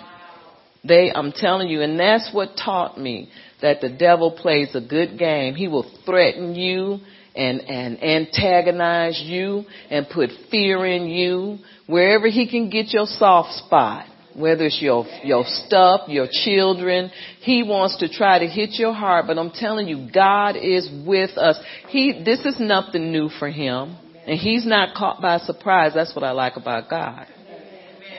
They, 0.82 1.12
I'm 1.14 1.30
telling 1.30 1.68
you, 1.68 1.82
and 1.82 2.00
that's 2.00 2.30
what 2.32 2.56
taught 2.56 2.98
me 2.98 3.28
that 3.60 3.82
the 3.82 3.90
devil 3.90 4.30
plays 4.30 4.74
a 4.74 4.80
good 4.80 5.18
game. 5.18 5.54
He 5.56 5.68
will 5.68 5.90
threaten 6.06 6.54
you 6.54 7.00
and, 7.34 7.60
and 7.62 8.02
antagonize 8.02 9.20
you 9.24 9.64
and 9.90 10.06
put 10.08 10.30
fear 10.50 10.84
in 10.86 11.06
you 11.06 11.58
wherever 11.86 12.28
he 12.28 12.48
can 12.48 12.70
get 12.70 12.92
your 12.92 13.06
soft 13.06 13.52
spot 13.64 14.06
whether 14.36 14.64
it's 14.64 14.80
your 14.80 15.04
your 15.22 15.44
stuff, 15.46 16.08
your 16.08 16.26
children. 16.30 17.10
He 17.40 17.62
wants 17.62 17.98
to 17.98 18.08
try 18.08 18.38
to 18.38 18.46
hit 18.46 18.70
your 18.72 18.92
heart, 18.92 19.26
but 19.26 19.38
I'm 19.38 19.50
telling 19.50 19.88
you, 19.88 20.08
God 20.12 20.56
is 20.56 20.88
with 21.06 21.36
us. 21.36 21.58
He 21.88 22.22
this 22.24 22.40
is 22.40 22.56
nothing 22.58 23.12
new 23.12 23.28
for 23.28 23.50
him, 23.50 23.96
and 24.26 24.38
he's 24.38 24.66
not 24.66 24.94
caught 24.94 25.20
by 25.20 25.38
surprise. 25.38 25.92
That's 25.94 26.14
what 26.14 26.24
I 26.24 26.32
like 26.32 26.56
about 26.56 26.88
God. 26.88 27.26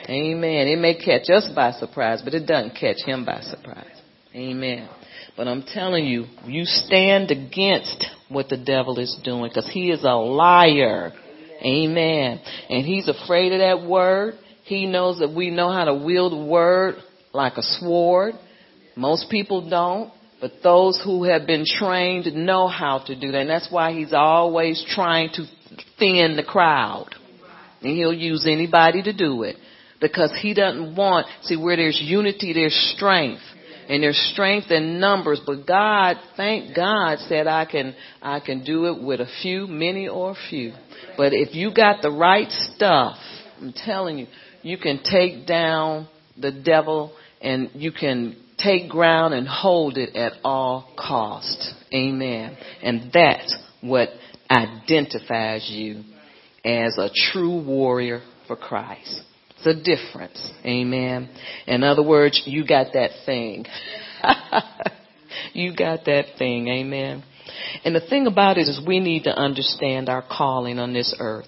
Amen. 0.08 0.68
It 0.68 0.78
may 0.78 0.94
catch 0.94 1.30
us 1.30 1.48
by 1.54 1.72
surprise, 1.72 2.20
but 2.22 2.34
it 2.34 2.46
doesn't 2.46 2.76
catch 2.76 3.02
him 3.04 3.24
by 3.24 3.40
surprise. 3.40 3.86
Amen. 4.34 4.88
But 5.36 5.48
I'm 5.48 5.64
telling 5.64 6.06
you, 6.06 6.26
you 6.46 6.64
stand 6.64 7.30
against 7.30 8.06
what 8.28 8.48
the 8.48 8.56
devil 8.56 8.98
is 8.98 9.18
doing 9.24 9.50
because 9.50 9.68
he 9.72 9.90
is 9.90 10.04
a 10.04 10.14
liar. 10.14 11.12
Amen. 11.62 12.40
And 12.70 12.86
he's 12.86 13.08
afraid 13.08 13.52
of 13.52 13.58
that 13.58 13.88
word. 13.88 14.34
He 14.64 14.86
knows 14.86 15.18
that 15.18 15.34
we 15.34 15.50
know 15.50 15.70
how 15.70 15.86
to 15.86 15.94
wield 15.94 16.32
the 16.32 16.44
word 16.44 16.96
like 17.32 17.56
a 17.56 17.62
sword. 17.62 18.34
Most 18.96 19.28
people 19.30 19.68
don't. 19.68 20.12
But 20.40 20.52
those 20.62 21.00
who 21.02 21.24
have 21.24 21.46
been 21.46 21.64
trained 21.66 22.26
know 22.34 22.68
how 22.68 22.98
to 23.06 23.18
do 23.18 23.32
that. 23.32 23.40
And 23.40 23.50
that's 23.50 23.68
why 23.70 23.92
he's 23.92 24.12
always 24.12 24.84
trying 24.88 25.30
to 25.34 25.46
thin 25.98 26.36
the 26.36 26.42
crowd. 26.42 27.14
And 27.80 27.96
he'll 27.96 28.12
use 28.12 28.46
anybody 28.46 29.02
to 29.02 29.12
do 29.12 29.42
it. 29.42 29.56
Because 30.00 30.36
he 30.40 30.52
doesn't 30.52 30.96
want, 30.96 31.26
see 31.42 31.56
where 31.56 31.76
there's 31.76 31.98
unity, 32.02 32.52
there's 32.52 32.94
strength. 32.94 33.42
And 33.88 34.02
there's 34.02 34.30
strength 34.32 34.70
in 34.70 34.98
numbers, 34.98 35.40
but 35.46 35.66
God, 35.66 36.16
thank 36.36 36.74
God, 36.74 37.18
said 37.28 37.46
I 37.46 37.64
can, 37.64 37.94
I 38.22 38.40
can 38.40 38.64
do 38.64 38.86
it 38.86 39.02
with 39.02 39.20
a 39.20 39.28
few, 39.42 39.66
many 39.66 40.08
or 40.08 40.34
few. 40.48 40.72
But 41.16 41.32
if 41.32 41.54
you 41.54 41.72
got 41.74 42.02
the 42.02 42.10
right 42.10 42.50
stuff, 42.50 43.16
I'm 43.60 43.72
telling 43.74 44.18
you, 44.18 44.26
you 44.62 44.78
can 44.78 45.02
take 45.02 45.46
down 45.46 46.08
the 46.40 46.50
devil 46.50 47.14
and 47.40 47.70
you 47.74 47.92
can 47.92 48.36
take 48.58 48.88
ground 48.88 49.34
and 49.34 49.46
hold 49.46 49.98
it 49.98 50.16
at 50.16 50.32
all 50.42 50.92
cost. 50.98 51.74
Amen. 51.92 52.56
And 52.82 53.10
that's 53.12 53.54
what 53.80 54.08
identifies 54.50 55.68
you 55.70 56.02
as 56.64 56.96
a 56.98 57.10
true 57.32 57.62
warrior 57.62 58.22
for 58.46 58.56
Christ. 58.56 59.22
A 59.66 59.74
difference. 59.74 60.50
Amen. 60.64 61.30
In 61.66 61.82
other 61.82 62.02
words, 62.02 62.42
you 62.44 62.66
got 62.66 62.92
that 62.92 63.10
thing. 63.24 63.64
you 65.52 65.74
got 65.74 66.04
that 66.04 66.36
thing. 66.38 66.68
Amen. 66.68 67.24
And 67.84 67.94
the 67.94 68.00
thing 68.00 68.26
about 68.26 68.58
it 68.58 68.62
is 68.62 68.80
we 68.86 69.00
need 69.00 69.24
to 69.24 69.30
understand 69.30 70.08
our 70.08 70.22
calling 70.22 70.78
on 70.78 70.92
this 70.92 71.14
earth. 71.18 71.46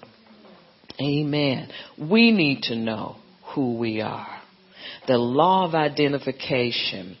Amen. 0.99 1.69
We 1.97 2.31
need 2.31 2.63
to 2.63 2.75
know 2.75 3.17
who 3.53 3.77
we 3.77 4.01
are. 4.01 4.41
The 5.07 5.17
law 5.17 5.67
of 5.67 5.75
identification 5.75 7.17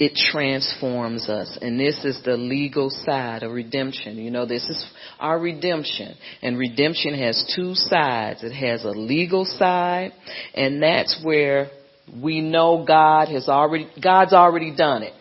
it 0.00 0.14
transforms 0.14 1.28
us. 1.28 1.58
And 1.60 1.78
this 1.78 2.06
is 2.06 2.22
the 2.24 2.38
legal 2.38 2.88
side 2.88 3.42
of 3.42 3.52
redemption. 3.52 4.16
You 4.16 4.30
know, 4.30 4.46
this 4.46 4.66
is 4.66 4.82
our 5.20 5.38
redemption. 5.38 6.16
And 6.40 6.56
redemption 6.56 7.12
has 7.18 7.52
two 7.54 7.74
sides. 7.74 8.42
It 8.42 8.54
has 8.54 8.82
a 8.84 8.88
legal 8.88 9.44
side, 9.44 10.12
and 10.54 10.82
that's 10.82 11.20
where 11.22 11.68
we 12.20 12.40
know 12.40 12.82
God 12.88 13.28
has 13.28 13.46
already, 13.46 13.90
God's 14.02 14.32
already 14.32 14.74
done 14.74 15.02
it. 15.02 15.12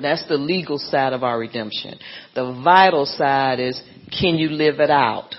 That's 0.00 0.26
the 0.28 0.36
legal 0.36 0.78
side 0.78 1.12
of 1.12 1.24
our 1.24 1.36
redemption. 1.36 1.98
The 2.36 2.62
vital 2.64 3.06
side 3.06 3.58
is, 3.58 3.82
can 4.20 4.36
you 4.36 4.50
live 4.50 4.78
it 4.78 4.90
out? 4.90 5.34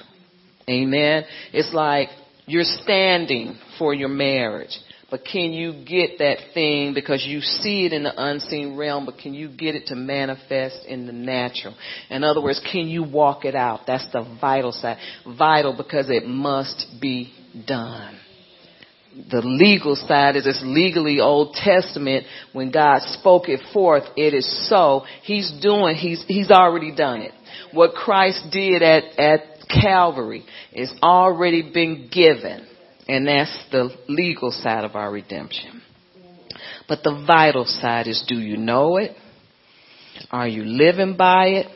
Amen. 0.70 1.24
It's 1.54 1.74
like 1.74 2.10
you're 2.46 2.66
standing 2.66 3.58
for 3.80 3.94
your 3.94 4.10
marriage. 4.10 4.78
But 5.12 5.26
can 5.30 5.51
you 5.51 5.74
get 5.74 6.20
that 6.20 6.38
thing 6.53 6.93
because 6.93 7.26
you 7.28 7.41
see 7.41 7.86
it 7.86 7.91
in 7.91 8.03
the 8.03 8.14
unseen 8.16 8.78
realm, 8.78 9.05
but 9.05 9.18
can 9.18 9.34
you 9.34 9.49
get 9.49 9.76
it 9.76 9.88
to 9.88 9.95
manifest 9.95 10.86
in 10.88 11.05
the 11.05 11.12
natural? 11.12 11.76
In 12.09 12.24
other 12.24 12.41
words, 12.41 12.62
can 12.72 12.88
you 12.88 13.03
walk 13.03 13.43
it 13.43 13.53
out? 13.53 13.82
That's 13.86 14.09
the 14.14 14.38
vital 14.39 14.72
side. 14.72 14.97
Vital 15.38 15.76
because 15.76 16.09
it 16.09 16.26
must 16.26 16.86
be 17.01 17.34
done. 17.68 18.18
The 19.30 19.41
legal 19.41 19.97
side 19.97 20.38
is 20.38 20.47
it's 20.47 20.62
legally 20.64 21.20
Old 21.20 21.55
Testament. 21.55 22.26
When 22.53 22.72
God 22.72 23.01
spoke 23.01 23.49
it 23.49 23.59
forth, 23.74 24.03
it 24.16 24.34
is 24.34 24.70
so. 24.70 25.03
He's 25.24 25.51
doing, 25.62 25.95
he's, 25.95 26.24
he's 26.26 26.49
already 26.49 26.95
done 26.95 27.22
it. 27.22 27.34
What 27.74 27.95
Christ 27.95 28.45
did 28.49 28.82
at, 28.82 29.20
at 29.20 29.41
Calvary 29.68 30.45
is 30.72 30.93
already 31.03 31.70
been 31.74 32.09
given. 32.09 32.66
And 33.08 33.28
that's 33.28 33.66
the 33.72 33.89
legal 34.08 34.52
side 34.52 34.84
of 34.84 34.95
our 34.95 35.12
redemption. 35.12 35.82
But 36.88 37.04
the 37.04 37.24
vital 37.26 37.66
side 37.66 38.08
is 38.08 38.24
do 38.28 38.36
you 38.36 38.58
know 38.58 38.97
it? 38.97 39.16
Are 40.30 40.47
you 40.47 40.64
living 40.64 41.18
by 41.18 41.47
it? 41.47 41.68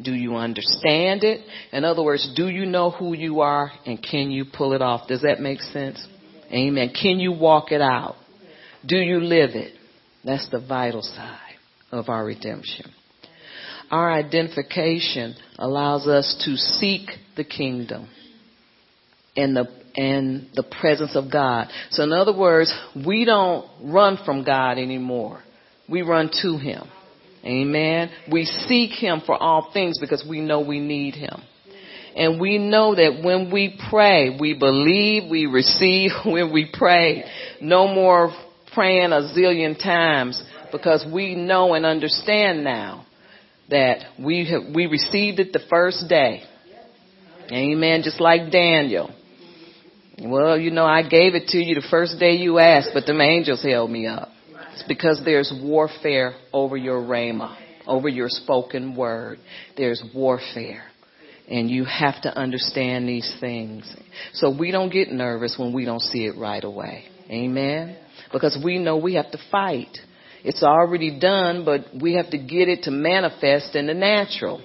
Do 0.00 0.12
you 0.12 0.36
understand 0.36 1.24
it? 1.24 1.46
In 1.72 1.84
other 1.84 2.02
words, 2.02 2.32
do 2.34 2.48
you 2.48 2.66
know 2.66 2.90
who 2.90 3.14
you 3.14 3.40
are 3.40 3.70
and 3.86 4.02
can 4.02 4.30
you 4.30 4.44
pull 4.44 4.72
it 4.72 4.82
off? 4.82 5.08
Does 5.08 5.22
that 5.22 5.40
make 5.40 5.60
sense? 5.60 6.04
Amen. 6.52 6.92
Can 7.00 7.18
you 7.20 7.32
walk 7.32 7.72
it 7.72 7.80
out? 7.80 8.16
Do 8.84 8.96
you 8.96 9.20
live 9.20 9.50
it? 9.50 9.74
That's 10.24 10.48
the 10.50 10.60
vital 10.60 11.02
side 11.02 11.38
of 11.90 12.08
our 12.08 12.24
redemption. 12.24 12.90
Our 13.90 14.10
identification 14.10 15.34
allows 15.58 16.06
us 16.06 16.42
to 16.44 16.56
seek 16.56 17.10
the 17.36 17.44
kingdom 17.44 18.08
and 19.36 19.56
the 19.56 19.81
and 19.96 20.48
the 20.54 20.62
presence 20.62 21.16
of 21.16 21.30
God. 21.30 21.68
So 21.90 22.02
in 22.02 22.12
other 22.12 22.36
words, 22.36 22.72
we 22.94 23.24
don't 23.24 23.66
run 23.82 24.18
from 24.24 24.44
God 24.44 24.78
anymore. 24.78 25.42
We 25.88 26.02
run 26.02 26.30
to 26.42 26.56
Him. 26.56 26.84
Amen. 27.44 28.10
We 28.30 28.44
seek 28.44 28.90
Him 28.92 29.22
for 29.26 29.34
all 29.34 29.70
things 29.72 29.98
because 29.98 30.24
we 30.28 30.40
know 30.40 30.60
we 30.60 30.80
need 30.80 31.14
Him. 31.14 31.42
And 32.14 32.40
we 32.40 32.58
know 32.58 32.94
that 32.94 33.22
when 33.24 33.50
we 33.50 33.78
pray, 33.90 34.36
we 34.38 34.54
believe, 34.54 35.30
we 35.30 35.46
receive 35.46 36.10
when 36.26 36.52
we 36.52 36.70
pray. 36.72 37.24
No 37.60 37.88
more 37.88 38.32
praying 38.74 39.12
a 39.12 39.32
zillion 39.36 39.78
times 39.82 40.42
because 40.70 41.04
we 41.12 41.34
know 41.34 41.74
and 41.74 41.84
understand 41.84 42.64
now 42.64 43.06
that 43.70 43.98
we 44.18 44.48
have, 44.50 44.74
we 44.74 44.86
received 44.86 45.40
it 45.40 45.52
the 45.52 45.60
first 45.70 46.08
day. 46.08 46.42
Amen. 47.50 48.02
Just 48.02 48.20
like 48.20 48.50
Daniel. 48.50 49.10
Well, 50.24 50.58
you 50.58 50.70
know, 50.70 50.84
I 50.84 51.02
gave 51.02 51.34
it 51.34 51.48
to 51.48 51.58
you 51.58 51.74
the 51.74 51.86
first 51.90 52.18
day 52.20 52.32
you 52.32 52.58
asked, 52.58 52.90
but 52.94 53.06
them 53.06 53.20
angels 53.20 53.62
held 53.62 53.90
me 53.90 54.06
up. 54.06 54.28
It's 54.72 54.84
because 54.84 55.20
there's 55.24 55.52
warfare 55.62 56.34
over 56.52 56.76
your 56.76 57.02
rhema, 57.02 57.56
over 57.86 58.08
your 58.08 58.28
spoken 58.28 58.94
word. 58.94 59.38
There's 59.76 60.02
warfare. 60.14 60.84
And 61.48 61.68
you 61.68 61.84
have 61.84 62.22
to 62.22 62.38
understand 62.38 63.08
these 63.08 63.30
things. 63.40 63.92
So 64.34 64.56
we 64.56 64.70
don't 64.70 64.90
get 64.90 65.10
nervous 65.10 65.56
when 65.58 65.72
we 65.72 65.84
don't 65.84 66.00
see 66.00 66.24
it 66.24 66.36
right 66.38 66.62
away. 66.62 67.04
Amen? 67.28 67.96
Because 68.32 68.56
we 68.64 68.78
know 68.78 68.96
we 68.96 69.14
have 69.14 69.30
to 69.32 69.38
fight. 69.50 69.98
It's 70.44 70.62
already 70.62 71.18
done, 71.18 71.64
but 71.64 71.86
we 72.00 72.14
have 72.14 72.30
to 72.30 72.38
get 72.38 72.68
it 72.68 72.84
to 72.84 72.90
manifest 72.90 73.74
in 73.74 73.88
the 73.88 73.94
natural. 73.94 74.62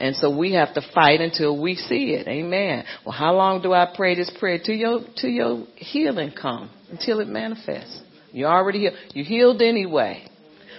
And 0.00 0.16
so 0.16 0.34
we 0.34 0.54
have 0.54 0.72
to 0.74 0.82
fight 0.94 1.20
until 1.20 1.60
we 1.60 1.74
see 1.74 2.12
it. 2.14 2.26
Amen. 2.26 2.84
Well, 3.04 3.12
how 3.12 3.34
long 3.34 3.60
do 3.60 3.74
I 3.74 3.92
pray 3.94 4.14
this 4.14 4.30
prayer? 4.40 4.58
Till 4.64 4.74
your, 4.74 5.00
till 5.20 5.30
your 5.30 5.66
healing 5.76 6.32
come. 6.40 6.70
Until 6.90 7.20
it 7.20 7.28
manifests. 7.28 8.00
You're 8.32 8.50
already 8.50 8.80
healed. 8.80 8.94
You 9.12 9.24
healed 9.24 9.60
anyway. 9.60 10.26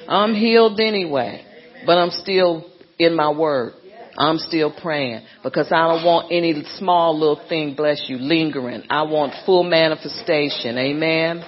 I'm 0.07 0.33
healed 0.33 0.79
anyway. 0.79 1.45
But 1.85 1.97
I'm 1.99 2.09
still 2.09 2.65
in 2.97 3.15
my 3.15 3.31
word. 3.31 3.73
I'm 4.17 4.37
still 4.39 4.73
praying 4.81 5.25
because 5.43 5.67
I 5.71 5.87
don't 5.87 6.03
want 6.05 6.31
any 6.31 6.63
small 6.77 7.17
little 7.17 7.41
thing, 7.47 7.75
bless 7.75 8.03
you, 8.07 8.17
lingering. 8.17 8.83
I 8.89 9.03
want 9.03 9.33
full 9.45 9.63
manifestation. 9.63 10.77
Amen. 10.77 11.45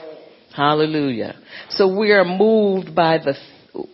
Hallelujah. 0.55 1.35
So 1.71 1.97
we 1.97 2.11
are 2.11 2.23
moved 2.23 2.95
by 2.95 3.17
the, 3.17 3.35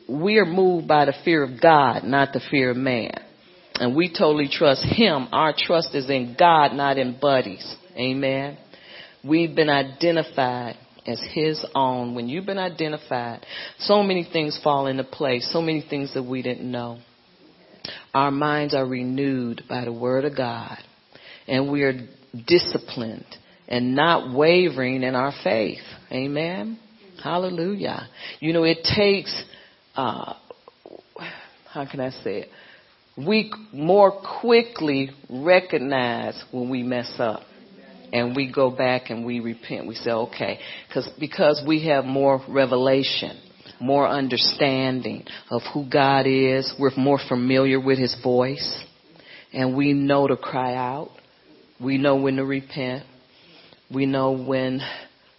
we 0.07 0.37
are 0.37 0.45
moved 0.45 0.87
by 0.87 1.05
the 1.05 1.13
fear 1.25 1.43
of 1.43 1.59
God, 1.59 2.03
not 2.03 2.31
the 2.31 2.41
fear 2.51 2.71
of 2.71 2.77
man. 2.77 3.28
And 3.79 3.95
we 3.95 4.09
totally 4.09 4.49
trust 4.51 4.83
Him. 4.83 5.29
Our 5.31 5.53
trust 5.57 5.95
is 5.95 6.09
in 6.09 6.35
God, 6.37 6.73
not 6.73 6.97
in 6.97 7.17
buddies. 7.19 7.75
Amen. 7.95 8.57
We've 9.23 9.55
been 9.55 9.69
identified 9.69 10.75
as 11.07 11.21
His 11.33 11.65
own. 11.73 12.13
When 12.13 12.27
you've 12.27 12.45
been 12.45 12.57
identified, 12.57 13.45
so 13.79 14.03
many 14.03 14.27
things 14.31 14.59
fall 14.63 14.87
into 14.87 15.03
place, 15.03 15.49
so 15.51 15.61
many 15.61 15.83
things 15.89 16.13
that 16.13 16.23
we 16.23 16.41
didn't 16.41 16.69
know. 16.69 16.99
Our 18.13 18.31
minds 18.31 18.73
are 18.73 18.85
renewed 18.85 19.63
by 19.69 19.85
the 19.85 19.93
Word 19.93 20.25
of 20.25 20.35
God, 20.35 20.77
and 21.47 21.71
we 21.71 21.83
are 21.83 21.93
disciplined 22.47 23.25
and 23.67 23.95
not 23.95 24.35
wavering 24.35 25.03
in 25.03 25.15
our 25.15 25.33
faith. 25.43 25.79
Amen. 26.11 26.79
Hallelujah. 27.23 28.07
You 28.39 28.53
know, 28.53 28.63
it 28.63 28.79
takes, 28.95 29.43
uh, 29.95 30.33
how 31.71 31.89
can 31.89 31.99
I 31.99 32.09
say 32.09 32.41
it? 32.41 32.49
We 33.17 33.51
more 33.73 34.11
quickly 34.41 35.09
recognize 35.29 36.41
when 36.51 36.69
we 36.69 36.83
mess 36.83 37.11
up 37.19 37.41
and 38.11 38.35
we 38.35 38.51
go 38.51 38.69
back 38.69 39.09
and 39.09 39.25
we 39.25 39.39
repent. 39.39 39.87
We 39.87 39.95
say, 39.95 40.11
okay, 40.11 40.59
because 40.87 41.09
because 41.19 41.63
we 41.67 41.87
have 41.87 42.05
more 42.05 42.41
revelation, 42.47 43.39
more 43.79 44.07
understanding 44.07 45.25
of 45.49 45.61
who 45.73 45.89
God 45.89 46.25
is. 46.25 46.73
We're 46.79 46.95
more 46.97 47.19
familiar 47.27 47.79
with 47.79 47.99
His 47.99 48.15
voice, 48.23 48.83
and 49.53 49.75
we 49.75 49.93
know 49.93 50.27
to 50.27 50.37
cry 50.37 50.75
out. 50.75 51.11
We 51.79 51.97
know 51.97 52.17
when 52.17 52.37
to 52.37 52.45
repent. 52.45 53.05
We 53.93 54.05
know 54.05 54.31
when 54.31 54.81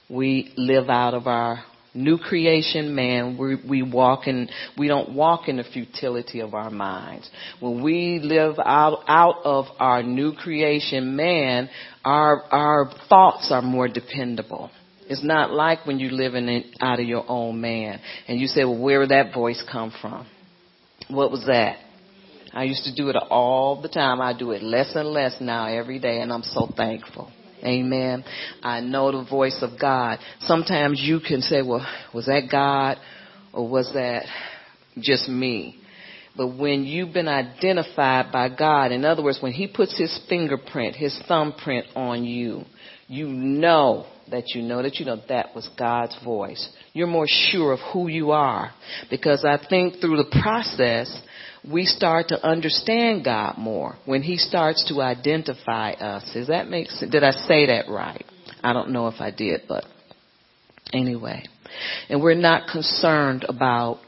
we 0.09 0.53
live 0.57 0.89
out 0.89 1.15
of 1.15 1.27
our 1.27 1.63
new 1.95 2.19
creation 2.19 2.95
man, 2.95 3.37
we, 3.37 3.57
we 3.69 3.83
walk 3.83 4.27
in, 4.27 4.49
we 4.79 4.89
don't 4.89 5.15
walk 5.15 5.49
in 5.49 5.57
the 5.57 5.65
futility 5.65 6.41
of 6.41 6.55
our 6.55 6.71
minds. 6.71 7.29
When 7.59 7.83
we 7.83 8.21
live 8.23 8.57
out, 8.59 9.03
out 9.09 9.41
of 9.45 9.67
our 9.79 10.03
new 10.03 10.33
creation 10.35 11.17
man, 11.17 11.69
our, 12.05 12.43
our 12.51 12.91
thoughts 13.09 13.51
are 13.51 13.63
more 13.63 13.89
dependable. 13.89 14.71
It's 15.09 15.25
not 15.25 15.51
like 15.51 15.87
when 15.87 15.99
you're 15.99 16.13
living 16.13 16.49
in, 16.49 16.73
out 16.81 17.01
of 17.01 17.07
your 17.07 17.25
own 17.29 17.61
man 17.61 18.01
and 18.29 18.41
you 18.41 18.47
say, 18.47 18.65
well, 18.65 18.79
where 18.81 19.01
did 19.01 19.11
that 19.11 19.35
voice 19.35 19.63
come 19.71 19.93
from? 20.01 20.27
What 21.09 21.33
was 21.33 21.45
that? 21.47 21.79
I 22.53 22.65
used 22.65 22.85
to 22.85 22.95
do 22.95 23.09
it 23.11 23.17
all 23.17 23.83
the 23.83 23.89
time. 23.89 24.21
I 24.21 24.37
do 24.37 24.53
it 24.53 24.63
less 24.63 24.95
and 24.95 25.09
less 25.09 25.37
now 25.41 25.67
every 25.67 25.99
day 25.99 26.21
and 26.21 26.33
I'm 26.33 26.43
so 26.45 26.69
thankful. 26.77 27.33
Amen. 27.65 28.25
I 28.63 28.81
know 28.81 29.13
the 29.13 29.29
voice 29.29 29.59
of 29.63 29.79
God. 29.81 30.19
Sometimes 30.41 31.01
you 31.03 31.21
can 31.21 31.41
say, 31.43 31.63
well, 31.63 31.87
was 32.15 32.27
that 32.27 32.49
God 32.51 32.99
or 33.53 33.69
was 33.69 33.91
that 33.95 34.25
just 34.99 35.29
me? 35.29 35.81
But 36.37 36.57
when 36.57 36.85
you've 36.85 37.13
been 37.13 37.29
identified 37.29 38.33
by 38.33 38.49
God, 38.49 38.93
in 38.93 39.05
other 39.05 39.23
words, 39.23 39.39
when 39.43 39.53
He 39.53 39.67
puts 39.67 39.99
His 39.99 40.21
fingerprint, 40.29 40.97
His 40.97 41.19
thumbprint 41.27 41.87
on 41.97 42.25
you, 42.25 42.65
you 43.09 43.27
know 43.27 44.07
that 44.31 44.55
you 44.55 44.63
know 44.63 44.83
that 44.83 44.97
you 44.97 45.05
know 45.05 45.21
that 45.29 45.55
was 45.55 45.69
God's 45.77 46.17
voice. 46.25 46.69
You're 46.93 47.09
more 47.09 47.27
sure 47.29 47.73
of 47.73 47.81
who 47.93 48.09
you 48.09 48.31
are. 48.31 48.71
Because 49.11 49.45
I 49.45 49.59
think 49.69 50.01
through 50.01 50.17
the 50.19 50.41
process, 50.41 51.21
we 51.69 51.85
start 51.85 52.29
to 52.29 52.47
understand 52.47 53.25
God 53.25 53.59
more 53.59 53.97
when 54.07 54.23
He 54.23 54.37
starts 54.37 54.87
to 54.89 55.01
identify 55.01 55.93
us. 55.93 56.31
Does 56.33 56.49
that 56.49 56.69
make 56.69 56.89
sense? 56.89 57.11
Did 57.11 57.25
I 57.25 57.33
say 57.33 57.67
that 57.67 57.89
right? 57.89 58.25
I 58.63 58.73
don't 58.73 58.91
know 58.91 59.09
if 59.09 59.21
I 59.21 59.31
did, 59.31 59.63
but 59.69 59.85
anyway. 60.93 61.45
And 62.09 62.23
we're 62.23 62.35
not 62.35 62.69
concerned 62.69 63.45
about 63.49 64.01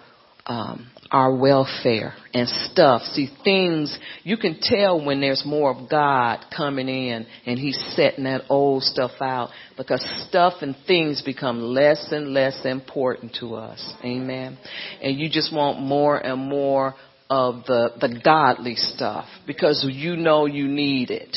um, 0.46 0.90
our 1.10 1.34
welfare 1.36 2.14
and 2.32 2.48
stuff. 2.48 3.02
See, 3.02 3.28
things, 3.44 3.96
you 4.24 4.36
can 4.38 4.58
tell 4.60 5.04
when 5.04 5.20
there's 5.20 5.44
more 5.44 5.70
of 5.70 5.88
God 5.88 6.44
coming 6.56 6.88
in 6.88 7.26
and 7.46 7.58
He's 7.58 7.78
setting 7.94 8.24
that 8.24 8.42
old 8.48 8.82
stuff 8.82 9.12
out 9.20 9.50
because 9.76 10.04
stuff 10.28 10.54
and 10.62 10.74
things 10.86 11.22
become 11.22 11.60
less 11.60 12.08
and 12.10 12.32
less 12.32 12.64
important 12.64 13.36
to 13.40 13.54
us. 13.54 13.92
Amen. 14.02 14.58
And 15.02 15.18
you 15.18 15.28
just 15.28 15.54
want 15.54 15.80
more 15.80 16.16
and 16.16 16.40
more 16.48 16.94
of 17.32 17.64
the, 17.64 17.88
the 17.98 18.20
godly 18.22 18.74
stuff 18.74 19.24
because 19.46 19.82
you 19.88 20.16
know 20.16 20.44
you 20.44 20.68
need 20.68 21.10
it. 21.10 21.34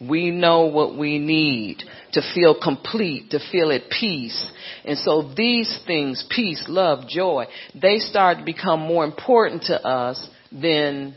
We 0.00 0.30
know 0.30 0.68
what 0.68 0.96
we 0.96 1.18
need 1.18 1.82
to 2.12 2.22
feel 2.34 2.58
complete, 2.58 3.30
to 3.32 3.40
feel 3.52 3.70
at 3.70 3.82
peace. 3.90 4.50
And 4.86 4.96
so 4.96 5.34
these 5.36 5.78
things, 5.86 6.24
peace, 6.34 6.64
love, 6.66 7.06
joy, 7.06 7.44
they 7.78 7.98
start 7.98 8.38
to 8.38 8.44
become 8.44 8.80
more 8.80 9.04
important 9.04 9.64
to 9.64 9.86
us 9.86 10.26
than 10.50 11.14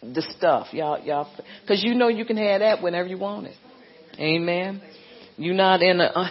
the 0.00 0.22
stuff. 0.34 0.68
Y'all, 0.72 0.98
y'all, 1.04 1.30
cause 1.68 1.82
you 1.84 1.94
know 1.94 2.08
you 2.08 2.24
can 2.24 2.38
have 2.38 2.60
that 2.60 2.82
whenever 2.82 3.08
you 3.08 3.18
want 3.18 3.46
it. 3.46 3.56
Amen. 4.18 4.80
You're 5.36 5.54
not 5.54 5.82
in 5.82 6.00
a, 6.00 6.04
uh, 6.04 6.28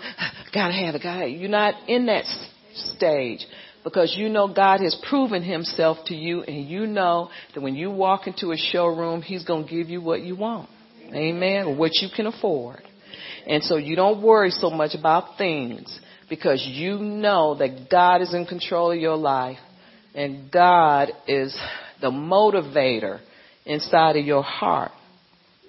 gotta 0.52 0.74
have 0.74 0.96
it, 0.96 1.04
gotta 1.04 1.20
have 1.20 1.28
it. 1.28 1.38
You're 1.38 1.48
not 1.48 1.88
in 1.88 2.08
that 2.08 2.26
stage 2.74 3.46
because 3.86 4.16
you 4.18 4.28
know 4.28 4.52
God 4.52 4.82
has 4.82 4.98
proven 5.08 5.44
himself 5.44 6.00
to 6.08 6.16
you 6.16 6.42
and 6.42 6.68
you 6.68 6.88
know 6.88 7.30
that 7.54 7.62
when 7.62 7.76
you 7.76 7.92
walk 7.92 8.26
into 8.26 8.52
a 8.52 8.58
showroom, 8.58 9.22
he's 9.22 9.46
going 9.46 9.68
to 9.68 9.70
give 9.70 9.90
you 9.90 10.02
what 10.02 10.22
you 10.22 10.36
want. 10.36 10.68
Amen. 11.14 11.78
What 11.78 11.92
you 12.02 12.10
can 12.14 12.26
afford. 12.26 12.82
And 13.48 13.64
so 13.64 13.78
you 13.78 13.96
don't 13.96 14.24
worry 14.24 14.50
so 14.50 14.72
much 14.72 14.96
about 15.00 15.38
things 15.38 16.00
because 16.28 16.66
you 16.68 16.98
know 16.98 17.56
that 17.60 17.88
God 17.92 18.24
is 18.24 18.34
in 18.34 18.48
control 18.48 18.92
of 18.92 18.98
your 19.00 19.16
life 19.16 19.60
and 20.16 20.52
God 20.52 21.12
is 21.28 21.56
the 22.02 22.10
motivator 22.10 23.20
inside 23.68 24.16
of 24.16 24.26
your 24.26 24.42
heart. 24.42 24.92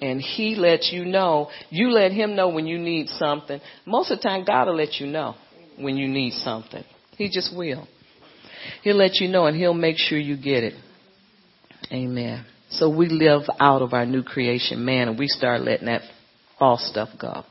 And 0.00 0.22
he 0.22 0.54
lets 0.54 0.90
you 0.90 1.04
know, 1.04 1.50
you 1.68 1.90
let 1.90 2.12
him 2.12 2.34
know 2.34 2.48
when 2.48 2.66
you 2.66 2.78
need 2.78 3.08
something. 3.08 3.60
Most 3.84 4.10
of 4.10 4.18
the 4.18 4.22
time 4.22 4.44
God 4.46 4.68
will 4.68 4.76
let 4.76 4.94
you 5.00 5.06
know 5.06 5.34
when 5.78 5.98
you 5.98 6.08
need 6.08 6.32
something. 6.32 6.84
He 7.18 7.28
just 7.28 7.54
will. 7.54 7.86
He'll 8.82 8.96
let 8.96 9.16
you 9.16 9.28
know 9.28 9.46
and 9.46 9.56
he'll 9.56 9.74
make 9.74 9.96
sure 9.98 10.18
you 10.18 10.36
get 10.36 10.64
it. 10.64 10.74
Amen. 11.92 12.44
So 12.70 12.90
we 12.94 13.08
live 13.08 13.42
out 13.60 13.82
of 13.82 13.92
our 13.92 14.06
new 14.06 14.22
creation 14.22 14.84
man 14.84 15.08
and 15.08 15.18
we 15.18 15.28
start 15.28 15.60
letting 15.60 15.86
that 15.86 16.02
false 16.58 16.88
stuff 16.90 17.10
go. 17.20 17.44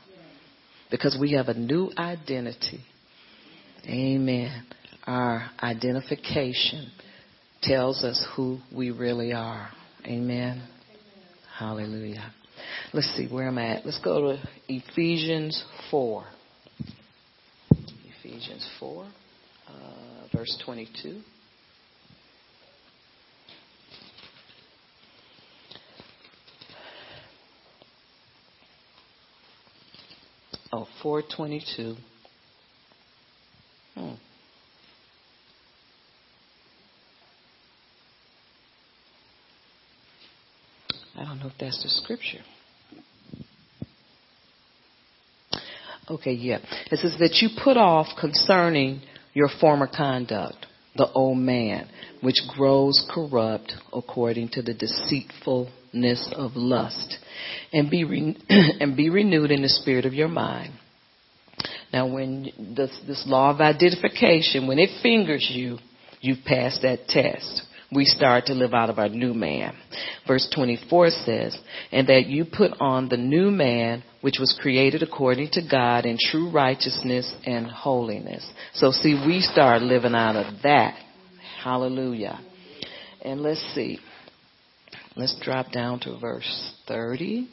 Because 0.90 1.16
we 1.20 1.32
have 1.32 1.48
a 1.48 1.54
new 1.54 1.90
identity. 1.96 2.80
Amen. 3.88 4.66
Our 5.06 5.48
identification 5.62 6.90
tells 7.62 8.04
us 8.04 8.24
who 8.36 8.58
we 8.74 8.90
really 8.90 9.32
are. 9.32 9.70
Amen. 10.04 10.62
Hallelujah. 11.58 12.32
Let's 12.92 13.08
see, 13.16 13.28
where 13.28 13.48
I'm 13.48 13.58
I 13.58 13.76
at? 13.76 13.86
Let's 13.86 14.00
go 14.00 14.32
to 14.32 14.48
Ephesians 14.68 15.64
4. 15.90 16.24
Ephesians 18.18 18.68
4 18.78 19.06
uh, 19.68 20.15
verse 20.32 20.60
22. 20.64 21.20
Oh, 30.72 30.86
422. 31.02 31.96
Hmm. 33.94 34.14
I 41.18 41.24
don't 41.24 41.38
know 41.38 41.46
if 41.46 41.52
that's 41.58 41.82
the 41.82 41.88
scripture. 41.88 42.44
Okay, 46.10 46.32
yeah. 46.32 46.58
It 46.90 46.98
says 46.98 47.16
that 47.18 47.38
you 47.40 47.48
put 47.62 47.76
off 47.76 48.08
concerning 48.20 49.00
your 49.36 49.50
former 49.60 49.86
conduct, 49.86 50.64
the 50.96 51.12
old 51.12 51.36
man, 51.36 51.86
which 52.22 52.36
grows 52.56 53.06
corrupt 53.14 53.70
according 53.92 54.48
to 54.48 54.62
the 54.62 54.72
deceitfulness 54.72 56.32
of 56.34 56.52
lust, 56.54 57.18
and 57.70 57.90
be 57.90 58.02
re- 58.04 58.36
and 58.48 58.96
be 58.96 59.10
renewed 59.10 59.50
in 59.50 59.60
the 59.60 59.68
spirit 59.68 60.06
of 60.06 60.14
your 60.14 60.28
mind. 60.28 60.72
Now, 61.92 62.10
when 62.10 62.74
this, 62.74 62.98
this 63.06 63.24
law 63.26 63.50
of 63.50 63.60
identification, 63.60 64.66
when 64.66 64.78
it 64.78 65.02
fingers 65.02 65.46
you, 65.52 65.76
you've 66.22 66.44
passed 66.46 66.80
that 66.80 67.06
test 67.06 67.62
we 67.92 68.04
start 68.04 68.46
to 68.46 68.54
live 68.54 68.74
out 68.74 68.90
of 68.90 68.98
our 68.98 69.08
new 69.08 69.32
man. 69.32 69.76
Verse 70.26 70.48
24 70.54 71.10
says, 71.10 71.58
and 71.92 72.08
that 72.08 72.26
you 72.26 72.44
put 72.44 72.72
on 72.80 73.08
the 73.08 73.16
new 73.16 73.50
man 73.50 74.02
which 74.20 74.36
was 74.40 74.58
created 74.60 75.02
according 75.02 75.50
to 75.52 75.62
God 75.68 76.04
in 76.04 76.18
true 76.18 76.50
righteousness 76.50 77.32
and 77.44 77.66
holiness. 77.66 78.44
So 78.74 78.90
see, 78.90 79.22
we 79.26 79.40
start 79.40 79.82
living 79.82 80.14
out 80.14 80.36
of 80.36 80.62
that. 80.62 80.98
Hallelujah. 81.62 82.40
And 83.22 83.40
let's 83.40 83.64
see. 83.74 83.98
Let's 85.14 85.38
drop 85.40 85.70
down 85.70 86.00
to 86.00 86.18
verse 86.18 86.72
30. 86.88 87.48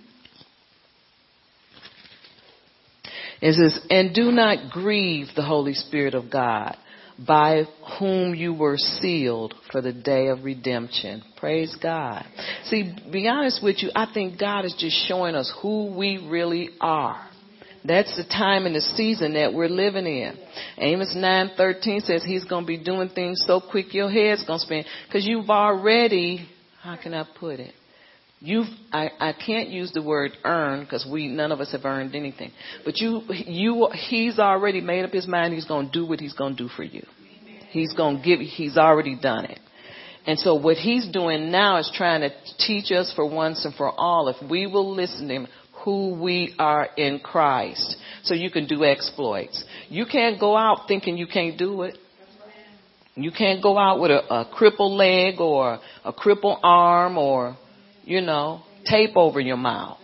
It 3.42 3.54
says, 3.54 3.86
and 3.90 4.16
do 4.16 4.32
not 4.32 4.72
grieve 4.72 5.28
the 5.36 5.44
Holy 5.44 5.74
Spirit 5.74 6.16
of 6.16 6.32
God 6.32 6.78
by 7.20 7.64
whom 8.00 8.34
you 8.36 8.54
were 8.54 8.78
sealed 8.78 9.54
for 9.72 9.82
the 9.82 9.94
day 9.94 10.28
of 10.28 10.44
redemption. 10.44 11.24
Praise 11.38 11.76
God. 11.82 12.26
See, 12.66 12.96
be 13.12 13.28
honest 13.28 13.64
with 13.64 13.84
you, 13.84 13.92
I 13.96 14.12
think 14.14 14.40
God 14.40 14.66
is 14.66 14.76
just 14.78 15.08
showing 15.08 15.36
us 15.36 15.54
who 15.62 15.96
we 15.96 16.28
really 16.30 16.70
are. 16.82 17.30
That's 17.86 18.16
the 18.16 18.24
time 18.24 18.66
and 18.66 18.74
the 18.74 18.82
season 18.82 19.34
that 19.34 19.54
we're 19.54 19.68
living 19.68 20.06
in. 20.06 20.38
Amos 20.78 21.14
9:13 21.16 22.02
says 22.02 22.24
he's 22.24 22.46
going 22.46 22.64
to 22.64 22.68
be 22.68 22.78
doing 22.78 23.10
things 23.10 23.44
so 23.46 23.60
quick 23.60 23.94
your 23.94 24.10
head's 24.10 24.44
going 24.46 24.60
to 24.60 24.66
spin 24.66 24.86
cuz 25.12 25.26
you've 25.26 25.50
already 25.50 26.48
how 26.82 26.96
can 26.96 27.14
I 27.14 27.24
put 27.40 27.60
it? 27.60 27.74
You've, 28.46 28.68
I, 28.92 29.10
I 29.22 29.32
can't 29.32 29.70
use 29.70 29.94
the 29.94 30.04
word 30.04 30.34
earn 30.44 30.82
because 30.82 31.08
we, 31.10 31.30
none 31.30 31.54
of 31.54 31.62
us 31.62 31.72
have 31.72 31.86
earned 31.86 32.14
anything. 32.14 32.52
But 32.84 32.98
you, 32.98 33.22
you, 33.30 33.88
he's 34.10 34.38
already 34.38 34.82
made 34.82 35.06
up 35.06 35.12
his 35.12 35.26
mind 35.26 35.54
he's 35.54 35.64
going 35.64 35.86
to 35.86 35.92
do 35.94 36.06
what 36.06 36.20
he's 36.20 36.34
going 36.34 36.58
to 36.58 36.64
do 36.64 36.68
for 36.68 36.84
you. 36.84 37.06
He's 37.70 37.94
going 37.94 38.18
to 38.18 38.22
give, 38.22 38.42
he's 38.42 38.76
already 38.76 39.18
done 39.18 39.46
it. 39.46 39.62
And 40.28 40.38
so 40.38 40.56
what 40.56 40.76
he's 40.76 41.08
doing 41.08 41.52
now 41.52 41.78
is 41.78 41.90
trying 41.96 42.20
to 42.20 42.32
teach 42.60 42.92
us 42.92 43.14
for 43.16 43.26
once 43.26 43.64
and 43.64 43.74
for 43.76 43.90
all, 43.90 44.28
if 44.28 44.36
we 44.50 44.68
will 44.68 44.94
listen 44.94 45.30
to 45.30 45.34
him, 45.34 45.48
who 45.86 46.14
we 46.22 46.54
are 46.60 46.90
in 46.98 47.20
Christ. 47.20 47.96
So 48.24 48.34
you 48.34 48.52
can 48.52 48.68
do 48.68 48.84
exploits. 48.84 49.64
You 49.88 50.06
can't 50.06 50.38
go 50.38 50.58
out 50.58 50.90
thinking 50.90 51.18
you 51.18 51.28
can't 51.28 51.58
do 51.58 51.84
it. 51.84 51.98
You 53.16 53.32
can't 53.32 53.64
go 53.64 53.78
out 53.78 54.02
with 54.02 54.12
a, 54.12 54.34
a 54.34 54.50
crippled 54.54 54.98
leg 54.98 55.40
or 55.40 55.80
a 56.04 56.12
crippled 56.12 56.60
arm 56.62 57.18
or 57.18 57.58
you 58.04 58.22
know, 58.22 58.62
tape 58.86 59.16
over 59.16 59.40
your 59.40 59.58
mouth. 59.58 60.00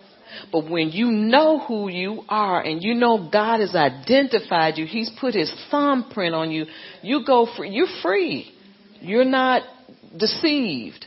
But 0.52 0.70
when 0.70 0.90
you 0.90 1.10
know 1.10 1.58
who 1.58 1.90
you 1.90 2.22
are 2.28 2.60
and 2.60 2.82
you 2.82 2.94
know 2.94 3.28
God 3.30 3.60
has 3.60 3.74
identified 3.74 4.78
you, 4.78 4.86
He's 4.86 5.10
put 5.20 5.34
His 5.34 5.52
thumbprint 5.70 6.34
on 6.34 6.50
you, 6.50 6.66
you 7.02 7.24
go 7.26 7.48
free. 7.56 7.70
You're 7.70 7.86
free. 8.02 8.52
You're 9.00 9.24
not 9.24 9.62
deceived. 10.16 11.04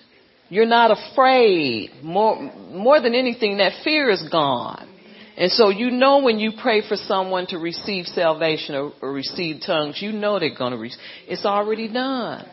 You're 0.50 0.66
not 0.66 0.92
afraid. 0.92 1.92
More, 2.04 2.40
more 2.40 3.02
than 3.02 3.16
anything, 3.16 3.58
that 3.58 3.84
fear 3.84 4.10
is 4.10 4.24
gone. 4.32 4.90
And 5.36 5.52
so 5.52 5.70
you 5.70 5.90
know 5.90 6.22
when 6.22 6.38
you 6.38 6.52
pray 6.62 6.88
for 6.88 6.96
someone 6.96 7.48
to 7.48 7.58
receive 7.58 8.06
salvation 8.06 8.76
or, 8.76 8.94
or 9.02 9.12
receive 9.12 9.62
tongues, 9.66 10.00
you 10.00 10.12
know 10.12 10.40
they're 10.40 10.56
going 10.56 10.74
to 10.74 10.78
receive. 10.78 11.00
It's 11.28 11.46
already 11.46 11.92
done. 11.92 12.46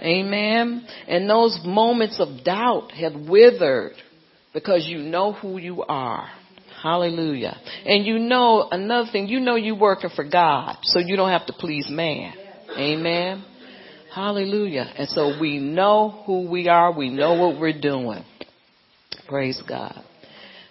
Amen. 0.00 0.86
And 1.06 1.28
those 1.28 1.60
moments 1.64 2.18
of 2.20 2.44
doubt 2.44 2.92
have 2.92 3.14
withered 3.14 3.92
because 4.54 4.86
you 4.86 4.98
know 4.98 5.32
who 5.32 5.58
you 5.58 5.82
are. 5.82 6.28
Hallelujah. 6.82 7.56
And 7.84 8.06
you 8.06 8.18
know 8.18 8.66
another 8.70 9.10
thing, 9.12 9.28
you 9.28 9.40
know 9.40 9.56
you're 9.56 9.78
working 9.78 10.10
for 10.14 10.24
God, 10.24 10.78
so 10.82 10.98
you 10.98 11.16
don't 11.16 11.30
have 11.30 11.46
to 11.46 11.52
please 11.52 11.88
man. 11.90 12.32
Amen. 12.70 13.44
Hallelujah. 14.14 14.90
And 14.96 15.08
so 15.08 15.38
we 15.38 15.58
know 15.58 16.22
who 16.26 16.50
we 16.50 16.68
are, 16.68 16.96
we 16.96 17.10
know 17.10 17.34
what 17.34 17.60
we're 17.60 17.78
doing. 17.78 18.24
Praise 19.28 19.62
God. 19.68 20.02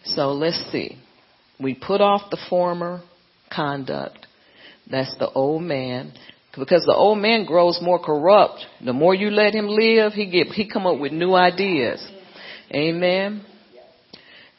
So 0.04 0.34
let's 0.34 0.58
see. 0.72 0.98
We 1.60 1.76
put 1.76 2.02
off 2.02 2.32
the 2.32 2.40
former 2.50 3.02
conduct. 3.54 4.26
That's 4.90 5.16
the 5.20 5.30
old 5.30 5.62
man. 5.62 6.14
Because 6.58 6.84
the 6.86 6.96
old 6.96 7.20
man 7.20 7.46
grows 7.46 7.80
more 7.82 8.00
corrupt. 8.00 8.66
The 8.84 8.94
more 8.94 9.14
you 9.14 9.30
let 9.30 9.54
him 9.54 9.68
live, 9.68 10.14
he 10.14 10.26
get 10.26 10.48
he 10.48 10.70
come 10.70 10.88
up 10.88 11.00
with 11.00 11.12
new 11.12 11.36
ideas. 11.36 12.06
Amen. 12.74 13.46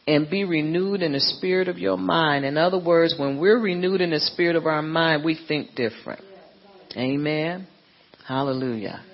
And 0.06 0.30
be 0.30 0.44
renewed 0.44 1.02
in 1.02 1.12
the 1.12 1.20
spirit 1.20 1.68
of 1.68 1.78
your 1.78 1.96
mind. 1.96 2.44
In 2.44 2.56
other 2.56 2.82
words, 2.82 3.14
when 3.18 3.38
we're 3.38 3.60
renewed 3.60 4.00
in 4.00 4.10
the 4.10 4.20
spirit 4.20 4.56
of 4.56 4.66
our 4.66 4.82
mind, 4.82 5.24
we 5.24 5.38
think 5.46 5.74
different. 5.74 6.22
Amen. 6.96 7.66
Hallelujah. 8.26 9.04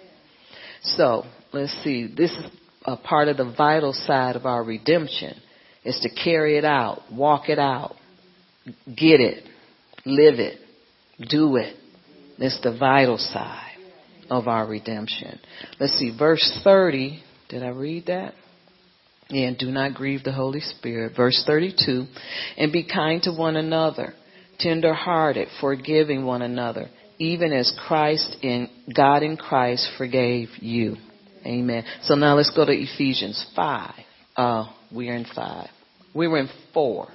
So, 0.82 1.24
let's 1.52 1.72
see. 1.82 2.06
This 2.06 2.30
is 2.30 2.44
a 2.84 2.96
part 2.96 3.28
of 3.28 3.36
the 3.36 3.52
vital 3.56 3.92
side 3.92 4.36
of 4.36 4.46
our 4.46 4.62
redemption 4.62 5.40
is 5.84 5.98
to 6.00 6.22
carry 6.22 6.56
it 6.58 6.64
out, 6.64 7.02
walk 7.12 7.48
it 7.48 7.58
out, 7.58 7.96
get 8.86 9.20
it, 9.20 9.44
live 10.04 10.38
it, 10.38 10.58
do 11.28 11.56
it. 11.56 11.76
It's 12.38 12.60
the 12.62 12.76
vital 12.76 13.18
side 13.18 13.76
of 14.30 14.48
our 14.48 14.66
redemption. 14.66 15.38
Let's 15.80 15.94
see, 15.94 16.16
verse 16.16 16.60
30. 16.62 17.22
Did 17.48 17.62
I 17.62 17.68
read 17.68 18.06
that? 18.06 18.34
And 19.30 19.58
do 19.58 19.70
not 19.70 19.94
grieve 19.94 20.22
the 20.22 20.32
Holy 20.32 20.60
Spirit. 20.60 21.12
Verse 21.16 21.42
32. 21.46 22.06
And 22.56 22.72
be 22.72 22.86
kind 22.86 23.22
to 23.22 23.32
one 23.32 23.56
another, 23.56 24.14
tender 24.58 24.94
hearted, 24.94 25.48
forgiving 25.60 26.24
one 26.24 26.42
another, 26.42 26.88
even 27.18 27.52
as 27.52 27.72
Christ 27.86 28.36
in, 28.42 28.68
God 28.94 29.22
in 29.22 29.36
Christ 29.36 29.88
forgave 29.96 30.50
you. 30.60 30.96
Amen. 31.44 31.84
So 32.02 32.14
now 32.14 32.34
let's 32.34 32.50
go 32.54 32.64
to 32.64 32.72
Ephesians 32.72 33.44
5. 33.54 33.94
Uh, 34.36 34.66
we 34.92 35.08
are 35.08 35.14
in 35.14 35.26
5. 35.34 35.68
We 36.14 36.28
were 36.28 36.38
in 36.38 36.48
4. 36.74 37.08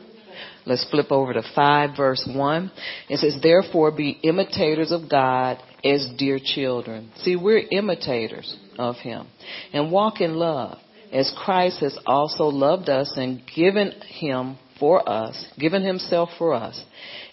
Let's 0.66 0.88
flip 0.90 1.12
over 1.12 1.34
to 1.34 1.44
5 1.56 1.90
verse 1.98 2.28
1. 2.32 2.72
It 3.10 3.18
says, 3.18 3.38
therefore 3.42 3.92
be 3.92 4.20
imitators 4.24 4.92
of 4.92 5.10
God 5.10 5.58
as 5.84 6.10
dear 6.18 6.40
children. 6.44 7.12
See, 7.18 7.36
we're 7.36 7.64
imitators 7.72 8.56
of 8.78 8.96
Him. 8.98 9.28
And 9.74 9.92
walk 9.92 10.22
in 10.22 10.36
love 10.36 10.78
as 11.12 11.34
Christ 11.44 11.80
has 11.82 11.98
also 12.06 12.46
loved 12.46 12.90
us 12.90 13.12
and 13.16 13.42
given 13.56 13.92
Him 14.08 14.58
for 14.80 15.08
us, 15.08 15.48
given 15.60 15.84
Himself 15.84 16.30
for 16.38 16.54
us, 16.54 16.82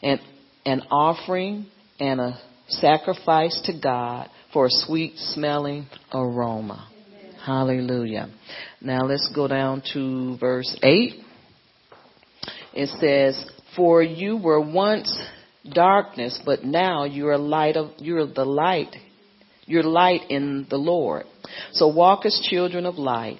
and 0.02 0.20
an 0.64 0.82
offering 0.90 1.66
and 2.00 2.20
a 2.20 2.40
sacrifice 2.68 3.60
to 3.64 3.72
God 3.80 4.28
for 4.52 4.66
a 4.66 4.70
sweet 4.70 5.16
smelling 5.16 5.86
aroma. 6.12 6.88
Hallelujah. 7.44 8.30
Now 8.80 9.00
let's 9.02 9.30
go 9.34 9.48
down 9.48 9.82
to 9.94 10.36
verse 10.38 10.76
8 10.82 11.24
it 12.78 12.88
says, 13.00 13.34
"For 13.74 14.02
you 14.02 14.36
were 14.36 14.60
once 14.60 15.10
darkness, 15.68 16.40
but 16.44 16.64
now 16.64 17.04
you 17.04 17.28
are 17.28 17.36
light 17.36 17.76
of 17.76 17.90
you're 17.98 18.26
the 18.26 18.46
light. 18.46 18.96
You're 19.66 19.82
light 19.82 20.30
in 20.30 20.66
the 20.70 20.78
Lord. 20.78 21.26
So 21.72 21.88
walk 21.88 22.24
as 22.24 22.38
children 22.50 22.86
of 22.86 22.96
light. 22.96 23.38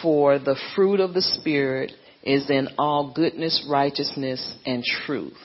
For 0.00 0.38
the 0.38 0.56
fruit 0.74 1.00
of 1.00 1.12
the 1.12 1.22
Spirit 1.22 1.92
is 2.22 2.48
in 2.48 2.68
all 2.78 3.12
goodness, 3.12 3.66
righteousness, 3.68 4.40
and 4.64 4.84
truth, 4.84 5.42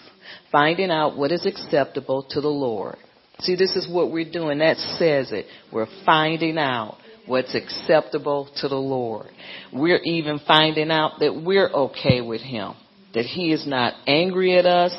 finding 0.51 0.91
out 0.91 1.17
what 1.17 1.31
is 1.31 1.45
acceptable 1.45 2.23
to 2.29 2.41
the 2.41 2.55
Lord. 2.67 2.97
See, 3.39 3.55
this 3.55 3.75
is 3.75 3.87
what 3.87 4.11
we're 4.11 4.31
doing. 4.31 4.59
That 4.59 4.77
says 4.77 5.31
it. 5.31 5.47
We're 5.71 5.87
finding 6.05 6.57
out 6.57 6.97
what's 7.27 7.55
acceptable 7.55 8.49
to 8.57 8.67
the 8.67 8.75
Lord. 8.75 9.27
We're 9.73 10.01
even 10.03 10.39
finding 10.47 10.91
out 10.91 11.19
that 11.19 11.41
we're 11.43 11.69
okay 11.69 12.21
with 12.21 12.41
Him, 12.41 12.73
that 13.13 13.25
He 13.25 13.51
is 13.51 13.67
not 13.67 13.93
angry 14.07 14.57
at 14.57 14.65
us, 14.65 14.95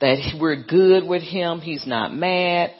that 0.00 0.36
we're 0.40 0.62
good 0.62 1.08
with 1.08 1.22
Him, 1.22 1.60
He's 1.60 1.86
not 1.86 2.12
mad, 2.12 2.70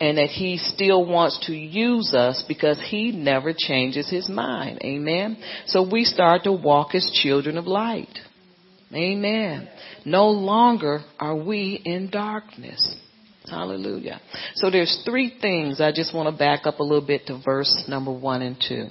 and 0.00 0.18
that 0.18 0.28
He 0.28 0.58
still 0.58 1.04
wants 1.04 1.46
to 1.46 1.52
use 1.52 2.14
us 2.14 2.44
because 2.46 2.80
He 2.88 3.10
never 3.10 3.52
changes 3.56 4.08
His 4.10 4.28
mind. 4.28 4.80
Amen. 4.84 5.38
So 5.66 5.88
we 5.90 6.04
start 6.04 6.44
to 6.44 6.52
walk 6.52 6.94
as 6.94 7.10
children 7.22 7.58
of 7.58 7.66
light. 7.66 8.18
Amen. 8.94 9.68
No 10.04 10.28
longer 10.30 11.00
are 11.18 11.36
we 11.36 11.80
in 11.84 12.10
darkness. 12.10 12.96
Hallelujah. 13.50 14.20
So 14.54 14.70
there's 14.70 15.02
three 15.04 15.36
things. 15.40 15.80
I 15.80 15.92
just 15.92 16.14
want 16.14 16.32
to 16.32 16.36
back 16.36 16.66
up 16.66 16.80
a 16.80 16.82
little 16.82 17.06
bit 17.06 17.26
to 17.26 17.40
verse 17.44 17.84
number 17.88 18.12
one 18.12 18.42
and 18.42 18.56
two. 18.66 18.88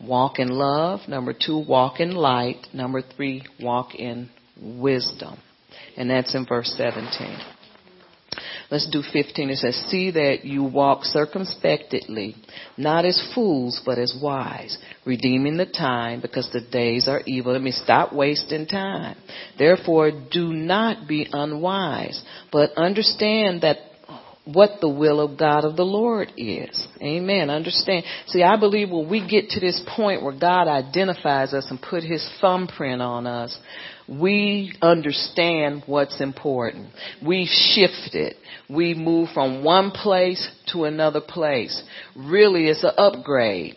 Walk 0.00 0.38
in 0.38 0.48
love. 0.48 1.00
Number 1.08 1.34
two, 1.34 1.64
walk 1.66 2.00
in 2.00 2.12
light. 2.12 2.66
Number 2.72 3.02
three, 3.02 3.44
walk 3.60 3.94
in 3.94 4.30
wisdom. 4.60 5.38
And 5.96 6.10
that's 6.10 6.34
in 6.34 6.46
verse 6.46 6.72
17. 6.76 7.38
Let's 8.70 8.88
do 8.90 9.02
15. 9.12 9.50
It 9.50 9.58
says, 9.58 9.76
See 9.88 10.10
that 10.12 10.44
you 10.44 10.64
walk 10.64 11.04
circumspectly, 11.04 12.34
not 12.76 13.04
as 13.04 13.22
fools, 13.34 13.80
but 13.84 13.98
as 13.98 14.18
wise, 14.20 14.78
redeeming 15.04 15.56
the 15.56 15.66
time 15.66 16.20
because 16.20 16.48
the 16.52 16.60
days 16.60 17.06
are 17.06 17.20
evil. 17.26 17.52
Let 17.52 17.62
me 17.62 17.72
stop 17.72 18.12
wasting 18.12 18.66
time. 18.66 19.16
Therefore, 19.58 20.10
do 20.10 20.52
not 20.52 21.06
be 21.06 21.28
unwise, 21.30 22.22
but 22.50 22.70
understand 22.76 23.62
that 23.62 23.78
what 24.44 24.80
the 24.80 24.88
will 24.88 25.20
of 25.20 25.38
God 25.38 25.64
of 25.64 25.76
the 25.76 25.84
Lord 25.84 26.30
is. 26.36 26.86
Amen. 27.00 27.48
Understand. 27.48 28.04
See, 28.26 28.42
I 28.42 28.56
believe 28.58 28.90
when 28.90 29.08
we 29.08 29.26
get 29.26 29.50
to 29.50 29.60
this 29.60 29.82
point 29.96 30.22
where 30.22 30.38
God 30.38 30.68
identifies 30.68 31.54
us 31.54 31.66
and 31.70 31.80
put 31.80 32.02
his 32.02 32.28
thumbprint 32.40 33.00
on 33.00 33.26
us, 33.26 33.58
we 34.06 34.76
understand 34.82 35.84
what's 35.86 36.20
important. 36.20 36.90
We 37.26 37.46
shifted. 37.46 38.34
We 38.68 38.92
move 38.92 39.30
from 39.32 39.64
one 39.64 39.92
place 39.92 40.46
to 40.72 40.84
another 40.84 41.22
place. 41.22 41.82
Really, 42.14 42.66
it's 42.66 42.84
an 42.84 42.92
upgrade 42.98 43.76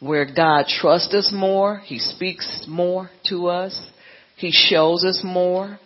where 0.00 0.26
God 0.32 0.66
trusts 0.66 1.14
us 1.14 1.32
more. 1.32 1.78
He 1.84 1.98
speaks 2.00 2.64
more 2.68 3.10
to 3.28 3.46
us. 3.48 3.88
He 4.36 4.50
shows 4.52 5.04
us 5.04 5.20
more. 5.22 5.78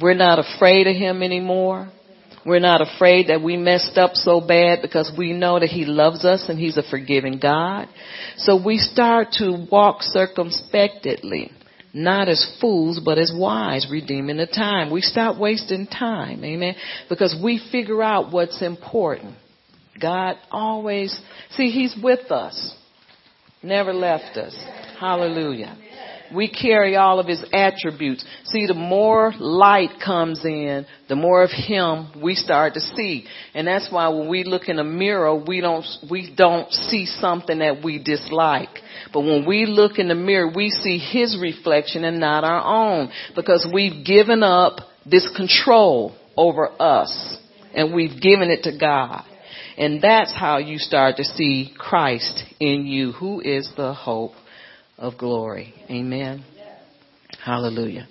We're 0.00 0.14
not 0.14 0.38
afraid 0.38 0.86
of 0.88 0.96
him 0.96 1.22
anymore. 1.22 1.90
We're 2.48 2.60
not 2.60 2.80
afraid 2.80 3.28
that 3.28 3.42
we 3.42 3.58
messed 3.58 3.98
up 3.98 4.14
so 4.14 4.40
bad 4.40 4.80
because 4.80 5.12
we 5.16 5.34
know 5.34 5.60
that 5.60 5.68
He 5.68 5.84
loves 5.84 6.24
us 6.24 6.46
and 6.48 6.58
He's 6.58 6.78
a 6.78 6.82
forgiving 6.82 7.38
God. 7.38 7.88
So 8.38 8.62
we 8.64 8.78
start 8.78 9.32
to 9.32 9.66
walk 9.70 9.98
circumspectly, 10.00 11.52
not 11.92 12.30
as 12.30 12.56
fools, 12.58 13.00
but 13.04 13.18
as 13.18 13.30
wise, 13.36 13.86
redeeming 13.90 14.38
the 14.38 14.46
time. 14.46 14.90
We 14.90 15.02
stop 15.02 15.38
wasting 15.38 15.86
time, 15.86 16.42
amen, 16.42 16.74
because 17.10 17.36
we 17.44 17.60
figure 17.70 18.02
out 18.02 18.32
what's 18.32 18.62
important. 18.62 19.34
God 20.00 20.36
always, 20.50 21.20
see, 21.50 21.70
He's 21.70 21.94
with 22.02 22.30
us, 22.32 22.74
never 23.62 23.92
left 23.92 24.38
us. 24.38 24.56
Hallelujah 24.98 25.76
we 26.34 26.48
carry 26.48 26.96
all 26.96 27.20
of 27.20 27.26
his 27.26 27.44
attributes. 27.52 28.24
See, 28.44 28.66
the 28.66 28.74
more 28.74 29.32
light 29.38 30.00
comes 30.04 30.44
in, 30.44 30.86
the 31.08 31.16
more 31.16 31.42
of 31.42 31.50
him 31.50 32.12
we 32.22 32.34
start 32.34 32.74
to 32.74 32.80
see. 32.80 33.26
And 33.54 33.66
that's 33.66 33.90
why 33.90 34.08
when 34.08 34.28
we 34.28 34.44
look 34.44 34.68
in 34.68 34.78
a 34.78 34.84
mirror, 34.84 35.34
we 35.34 35.60
don't, 35.60 35.84
we 36.10 36.32
don't 36.36 36.70
see 36.72 37.06
something 37.06 37.58
that 37.60 37.82
we 37.82 38.02
dislike. 38.02 38.70
But 39.12 39.20
when 39.20 39.46
we 39.46 39.66
look 39.66 39.98
in 39.98 40.08
the 40.08 40.14
mirror, 40.14 40.50
we 40.54 40.70
see 40.70 40.98
his 40.98 41.38
reflection 41.40 42.04
and 42.04 42.20
not 42.20 42.44
our 42.44 42.64
own 42.64 43.10
because 43.34 43.66
we've 43.72 44.04
given 44.04 44.42
up 44.42 44.78
this 45.06 45.28
control 45.36 46.14
over 46.36 46.70
us 46.80 47.38
and 47.74 47.94
we've 47.94 48.20
given 48.20 48.50
it 48.50 48.64
to 48.64 48.78
God. 48.78 49.24
And 49.76 50.02
that's 50.02 50.34
how 50.34 50.58
you 50.58 50.78
start 50.78 51.16
to 51.16 51.24
see 51.24 51.72
Christ 51.78 52.42
in 52.58 52.84
you, 52.86 53.12
who 53.12 53.40
is 53.40 53.70
the 53.76 53.94
hope 53.94 54.32
of 54.98 55.16
glory. 55.16 55.74
Amen. 55.90 56.44
Hallelujah. 57.44 58.08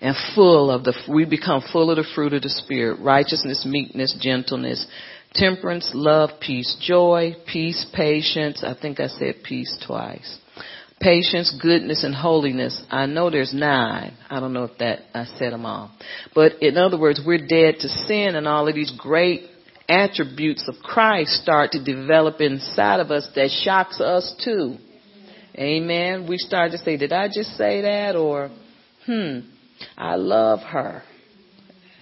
And 0.00 0.14
full 0.34 0.70
of 0.70 0.84
the, 0.84 0.94
we 1.12 1.24
become 1.24 1.62
full 1.72 1.90
of 1.90 1.96
the 1.96 2.06
fruit 2.14 2.32
of 2.32 2.42
the 2.42 2.48
Spirit, 2.48 3.00
righteousness, 3.00 3.66
meekness, 3.68 4.16
gentleness, 4.20 4.86
temperance, 5.34 5.90
love, 5.92 6.30
peace, 6.40 6.76
joy, 6.80 7.34
peace, 7.50 7.84
patience. 7.92 8.62
I 8.64 8.74
think 8.80 9.00
I 9.00 9.08
said 9.08 9.36
peace 9.42 9.76
twice. 9.84 10.38
Patience, 11.00 11.56
goodness, 11.60 12.02
and 12.04 12.14
holiness. 12.14 12.80
I 12.90 13.06
know 13.06 13.30
there's 13.30 13.54
nine. 13.54 14.16
I 14.30 14.40
don't 14.40 14.52
know 14.52 14.64
if 14.64 14.78
that, 14.78 15.00
I 15.14 15.26
said 15.38 15.52
them 15.52 15.66
all. 15.66 15.90
But 16.34 16.60
in 16.60 16.76
other 16.76 16.98
words, 16.98 17.20
we're 17.24 17.46
dead 17.46 17.76
to 17.80 17.88
sin 17.88 18.34
and 18.34 18.48
all 18.48 18.68
of 18.68 18.74
these 18.74 18.92
great 18.96 19.42
attributes 19.88 20.68
of 20.68 20.74
Christ 20.82 21.42
start 21.42 21.72
to 21.72 21.82
develop 21.82 22.40
inside 22.40 23.00
of 23.00 23.10
us 23.10 23.28
that 23.34 23.50
shocks 23.50 24.00
us 24.00 24.34
too. 24.44 24.76
Amen. 25.58 26.26
We 26.28 26.38
start 26.38 26.70
to 26.72 26.78
say, 26.78 26.96
did 26.96 27.12
I 27.12 27.26
just 27.26 27.56
say 27.56 27.82
that? 27.82 28.14
Or, 28.14 28.50
hmm, 29.06 29.40
I 29.96 30.14
love 30.14 30.60
her. 30.60 31.02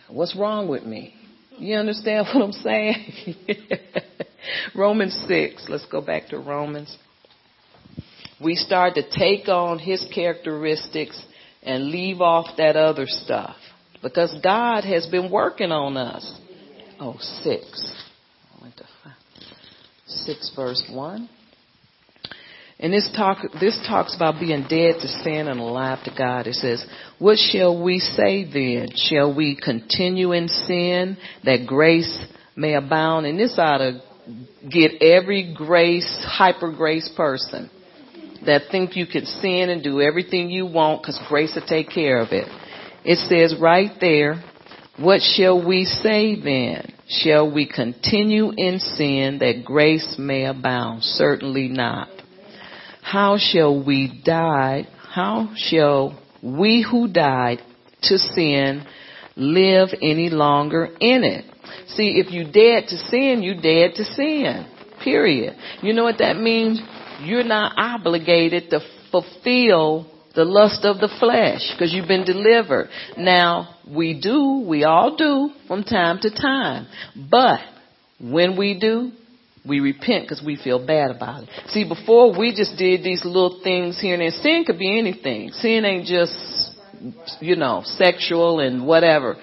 What's 0.08 0.36
wrong 0.36 0.68
with 0.68 0.84
me? 0.84 1.14
You 1.58 1.76
understand 1.76 2.26
what 2.34 2.44
I'm 2.44 2.52
saying? 2.52 3.34
Romans 4.74 5.18
6. 5.26 5.66
Let's 5.68 5.86
go 5.86 6.02
back 6.02 6.28
to 6.28 6.38
Romans. 6.38 6.94
We 8.42 8.56
start 8.56 8.94
to 8.96 9.02
take 9.10 9.48
on 9.48 9.78
his 9.78 10.06
characteristics 10.14 11.20
and 11.62 11.90
leave 11.90 12.20
off 12.20 12.58
that 12.58 12.76
other 12.76 13.06
stuff. 13.06 13.56
Because 14.02 14.34
God 14.42 14.84
has 14.84 15.06
been 15.06 15.30
working 15.30 15.72
on 15.72 15.96
us. 15.96 16.30
Oh, 17.00 17.16
six. 17.42 17.90
I 18.54 18.62
went 18.62 18.76
to 18.76 18.84
five. 19.02 19.14
Six 20.06 20.52
verse 20.54 20.86
one. 20.92 21.30
And 22.78 22.92
this 22.92 23.08
talk, 23.16 23.38
this 23.58 23.78
talks 23.88 24.14
about 24.14 24.38
being 24.38 24.66
dead 24.68 24.96
to 25.00 25.08
sin 25.08 25.48
and 25.48 25.60
alive 25.60 26.04
to 26.04 26.12
God. 26.16 26.46
It 26.46 26.54
says, 26.54 26.84
what 27.18 27.38
shall 27.38 27.82
we 27.82 27.98
say 27.98 28.44
then? 28.44 28.88
Shall 28.94 29.34
we 29.34 29.56
continue 29.56 30.32
in 30.32 30.48
sin 30.48 31.16
that 31.44 31.66
grace 31.66 32.26
may 32.54 32.74
abound? 32.74 33.24
And 33.24 33.38
this 33.38 33.58
ought 33.58 33.78
to 33.78 34.02
get 34.68 35.02
every 35.02 35.54
grace, 35.56 36.06
hyper 36.20 36.70
grace 36.70 37.10
person 37.16 37.70
that 38.44 38.62
think 38.70 38.94
you 38.94 39.06
can 39.06 39.24
sin 39.24 39.70
and 39.70 39.82
do 39.82 40.02
everything 40.02 40.50
you 40.50 40.66
want 40.66 41.00
because 41.00 41.18
grace 41.28 41.54
will 41.54 41.66
take 41.66 41.88
care 41.88 42.20
of 42.20 42.28
it. 42.32 42.46
It 43.04 43.16
says 43.28 43.58
right 43.58 43.92
there, 44.00 44.44
what 44.98 45.20
shall 45.22 45.66
we 45.66 45.84
say 45.84 46.38
then? 46.38 46.92
Shall 47.08 47.50
we 47.50 47.66
continue 47.66 48.50
in 48.50 48.80
sin 48.80 49.38
that 49.38 49.64
grace 49.64 50.16
may 50.18 50.44
abound? 50.44 51.02
Certainly 51.04 51.68
not 51.68 52.08
how 53.06 53.38
shall 53.38 53.84
we 53.84 54.20
die? 54.24 54.88
How 55.12 55.50
shall 55.54 56.20
we 56.42 56.82
who 56.82 57.06
died 57.06 57.62
to 58.02 58.18
sin 58.18 58.84
live 59.36 59.90
any 60.02 60.28
longer 60.28 60.86
in 61.00 61.22
it? 61.22 61.44
See, 61.90 62.14
if 62.16 62.32
you 62.32 62.42
dead 62.42 62.88
to 62.88 62.96
sin, 62.96 63.44
you 63.44 63.60
dead 63.60 63.94
to 63.94 64.04
sin. 64.04 64.66
Period. 65.04 65.54
You 65.82 65.92
know 65.92 66.02
what 66.02 66.18
that 66.18 66.36
means? 66.36 66.80
You're 67.22 67.44
not 67.44 67.74
obligated 67.76 68.70
to 68.70 68.80
fulfill 69.12 70.10
the 70.34 70.44
lust 70.44 70.84
of 70.84 70.98
the 70.98 71.14
flesh 71.20 71.60
because 71.72 71.94
you've 71.94 72.08
been 72.08 72.24
delivered. 72.24 72.88
Now, 73.16 73.76
we 73.88 74.20
do, 74.20 74.64
we 74.66 74.82
all 74.82 75.14
do 75.14 75.50
from 75.68 75.84
time 75.84 76.18
to 76.22 76.30
time. 76.30 76.88
But 77.30 77.60
when 78.20 78.56
we 78.56 78.76
do, 78.76 79.12
we 79.66 79.80
repent 79.80 80.24
because 80.24 80.42
we 80.44 80.56
feel 80.56 80.84
bad 80.84 81.10
about 81.10 81.44
it. 81.44 81.48
See, 81.68 81.86
before 81.86 82.36
we 82.38 82.54
just 82.54 82.76
did 82.78 83.02
these 83.02 83.24
little 83.24 83.60
things 83.62 84.00
here 84.00 84.14
and 84.14 84.22
there. 84.22 84.30
Sin 84.30 84.64
could 84.66 84.78
be 84.78 84.98
anything. 84.98 85.50
Sin 85.50 85.84
ain't 85.84 86.06
just, 86.06 86.74
you 87.40 87.56
know, 87.56 87.82
sexual 87.84 88.60
and 88.60 88.86
whatever. 88.86 89.36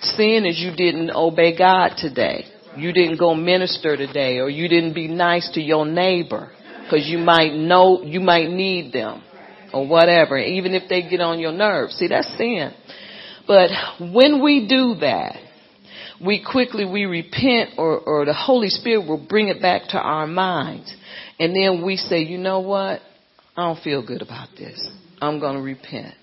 Sin 0.00 0.44
is 0.46 0.58
you 0.58 0.74
didn't 0.76 1.10
obey 1.10 1.56
God 1.56 1.94
today. 1.96 2.44
You 2.76 2.92
didn't 2.92 3.18
go 3.18 3.34
minister 3.34 3.96
today 3.96 4.38
or 4.38 4.48
you 4.48 4.68
didn't 4.68 4.94
be 4.94 5.08
nice 5.08 5.50
to 5.54 5.60
your 5.60 5.86
neighbor 5.86 6.50
because 6.84 7.06
you 7.06 7.18
might 7.18 7.52
know, 7.52 8.02
you 8.02 8.20
might 8.20 8.48
need 8.50 8.92
them 8.92 9.22
or 9.72 9.86
whatever, 9.86 10.38
even 10.38 10.74
if 10.74 10.88
they 10.88 11.08
get 11.08 11.20
on 11.20 11.38
your 11.38 11.52
nerves. 11.52 11.94
See, 11.94 12.08
that's 12.08 12.28
sin. 12.36 12.72
But 13.46 13.70
when 14.12 14.42
we 14.42 14.66
do 14.68 14.96
that, 15.00 15.36
we 16.24 16.44
quickly 16.44 16.84
we 16.84 17.04
repent 17.04 17.70
or, 17.78 17.98
or 17.98 18.24
the 18.24 18.34
Holy 18.34 18.68
Spirit 18.68 19.06
will 19.06 19.24
bring 19.24 19.48
it 19.48 19.60
back 19.60 19.88
to 19.88 19.98
our 19.98 20.26
minds. 20.26 20.94
And 21.38 21.54
then 21.54 21.84
we 21.84 21.96
say, 21.96 22.20
you 22.20 22.38
know 22.38 22.60
what? 22.60 23.00
I 23.56 23.66
don't 23.66 23.82
feel 23.82 24.04
good 24.04 24.22
about 24.22 24.48
this. 24.56 24.88
I'm 25.20 25.40
going 25.40 25.56
to 25.56 25.62
repent. 25.62 26.14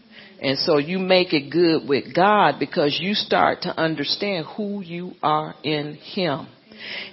And 0.41 0.57
so 0.57 0.77
you 0.77 0.99
make 0.99 1.33
it 1.33 1.51
good 1.51 1.87
with 1.87 2.15
God 2.15 2.55
because 2.59 2.97
you 2.99 3.13
start 3.13 3.63
to 3.63 3.77
understand 3.77 4.45
who 4.55 4.81
you 4.81 5.11
are 5.21 5.53
in 5.63 5.95
Him. 5.95 6.47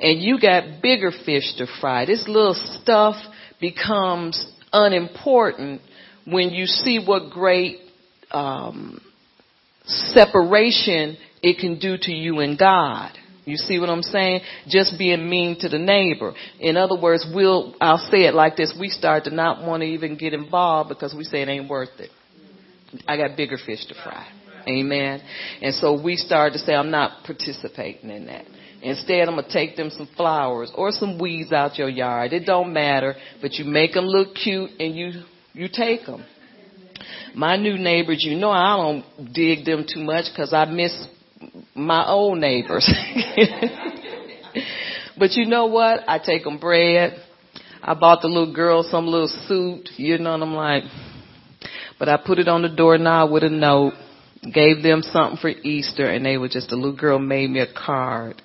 And 0.01 0.23
you 0.23 0.41
got 0.41 0.81
bigger 0.81 1.11
fish 1.11 1.57
to 1.59 1.67
fry. 1.81 2.07
This 2.07 2.25
little 2.29 2.55
stuff 2.83 3.17
becomes 3.61 4.47
unimportant 4.73 5.81
when 6.25 6.51
you 6.51 6.67
see 6.67 7.03
what 7.05 7.31
great 7.31 7.79
um, 8.31 9.01
separation 9.87 11.17
it 11.47 11.59
can 11.61 11.79
do 11.79 11.97
to 11.97 12.13
you 12.13 12.41
and 12.41 12.59
God. 12.59 13.13
You 13.45 13.57
see 13.57 13.79
what 13.79 13.89
I'm 13.89 14.03
saying? 14.03 14.41
Just 14.67 14.99
being 14.99 15.31
mean 15.31 15.57
to 15.61 15.69
the 15.69 15.79
neighbor. 15.79 16.35
In 16.59 16.77
other 16.77 17.01
words, 17.01 17.25
we'll, 17.33 17.77
I'll 17.81 18.05
say 18.11 18.25
it 18.25 18.35
like 18.35 18.57
this, 18.57 18.77
we 18.79 18.89
start 18.89 19.25
to 19.25 19.31
not 19.31 19.65
want 19.65 19.83
to 19.83 19.87
even 19.87 20.17
get 20.17 20.35
involved 20.35 20.89
because 20.89 21.15
we 21.17 21.23
say 21.23 21.43
it 21.43 21.49
ain't 21.49 21.71
worth 21.71 22.01
it. 22.01 22.11
I 23.07 23.17
got 23.17 23.37
bigger 23.37 23.59
fish 23.65 23.87
to 23.87 23.95
fry. 23.95 24.27
Amen. 24.69 25.23
And 25.63 25.73
so 25.77 26.03
we 26.03 26.17
start 26.17 26.55
to 26.55 26.59
say, 26.59 26.75
I'm 26.75 26.91
not 26.91 27.25
participating 27.25 28.11
in 28.11 28.27
that. 28.27 28.47
Instead, 28.83 29.29
I'm 29.29 29.37
going 29.37 29.47
to 29.47 29.53
take 29.53 29.77
them 29.77 29.91
some 29.91 30.09
flowers 30.17 30.73
or 30.75 30.91
some 30.91 31.17
weeds 31.21 31.53
out 31.53 31.79
your 31.79 31.89
yard. 31.89 32.33
It 32.33 32.45
don't 32.45 32.73
matter, 32.73 33.15
but 33.41 33.55
you 33.55 33.65
make 33.65 33.93
them 33.93 34.07
look 34.07 34.35
cute 34.35 34.71
and 34.81 34.97
you, 34.97 35.23
you 35.53 35.69
take 35.73 36.07
them. 36.07 36.25
My 37.37 37.57
new 37.57 37.79
neighbors, 37.79 38.25
you 38.27 38.37
know 38.37 38.51
I 38.51 38.77
don't 38.77 39.33
dig 39.33 39.65
them 39.65 39.87
too 39.93 40.03
much 40.03 40.25
because 40.33 40.53
I 40.53 40.65
miss 40.65 41.07
my 41.75 42.07
old 42.07 42.39
neighbors. 42.39 42.91
but 45.19 45.33
you 45.33 45.47
know 45.47 45.67
what? 45.67 46.01
I 46.09 46.19
take 46.19 46.45
them 46.45 46.59
bread. 46.59 47.23
I 47.83 47.95
bought 47.95 48.23
the 48.23 48.29
little 48.29 48.53
girl 48.53 48.83
some 48.83 49.07
little 49.07 49.29
suit, 49.47 49.91
you 49.97 50.19
know, 50.19 50.35
and 50.35 50.43
I'm 50.43 50.55
like, 50.55 50.85
but 51.99 52.09
I 52.09 52.17
put 52.17 52.39
it 52.39 52.49
on 52.49 52.63
the 52.63 52.69
doorknob 52.69 53.31
with 53.31 53.45
a 53.45 53.51
note, 53.51 53.93
gave 54.53 54.83
them 54.83 55.03
something 55.03 55.39
for 55.39 55.49
Easter, 55.49 56.09
and 56.11 56.25
they 56.25 56.37
were 56.37 56.49
just, 56.49 56.73
a 56.73 56.77
little 56.77 56.97
girl 56.97 57.19
made 57.19 57.51
me 57.51 57.61
a 57.61 57.73
card. 57.73 58.43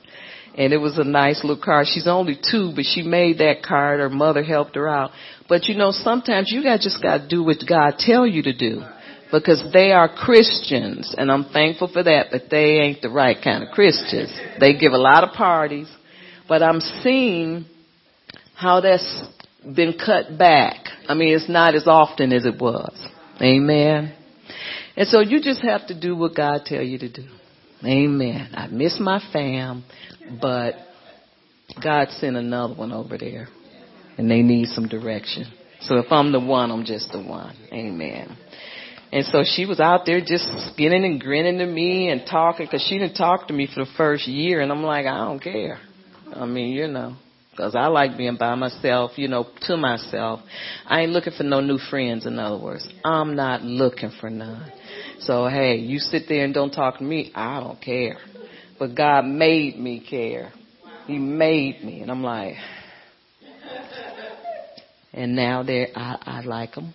And 0.58 0.74
it 0.74 0.78
was 0.78 0.98
a 0.98 1.04
nice 1.06 1.44
little 1.44 1.62
card. 1.64 1.88
She's 1.88 2.08
only 2.08 2.36
two, 2.36 2.74
but 2.76 2.84
she 2.84 3.04
made 3.04 3.38
that 3.38 3.64
card. 3.64 4.02
Her 4.02 4.10
mother 4.10 4.44
helped 4.44 4.76
her 4.76 4.88
out. 4.88 5.12
But 5.48 5.66
you 5.66 5.76
know, 5.76 5.92
sometimes 5.92 6.52
you 6.52 6.62
got 6.62 6.82
just 6.82 7.02
got 7.02 7.20
to 7.20 7.28
do 7.28 7.42
what 7.42 7.58
God 7.68 7.96
tell 7.98 8.28
you 8.28 8.44
to 8.44 8.54
do 8.54 8.84
because 9.32 9.64
they 9.72 9.92
are 9.92 10.10
Christians 10.10 11.16
and 11.18 11.32
I'm 11.32 11.46
thankful 11.46 11.88
for 11.88 12.04
that, 12.04 12.28
but 12.32 12.44
they 12.50 12.80
ain't 12.80 13.02
the 13.02 13.10
right 13.10 13.38
kind 13.42 13.64
of 13.64 13.70
Christians. 13.70 14.32
They 14.60 14.78
give 14.78 14.92
a 14.92 14.98
lot 14.98 15.24
of 15.24 15.34
parties, 15.34 15.90
but 16.48 16.62
I'm 16.62 16.80
seeing 16.80 17.66
how 18.56 18.82
that's 18.82 19.24
been 19.64 19.94
cut 19.94 20.38
back. 20.38 20.88
I 21.08 21.14
mean, 21.14 21.36
it's 21.36 21.50
not 21.50 21.76
as 21.76 21.88
often 21.88 22.34
as 22.34 22.46
it 22.46 22.60
was. 22.60 22.94
Amen. 23.42 24.14
And 24.96 25.08
so 25.08 25.22
you 25.22 25.42
just 25.42 25.62
have 25.62 25.88
to 25.88 26.00
do 26.00 26.16
what 26.16 26.36
God 26.36 26.62
tell 26.66 26.82
you 26.82 27.00
to 27.00 27.10
do. 27.10 27.28
Amen. 27.84 28.50
I 28.54 28.68
miss 28.68 29.00
my 29.00 29.22
fam, 29.32 29.84
but 30.40 30.76
God 31.84 32.10
sent 32.10 32.36
another 32.36 32.76
one 32.76 32.92
over 32.92 33.18
there 33.18 33.48
and 34.18 34.30
they 34.30 34.42
need 34.42 34.68
some 34.68 34.88
direction. 34.88 35.46
So 35.82 35.98
if 35.98 36.12
I'm 36.12 36.32
the 36.32 36.40
one, 36.40 36.70
I'm 36.70 36.86
just 36.86 37.12
the 37.12 37.24
one. 37.24 37.56
Amen. 37.72 38.38
And 39.12 39.26
so 39.26 39.44
she 39.44 39.66
was 39.66 39.80
out 39.80 40.06
there 40.06 40.22
just 40.22 40.46
skinning 40.72 41.04
and 41.04 41.20
grinning 41.20 41.58
to 41.58 41.66
me 41.66 42.10
and 42.10 42.22
talking 42.26 42.66
because 42.66 42.86
she 42.88 42.98
didn't 42.98 43.16
talk 43.16 43.48
to 43.48 43.54
me 43.54 43.68
for 43.68 43.84
the 43.84 43.92
first 43.98 44.26
year. 44.26 44.62
And 44.62 44.72
I'm 44.72 44.84
like, 44.84 45.06
I 45.06 45.18
don't 45.18 45.42
care. 45.42 45.80
I 46.34 46.46
mean, 46.46 46.72
you 46.72 46.88
know, 46.88 47.18
because 47.52 47.76
I 47.76 47.88
like 47.88 48.18
being 48.18 48.38
by 48.38 48.56
myself, 48.56 49.12
you 49.18 49.28
know, 49.28 49.48
to 49.64 49.76
myself. 49.76 50.40
I 50.86 51.02
ain't 51.02 51.12
looking 51.12 51.34
for 51.38 51.44
no 51.44 51.60
new 51.60 51.78
friends, 51.78 52.26
in 52.26 52.40
other 52.40 52.58
words. 52.58 52.88
I'm 53.04 53.36
not 53.36 53.64
looking 53.64 54.12
for 54.22 54.30
none. 54.30 54.72
So, 55.20 55.48
hey, 55.48 55.76
you 55.76 56.00
sit 56.00 56.24
there 56.30 56.46
and 56.46 56.54
don't 56.54 56.72
talk 56.72 57.00
to 57.00 57.04
me. 57.04 57.34
I 57.36 57.60
don't 57.60 57.82
care. 57.82 58.18
But 58.80 58.96
God 58.96 59.26
made 59.26 59.78
me 59.78 60.06
care. 60.10 60.54
He 61.06 61.18
made 61.18 61.84
me. 61.84 62.00
And 62.00 62.10
I'm 62.10 62.24
like, 62.24 62.54
and 65.14 65.36
now 65.36 65.64
there, 65.64 65.90
I, 65.94 66.18
I 66.22 66.42
like 66.42 66.76
them 66.76 66.94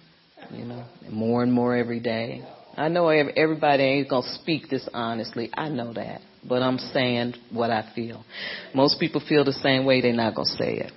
you 0.53 0.65
know, 0.65 0.85
more 1.11 1.43
and 1.43 1.53
more 1.53 1.77
every 1.77 2.01
day. 2.01 2.43
I 2.77 2.89
know 2.89 3.09
everybody 3.09 3.83
ain't 3.83 4.11
gonna 4.11 4.35
speak 4.35 4.69
this 4.69 4.87
honestly. 4.93 5.51
I 5.55 5.69
know 5.69 5.93
that, 5.95 6.21
but 6.47 6.63
I'm 6.63 6.79
saying 6.79 7.35
what 7.51 7.71
I 7.71 7.91
feel. 7.95 8.25
Most 8.75 9.01
people 9.01 9.23
feel 9.27 9.45
the 9.45 9.53
same 9.53 9.87
way. 9.87 10.01
They're 10.03 10.13
not 10.13 10.35
gonna 10.35 10.47
say 10.47 10.79
it. 10.79 10.93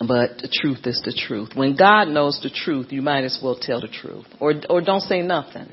But 0.00 0.38
the 0.38 0.48
truth 0.52 0.86
is 0.86 1.00
the 1.04 1.12
truth. 1.12 1.50
When 1.54 1.76
God 1.76 2.08
knows 2.08 2.40
the 2.42 2.50
truth, 2.50 2.88
you 2.90 3.00
might 3.00 3.24
as 3.24 3.38
well 3.42 3.56
tell 3.58 3.80
the 3.80 3.88
truth, 3.88 4.26
or 4.40 4.54
or 4.68 4.80
don't 4.80 5.00
say 5.00 5.22
nothing. 5.22 5.68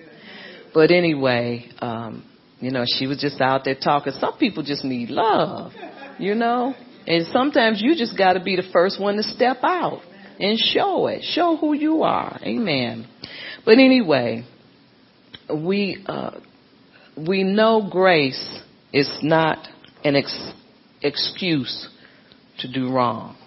But 0.73 0.91
anyway, 0.91 1.69
um, 1.79 2.23
you 2.61 2.71
know, 2.71 2.85
she 2.85 3.07
was 3.07 3.19
just 3.19 3.41
out 3.41 3.65
there 3.65 3.75
talking. 3.75 4.13
Some 4.13 4.37
people 4.37 4.63
just 4.63 4.85
need 4.85 5.09
love, 5.09 5.73
you 6.19 6.35
know? 6.35 6.73
And 7.07 7.25
sometimes 7.33 7.81
you 7.81 7.95
just 7.95 8.17
got 8.17 8.33
to 8.33 8.39
be 8.43 8.55
the 8.55 8.69
first 8.71 9.01
one 9.01 9.15
to 9.15 9.23
step 9.23 9.57
out 9.63 10.01
and 10.41 10.57
show 10.57 11.07
it. 11.07 11.23
Show 11.23 11.55
who 11.55 11.73
you 11.73 12.03
are. 12.03 12.39
Amen. 12.43 13.07
But 13.63 13.73
anyway, 13.73 14.43
we 15.49 16.03
uh, 16.05 16.39
we 17.15 17.43
know 17.43 17.87
grace 17.89 18.59
is 18.91 19.09
not 19.21 19.67
an 20.03 20.15
ex- 20.15 20.51
excuse 21.01 21.87
to 22.59 22.71
do 22.71 22.91
wrong. 22.91 23.37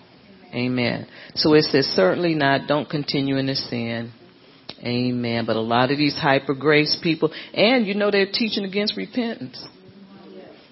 Amen. 0.55 1.09
So 1.35 1.55
it 1.55 1.65
says 1.65 1.87
certainly 1.87 2.35
not. 2.35 2.69
Don't 2.69 2.89
continue 2.89 3.39
in 3.39 3.47
the 3.47 3.57
sin. 3.57 4.13
Amen. 4.81 5.47
But 5.47 5.57
a 5.57 5.61
lot 5.61 5.91
of 5.91 5.99
these 5.99 6.17
hyper 6.17 6.55
grace 6.55 6.97
people, 7.03 7.33
and 7.53 7.87
you 7.87 7.95
know 7.95 8.11
they're 8.11 8.31
teaching 8.33 8.65
against 8.65 8.97
repentance. 8.97 9.67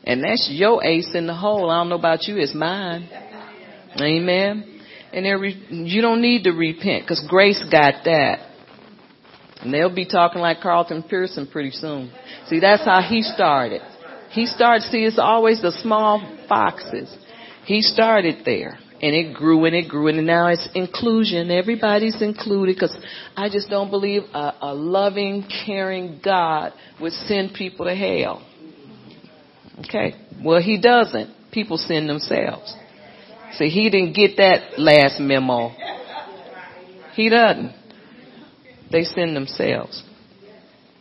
And 0.04 0.22
that's 0.22 0.48
your 0.52 0.84
ace 0.84 1.10
in 1.14 1.26
the 1.26 1.34
hole. 1.34 1.70
I 1.70 1.80
don't 1.80 1.88
know 1.88 1.96
about 1.96 2.24
you, 2.24 2.36
it's 2.36 2.54
mine. 2.54 3.08
Amen. 4.00 4.71
And 5.12 5.40
re- 5.40 5.66
you 5.70 6.00
don't 6.00 6.22
need 6.22 6.44
to 6.44 6.50
repent 6.52 7.04
because 7.04 7.24
grace 7.28 7.62
got 7.70 8.04
that. 8.04 8.48
And 9.60 9.72
they'll 9.72 9.94
be 9.94 10.06
talking 10.06 10.40
like 10.40 10.60
Carlton 10.60 11.04
Pearson 11.04 11.46
pretty 11.46 11.70
soon. 11.70 12.10
See, 12.48 12.58
that's 12.60 12.84
how 12.84 13.00
he 13.00 13.22
started. 13.22 13.80
He 14.30 14.46
started, 14.46 14.82
see, 14.90 15.04
it's 15.04 15.18
always 15.18 15.62
the 15.62 15.72
small 15.82 16.20
foxes. 16.48 17.14
He 17.64 17.82
started 17.82 18.44
there. 18.44 18.78
And 19.02 19.16
it 19.16 19.34
grew 19.34 19.64
and 19.64 19.74
it 19.74 19.88
grew 19.88 20.06
and 20.06 20.24
now 20.26 20.46
it's 20.46 20.68
inclusion. 20.74 21.50
Everybody's 21.50 22.22
included 22.22 22.76
because 22.76 22.96
I 23.36 23.48
just 23.48 23.68
don't 23.68 23.90
believe 23.90 24.22
a, 24.32 24.54
a 24.62 24.74
loving, 24.74 25.44
caring 25.66 26.20
God 26.24 26.72
would 27.00 27.12
send 27.12 27.52
people 27.54 27.86
to 27.86 27.94
hell. 27.94 28.46
Okay. 29.80 30.14
Well, 30.42 30.62
he 30.62 30.80
doesn't. 30.80 31.34
People 31.50 31.78
send 31.78 32.08
themselves. 32.08 32.74
See, 33.59 33.68
he 33.68 33.90
didn't 33.90 34.14
get 34.14 34.36
that 34.38 34.78
last 34.78 35.20
memo. 35.20 35.72
He 37.14 37.28
doesn't. 37.28 37.74
They 38.90 39.05
send 39.05 39.36
themselves. 39.36 40.03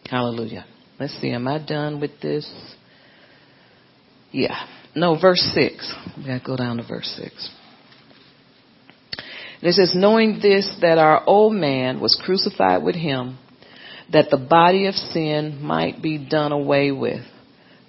Hallelujah. 0.10 0.66
Let's 1.00 1.14
see. 1.22 1.32
Am 1.32 1.48
I 1.48 1.64
done 1.64 2.02
with 2.02 2.20
this? 2.22 2.50
Yeah. 4.32 4.66
No, 4.96 5.20
verse 5.20 5.42
6. 5.54 5.94
We 6.18 6.26
gotta 6.26 6.44
go 6.46 6.58
down 6.58 6.78
to 6.78 6.84
verse 6.84 7.14
6. 7.18 7.50
it 9.62 9.74
says, 9.74 9.94
knowing 9.96 10.40
this, 10.42 10.70
that 10.82 10.98
our 10.98 11.24
old 11.26 11.54
man 11.54 12.00
was 12.02 12.20
crucified 12.24 12.84
with 12.84 12.96
him, 12.96 13.38
that 14.12 14.30
the 14.30 14.38
body 14.38 14.88
of 14.88 14.96
sin 14.96 15.62
might 15.62 16.02
be 16.02 16.18
done 16.18 16.52
away 16.52 16.92
with, 16.92 17.24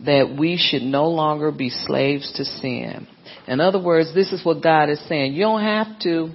that 0.05 0.37
we 0.39 0.57
should 0.57 0.83
no 0.83 1.09
longer 1.09 1.51
be 1.51 1.71
slaves 1.71 2.33
to 2.37 2.45
sin. 2.45 3.09
In 3.47 3.61
other 3.61 3.83
words, 3.83 4.15
this 4.15 4.33
is 4.33 4.45
what 4.45 4.63
God 4.63 4.89
is 4.89 5.01
saying. 5.09 5.35
You 5.35 5.43
don't 5.43 5.63
have 5.63 5.99
to. 6.01 6.31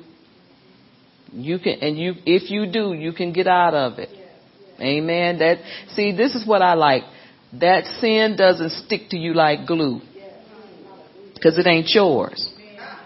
You 1.31 1.59
can, 1.59 1.79
and 1.81 1.97
you, 1.97 2.13
if 2.25 2.49
you 2.49 2.71
do, 2.71 2.93
you 2.93 3.11
can 3.13 3.33
get 3.33 3.47
out 3.47 3.73
of 3.73 3.99
it. 3.99 4.09
Amen. 4.79 5.39
That, 5.39 5.57
see, 5.93 6.15
this 6.15 6.35
is 6.35 6.47
what 6.47 6.61
I 6.61 6.73
like. 6.75 7.03
That 7.59 7.85
sin 7.99 8.35
doesn't 8.37 8.71
stick 8.71 9.09
to 9.09 9.17
you 9.17 9.33
like 9.33 9.67
glue. 9.67 10.01
Cause 11.41 11.57
it 11.57 11.67
ain't 11.67 11.89
yours. 11.89 12.51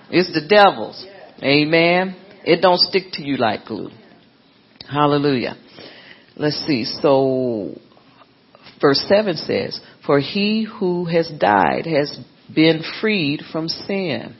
It's 0.09 0.33
the 0.33 0.47
devil's. 0.47 1.05
Amen. 1.43 2.15
It 2.43 2.61
don't 2.61 2.79
stick 2.79 3.11
to 3.13 3.23
you 3.23 3.37
like 3.37 3.65
glue. 3.65 3.89
Hallelujah. 4.89 5.57
Let's 6.35 6.65
see. 6.65 6.85
So, 6.85 7.75
verse 8.79 9.03
7 9.07 9.35
says, 9.35 9.79
For 10.05 10.19
he 10.19 10.63
who 10.63 11.05
has 11.05 11.29
died 11.29 11.85
has 11.85 12.19
been 12.53 12.81
freed 13.01 13.41
from 13.51 13.67
sin. 13.67 14.35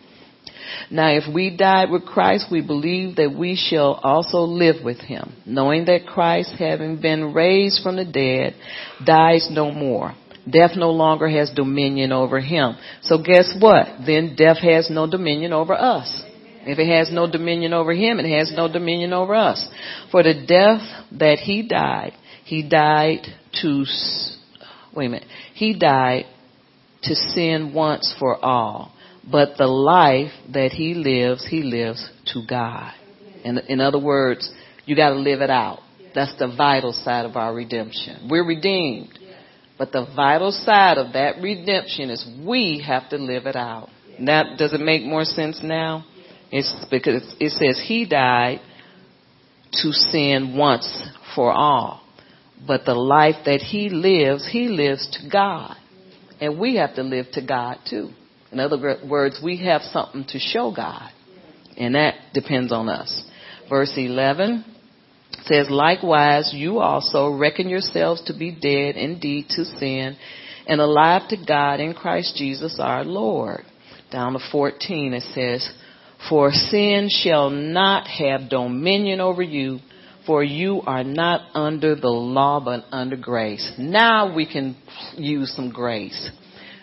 Now 0.89 1.09
if 1.09 1.24
we 1.34 1.55
died 1.55 1.89
with 1.89 2.05
Christ, 2.05 2.47
we 2.51 2.62
believe 2.62 3.18
that 3.18 3.36
we 3.38 3.55
shall 3.55 3.99
also 4.03 4.39
live 4.39 4.84
with 4.84 4.99
him, 4.99 5.34
knowing 5.45 5.86
that 5.86 6.05
Christ, 6.07 6.53
having 6.57 7.01
been 7.01 7.34
raised 7.34 7.84
from 7.84 7.95
the 7.95 8.05
dead, 8.05 8.55
dies 9.05 9.47
no 9.51 9.72
more. 9.72 10.16
Death 10.49 10.72
no 10.76 10.91
longer 10.91 11.30
has 11.30 11.51
dominion 11.51 12.12
over 12.12 12.39
him. 12.39 12.76
So 13.03 13.22
guess 13.22 13.55
what? 13.59 13.88
Then 14.05 14.36
death 14.36 14.57
has 14.57 14.89
no 14.89 15.09
dominion 15.09 15.53
over 15.53 15.74
us. 15.74 16.24
If 16.64 16.78
it 16.78 16.88
has 16.88 17.12
no 17.12 17.30
dominion 17.30 17.74
over 17.74 17.93
him, 17.93 18.20
it 18.20 18.38
has 18.38 18.51
no 18.55 18.72
dominion 18.72 19.14
over 19.14 19.36
us. 19.36 19.68
For 20.12 20.24
the 20.24 20.34
death 20.34 20.82
that 21.18 21.39
he 21.39 21.68
died, 21.68 22.14
he 22.43 22.68
died 22.68 23.26
to, 23.62 23.86
wait 24.95 25.05
a 25.07 25.09
minute, 25.09 25.28
he 25.53 25.78
died 25.78 26.26
to 27.04 27.16
sin 27.16 27.74
once 27.74 28.14
for 28.20 28.43
all. 28.43 28.93
But 29.30 29.58
the 29.58 29.68
life 29.68 30.32
that 30.54 30.72
he 30.72 30.93
lives, 30.93 31.47
he 31.47 31.62
lives 31.62 32.10
to 32.34 32.41
God. 32.47 32.93
And 33.43 33.60
in 33.68 33.80
other 33.80 33.99
words, 33.99 34.52
you 34.86 34.95
gotta 34.95 35.16
live 35.16 35.41
it 35.41 35.49
out. 35.49 35.80
That's 36.14 36.36
the 36.38 36.47
vital 36.47 36.91
side 36.91 37.26
of 37.26 37.36
our 37.36 37.54
redemption. 37.54 38.28
We're 38.30 38.45
redeemed. 38.45 39.18
But 39.78 39.91
the 39.91 40.06
vital 40.16 40.52
side 40.52 40.97
of 40.97 41.14
that 41.14 41.41
redemption 41.41 42.10
is 42.10 42.28
we 42.45 42.84
have 42.86 43.10
to 43.10 43.18
live 43.18 43.45
it 43.45 43.56
out. 43.56 43.89
That 44.26 44.58
does 44.58 44.74
it 44.74 44.82
make 44.82 45.04
more 45.04 45.24
sense 45.24 45.62
now? 45.64 46.06
It's 46.52 46.86
because 46.91 47.36
it 47.39 47.49
says 47.52 47.84
he 47.84 48.06
died 48.06 48.60
to 49.72 49.91
sin 49.91 50.56
once 50.58 51.04
for 51.34 51.52
all. 51.52 52.02
But 52.68 52.86
the 52.86 52.93
life 52.93 53.38
that 53.45 53.62
he 53.62 53.89
lives, 53.89 54.47
he 54.52 54.68
lives 54.68 55.10
to 55.14 55.30
God. 55.30 55.76
And 56.42 56.60
we 56.60 56.76
have 56.78 56.96
to 56.96 57.04
live 57.04 57.28
to 57.34 57.46
God 57.46 57.78
too. 57.89 58.10
In 58.52 58.60
other 58.60 58.98
words, 59.08 59.39
we 59.42 59.64
have 59.66 59.82
something 59.84 60.26
to 60.30 60.39
show 60.39 60.74
God. 60.76 61.10
And 61.78 61.96
that 61.96 62.16
depends 62.34 62.74
on 62.74 62.89
us. 62.89 63.24
Verse 63.70 63.94
11 63.96 64.66
says, 65.44 65.70
Likewise, 65.70 66.52
you 66.54 66.80
also 66.80 67.30
reckon 67.30 67.70
yourselves 67.70 68.22
to 68.24 68.38
be 68.38 68.52
dead 68.52 68.98
indeed 68.98 69.48
to 69.50 69.64
sin 69.64 70.18
and 70.68 70.82
alive 70.82 71.30
to 71.30 71.38
God 71.38 71.80
in 71.80 71.94
Christ 71.94 72.36
Jesus 72.36 72.78
our 72.80 73.06
Lord. 73.06 73.62
Down 74.12 74.34
to 74.34 74.39
14 74.52 75.14
it 75.14 75.24
says, 75.34 75.72
For 76.28 76.52
sin 76.52 77.08
shall 77.10 77.50
not 77.50 78.08
have 78.08 78.50
dominion 78.50 79.22
over 79.22 79.42
you, 79.42 79.80
for 80.26 80.44
you 80.44 80.82
are 80.86 81.04
not 81.04 81.42
under 81.54 81.96
the 81.96 82.10
law 82.10 82.60
but 82.64 82.86
under 82.92 83.16
grace. 83.16 83.72
Now 83.78 84.34
we 84.36 84.46
can 84.46 84.76
use 85.16 85.54
some 85.56 85.72
grace. 85.72 86.30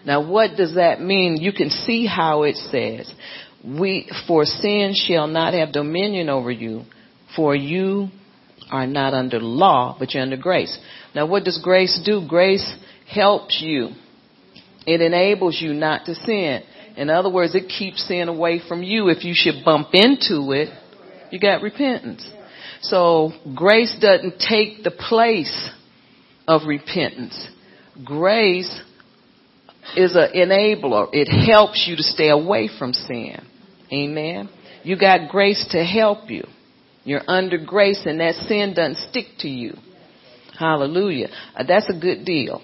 Now 0.05 0.29
what 0.29 0.57
does 0.57 0.75
that 0.75 1.01
mean? 1.01 1.37
You 1.37 1.53
can 1.53 1.71
see 1.71 2.07
how 2.07 2.43
it 2.45 2.57
says, 2.57 3.13
we, 3.65 4.11
for 4.27 4.45
sin 4.45 4.95
shall 4.95 5.27
not 5.27 5.55
have 5.55 5.73
dominion 5.73 6.29
over 6.29 6.51
you, 6.51 6.85
for 7.35 7.55
you 7.55 8.09
are 8.71 8.87
not 8.87 9.15
under 9.15 9.41
law, 9.41 9.97
but 9.99 10.15
you're 10.15 10.23
under 10.23 10.37
grace. 10.37 10.77
Now 11.15 11.27
what 11.27 11.45
does 11.45 11.61
grace 11.63 12.01
do? 12.05 12.27
Grace 12.29 12.77
helps 13.07 13.61
you. 13.61 13.91
It 14.87 15.01
enables 15.01 15.61
you 15.61 15.75
not 15.75 16.07
to 16.07 16.15
sin. 16.15 16.63
In 16.97 17.11
other 17.11 17.31
words, 17.31 17.55
it 17.55 17.69
keeps 17.69 18.07
sin 18.09 18.29
away 18.29 18.61
from 18.67 18.83
you. 18.83 19.09
If 19.09 19.25
you 19.25 19.33
should 19.35 19.65
bump 19.65 19.89
into 19.93 20.53
it, 20.53 20.69
you 21.31 21.39
got 21.39 21.63
repentance. 21.63 22.29
So 22.83 23.33
grace 23.57 23.97
doesn't 24.01 24.39
take 24.39 24.85
the 24.85 24.91
place 24.91 25.71
of 26.47 26.63
repentance. 26.67 27.49
Grace 28.05 28.81
is 29.97 30.15
an 30.15 30.29
enabler. 30.35 31.09
It 31.13 31.27
helps 31.27 31.87
you 31.89 31.97
to 31.97 32.03
stay 32.03 32.29
away 32.29 32.69
from 32.79 32.93
sin. 32.93 33.45
Amen. 33.93 34.49
You 34.83 34.99
got 34.99 35.31
grace 35.31 35.67
to 35.71 35.85
help 35.85 36.31
you. 36.31 36.47
You're 37.05 37.23
under 37.27 37.59
grace 37.59 38.03
and 38.05 38.21
that 38.21 38.35
sin 38.47 38.75
doesn't 38.75 39.09
stick 39.09 39.27
to 39.41 39.49
you. 39.49 39.75
Hallelujah. 40.59 41.29
Uh, 41.57 41.65
that's 41.67 41.89
a 41.89 41.99
good 41.99 42.25
deal. 42.25 42.63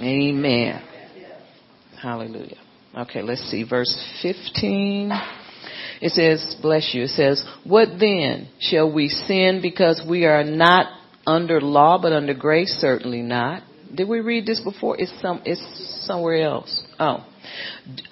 Amen. 0.00 0.82
Hallelujah. 2.00 2.56
Okay, 2.96 3.22
let's 3.22 3.42
see. 3.50 3.64
Verse 3.64 3.94
15. 4.22 5.10
It 6.00 6.12
says, 6.12 6.56
bless 6.62 6.94
you. 6.94 7.04
It 7.04 7.10
says, 7.10 7.44
what 7.64 7.88
then? 7.98 8.48
Shall 8.58 8.90
we 8.90 9.08
sin 9.08 9.60
because 9.62 10.02
we 10.08 10.24
are 10.24 10.44
not 10.44 10.86
under 11.26 11.60
law 11.60 11.98
but 12.00 12.12
under 12.12 12.34
grace? 12.34 12.74
Certainly 12.80 13.22
not. 13.22 13.62
Did 13.94 14.08
we 14.08 14.20
read 14.20 14.46
this 14.46 14.60
before? 14.60 14.96
It's 14.98 15.12
some, 15.20 15.42
it's 15.44 16.06
somewhere 16.06 16.42
else. 16.42 16.82
Oh. 16.98 17.26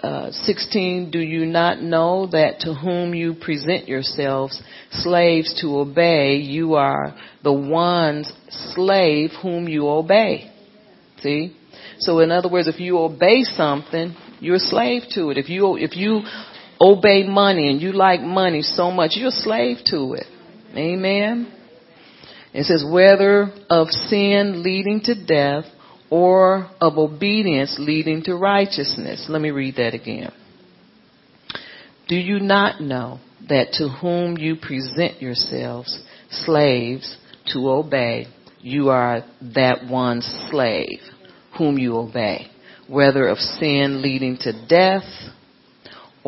Uh, 0.03 0.33
16, 0.33 1.11
do 1.11 1.21
you 1.21 1.47
not 1.47 1.81
know 1.81 2.27
that 2.33 2.61
to 2.61 2.75
whom 2.75 3.15
you 3.15 3.35
present 3.35 3.87
yourselves 3.87 4.61
slaves 4.91 5.61
to 5.61 5.79
obey, 5.79 6.37
you 6.37 6.75
are 6.75 7.15
the 7.45 7.53
one's 7.53 8.33
slave 8.75 9.31
whom 9.41 9.69
you 9.69 9.89
obey? 9.89 10.51
See? 11.21 11.57
So 12.01 12.21
in 12.21 12.31
other 12.31 12.49
words, 12.49 12.69
if 12.69 12.81
you 12.81 12.99
obey 12.99 13.45
something, 13.45 14.17
you're 14.41 14.57
a 14.57 14.61
slave 14.61 15.03
to 15.15 15.31
it. 15.31 15.39
If 15.39 15.49
you, 15.49 15.77
if 15.77 15.97
you 15.97 16.23
obey 16.81 17.25
money 17.27 17.71
and 17.71 17.81
you 17.81 17.93
like 17.93 18.21
money 18.21 18.63
so 18.63 18.91
much, 18.91 19.13
you're 19.15 19.29
a 19.29 19.33
slave 19.33 19.79
to 19.87 20.15
it. 20.15 20.27
Amen? 20.77 21.53
It 22.53 22.65
says, 22.65 22.85
whether 22.89 23.53
of 23.69 23.89
sin 23.89 24.63
leading 24.63 25.01
to 25.05 25.15
death 25.27 25.65
or 26.11 26.71
of 26.81 26.97
obedience 26.97 27.77
leading 27.79 28.23
to 28.25 28.35
righteousness. 28.35 29.27
Let 29.29 29.43
me 29.43 29.51
read 29.51 29.77
that 29.77 29.95
again. 29.95 30.33
Do 32.09 32.17
you 32.17 32.41
not 32.41 32.81
know 32.81 33.21
that 33.49 33.73
to 33.75 33.89
whom 33.89 34.39
you 34.39 34.57
present 34.57 35.21
yourselves 35.21 36.03
slaves 36.31 37.17
to 37.53 37.69
obey, 37.69 38.27
you 38.61 38.89
are 38.89 39.25
that 39.55 39.87
one's 39.89 40.27
slave 40.51 41.01
whom 41.57 41.79
you 41.79 41.97
obey, 41.97 42.51
whether 42.89 43.29
of 43.29 43.39
sin 43.39 44.03
leading 44.03 44.39
to 44.39 44.67
death 44.67 45.05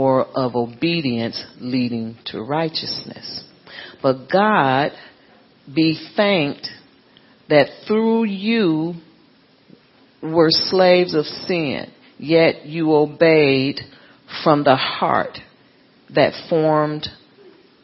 or 0.01 0.24
of 0.34 0.57
obedience 0.57 1.44
leading 1.61 2.16
to 2.24 2.40
righteousness. 2.40 3.44
But 4.03 4.30
God 4.32 4.92
be 5.72 6.01
thanked 6.16 6.68
that 7.51 7.66
through 7.86 8.24
you 8.24 8.94
were 10.22 10.48
slaves 10.48 11.14
of 11.14 11.26
sin, 11.26 11.92
yet 12.16 12.64
you 12.64 12.94
obeyed 12.94 13.80
from 14.42 14.64
the 14.64 14.76
heart 14.76 15.36
that 16.14 16.32
formed 16.48 17.07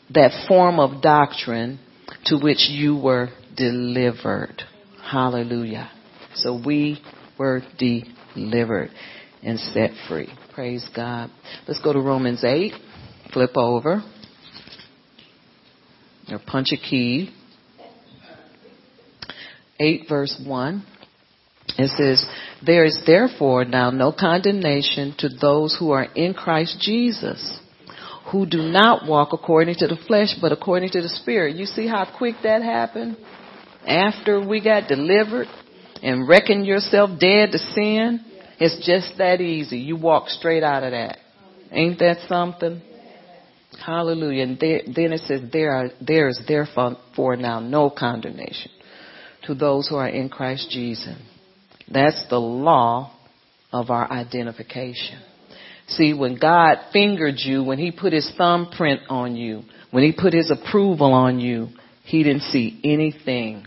that 0.09 0.47
form 0.49 0.81
of 0.81 1.03
doctrine 1.03 1.79
to 2.25 2.39
which 2.39 2.71
you 2.71 2.97
were 2.97 3.29
delivered. 3.55 4.63
Hallelujah. 5.03 5.91
So 6.37 6.63
we 6.65 6.99
were 7.39 7.61
delivered 7.77 8.89
and 9.43 9.59
set 9.59 9.91
free. 10.09 10.33
Praise 10.57 10.89
God. 10.97 11.31
Let's 11.69 11.83
go 11.83 11.93
to 11.93 12.01
Romans 12.01 12.43
8. 12.43 12.73
Flip 13.35 13.51
over. 13.59 14.03
Or 16.31 16.39
punch 16.47 16.69
a 16.73 16.79
key. 16.79 17.31
8 19.79 20.07
verse 20.09 20.41
1. 20.43 20.83
It 21.77 21.91
says, 21.91 22.27
There 22.65 22.87
is 22.87 23.03
therefore 23.05 23.67
now 23.67 23.91
no 23.91 24.13
condemnation 24.19 25.15
to 25.19 25.29
those 25.29 25.77
who 25.79 25.91
are 25.91 26.05
in 26.05 26.33
Christ 26.33 26.79
Jesus, 26.81 27.61
who 28.33 28.47
do 28.47 28.63
not 28.63 29.07
walk 29.07 29.35
according 29.35 29.75
to 29.81 29.87
the 29.87 29.99
flesh, 30.09 30.37
but 30.41 30.53
according 30.53 30.89
to 30.93 31.03
the 31.03 31.11
Spirit. 31.11 31.57
You 31.57 31.67
see 31.67 31.87
how 31.87 32.11
quick 32.17 32.37
that 32.45 32.63
happened? 32.63 33.19
After 33.87 34.41
we 34.41 34.65
got 34.65 34.89
delivered 34.89 35.49
and 36.03 36.27
reckoned 36.27 36.65
yourself 36.65 37.11
dead 37.21 37.53
to 37.53 37.59
sin, 37.59 38.25
it's 38.59 38.87
just 38.87 39.19
that 39.19 39.41
easy. 39.41 39.79
You 39.79 39.97
walk 39.97 40.29
straight 40.29 40.63
out 40.63 40.83
of 40.83 40.93
that. 40.93 41.19
Ain't 41.71 41.99
that 41.99 42.27
something? 42.29 42.81
Hallelujah. 43.85 44.45
And 44.45 44.59
then 44.59 45.13
it 45.13 45.21
says, 45.23 45.41
there, 45.53 45.73
are, 45.73 45.91
there 46.01 46.29
is 46.29 46.41
therefore 46.47 47.37
now 47.37 47.61
no 47.61 47.91
condemnation 47.91 48.71
to 49.45 49.55
those 49.55 49.89
who 49.89 49.97
are 49.97 50.09
in 50.09 50.29
Christ 50.29 50.71
Jesus. 50.71 51.17
That's 51.93 52.25
the 52.29 52.39
law 52.39 53.13
of 53.73 53.91
our 53.91 54.11
identification. 54.11 55.21
See, 55.89 56.15
when 56.15 56.39
God 56.39 56.79
fingered 56.93 57.37
you, 57.39 57.63
when 57.63 57.79
He 57.79 57.93
put 57.93 58.13
His 58.13 58.31
thumbprint 58.37 59.03
on 59.09 59.37
you, 59.37 59.63
when 59.91 60.03
He 60.03 60.13
put 60.13 60.33
His 60.33 60.51
approval 60.51 61.13
on 61.13 61.39
you, 61.39 61.69
He 62.05 62.23
didn't 62.23 62.43
see 62.43 62.81
anything. 62.83 63.67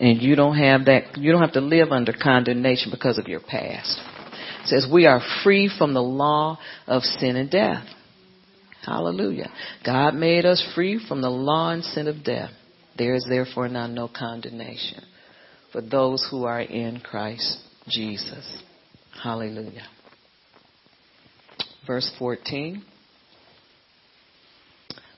And 0.00 0.22
you 0.22 0.36
don't 0.36 0.56
have 0.56 0.84
that, 0.84 1.16
you 1.16 1.32
don't 1.32 1.40
have 1.40 1.52
to 1.52 1.60
live 1.60 1.90
under 1.90 2.12
condemnation 2.12 2.90
because 2.90 3.18
of 3.18 3.26
your 3.26 3.40
past. 3.40 4.00
It 4.62 4.66
says 4.66 4.86
we 4.92 5.06
are 5.06 5.20
free 5.42 5.70
from 5.76 5.94
the 5.94 6.02
law 6.02 6.58
of 6.86 7.02
sin 7.02 7.36
and 7.36 7.50
death. 7.50 7.84
Hallelujah. 8.84 9.50
God 9.84 10.14
made 10.14 10.46
us 10.46 10.66
free 10.74 11.04
from 11.08 11.20
the 11.20 11.30
law 11.30 11.70
and 11.70 11.84
sin 11.84 12.06
of 12.06 12.24
death. 12.24 12.50
There 12.96 13.14
is 13.14 13.26
therefore 13.28 13.68
now 13.68 13.86
no 13.86 14.08
condemnation 14.08 15.04
for 15.72 15.80
those 15.80 16.26
who 16.30 16.44
are 16.44 16.60
in 16.60 17.00
Christ 17.00 17.58
Jesus. 17.88 18.62
Hallelujah. 19.22 19.86
Verse 21.86 22.10
14. 22.18 22.82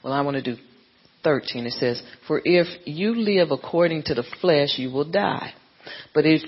Well, 0.03 0.13
I 0.13 0.21
want 0.23 0.37
to 0.37 0.43
do 0.43 0.57
13. 1.25 1.67
It 1.67 1.73
says, 1.73 2.03
For 2.27 2.41
if 2.45 2.67
you 2.87 3.15
live 3.15 3.51
according 3.51 4.05
to 4.05 4.15
the 4.15 4.25
flesh, 4.41 4.79
you 4.79 4.91
will 4.91 5.11
die. 5.11 5.55
But 6.15 6.27
if 6.27 6.43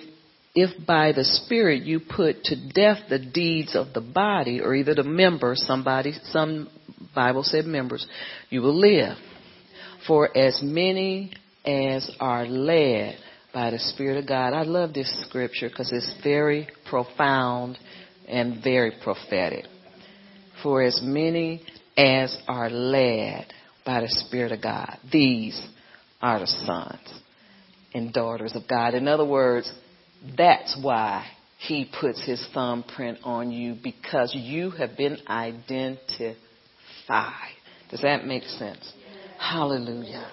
if 0.55 0.87
by 0.87 1.13
the 1.13 1.25
Spirit 1.25 1.85
you 1.85 1.99
put 1.99 2.45
to 2.45 2.69
death 2.75 3.05
the 3.09 3.19
deeds 3.19 3.75
of 3.75 3.95
the 3.95 4.03
body, 4.03 4.61
or 4.61 4.75
either 4.75 4.95
the 4.95 5.03
members, 5.03 5.65
somebody, 5.67 6.13
some 6.25 6.69
Bible 7.15 7.43
said 7.43 7.65
members, 7.65 8.07
you 8.51 8.61
will 8.61 8.79
live. 8.79 9.17
For 10.07 10.37
as 10.37 10.61
many 10.63 11.33
as 11.65 12.11
are 12.21 12.45
led 12.47 13.17
by 13.53 13.71
the 13.71 13.79
Spirit 13.79 14.19
of 14.19 14.27
God. 14.27 14.55
I 14.55 14.63
love 14.63 14.93
this 14.95 15.13
scripture 15.27 15.69
because 15.69 15.93
it's 15.93 16.15
very 16.23 16.69
profound 16.89 17.79
and 18.29 18.63
very 18.63 18.93
prophetic. 19.03 19.67
For 20.63 20.83
as 20.83 21.01
many 21.03 21.63
as 21.97 22.37
are 22.49 22.71
led 22.71 23.47
by 23.85 24.01
the 24.01 24.09
Spirit 24.09 24.53
of 24.53 24.63
God, 24.63 24.99
these 25.11 25.61
are 26.21 26.39
the 26.41 26.47
sons 26.47 27.21
and 27.95 28.13
daughters 28.13 28.55
of 28.55 28.63
God. 28.69 28.95
In 28.95 29.09
other 29.09 29.25
words, 29.25 29.71
that's 30.37 30.79
why 30.81 31.27
he 31.59 31.91
puts 32.01 32.25
his 32.25 32.45
thumbprint 32.55 33.19
on 33.25 33.51
you 33.51 33.77
because 33.83 34.33
you 34.35 34.71
have 34.71 34.97
been 34.97 35.19
identified. 35.29 36.37
Does 37.91 38.03
that 38.03 38.25
make 38.25 38.45
sense? 38.45 38.93
Hallelujah. 39.39 40.31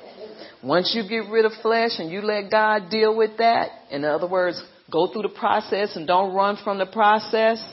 Once 0.63 0.93
you 0.95 1.07
get 1.07 1.29
rid 1.31 1.45
of 1.45 1.51
flesh 1.61 1.91
and 1.99 2.11
you 2.11 2.21
let 2.21 2.51
God 2.51 2.89
deal 2.89 3.15
with 3.15 3.37
that, 3.37 3.69
in 3.91 4.03
other 4.05 4.27
words, 4.27 4.61
go 4.91 5.11
through 5.11 5.23
the 5.23 5.29
process 5.29 5.95
and 5.95 6.07
don't 6.07 6.33
run 6.33 6.57
from 6.63 6.77
the 6.77 6.85
process, 6.85 7.63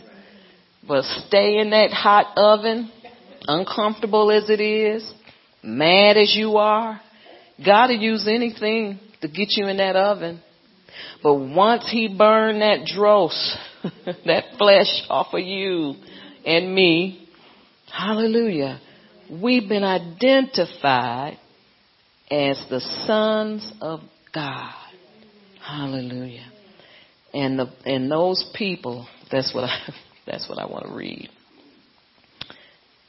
but 0.87 1.03
stay 1.27 1.59
in 1.59 1.71
that 1.71 1.91
hot 1.91 2.33
oven, 2.37 2.91
uncomfortable 3.47 4.31
as 4.31 4.49
it 4.49 4.61
is, 4.61 5.13
mad 5.67 6.17
as 6.17 6.35
you 6.35 6.57
are, 6.57 7.01
God 7.65 7.89
will 7.89 7.97
use 7.97 8.27
anything 8.29 9.01
to 9.21 9.29
get 9.29 9.49
you 9.51 9.67
in 9.67 9.79
that 9.79 9.97
oven. 9.97 10.41
But 11.23 11.35
once 11.35 11.89
he 11.91 12.15
burned 12.17 12.63
that 12.63 12.87
dross, 12.87 13.57
that 14.27 14.45
flesh 14.59 15.03
off 15.09 15.33
of 15.33 15.41
you 15.41 15.95
and 16.45 16.75
me, 16.75 17.29
hallelujah, 17.93 18.81
we've 19.31 19.69
been 19.69 19.85
identified 19.85 21.39
as 22.31 22.65
the 22.71 22.81
sons 23.07 23.73
of 23.81 24.01
God. 24.35 24.75
Hallelujah. 25.67 26.47
And 27.33 27.59
the 27.59 27.67
and 27.85 28.11
those 28.11 28.49
people, 28.55 29.07
that's 29.31 29.55
what 29.55 29.65
I 29.65 29.79
that's 30.27 30.49
what 30.49 30.59
I 30.59 30.67
want 30.67 30.87
to 30.87 30.95
read. 30.95 31.29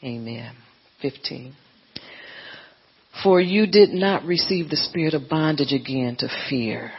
Amen. 0.04 0.56
15. 1.02 1.56
For 3.24 3.42
you 3.42 3.68
did 3.68 3.90
not 3.90 4.26
receive 4.26 4.70
the 4.70 4.78
spirit 4.78 5.14
of 5.14 5.30
bondage 5.30 5.74
again 5.74 6.18
to 6.20 6.30
fear, 6.50 6.92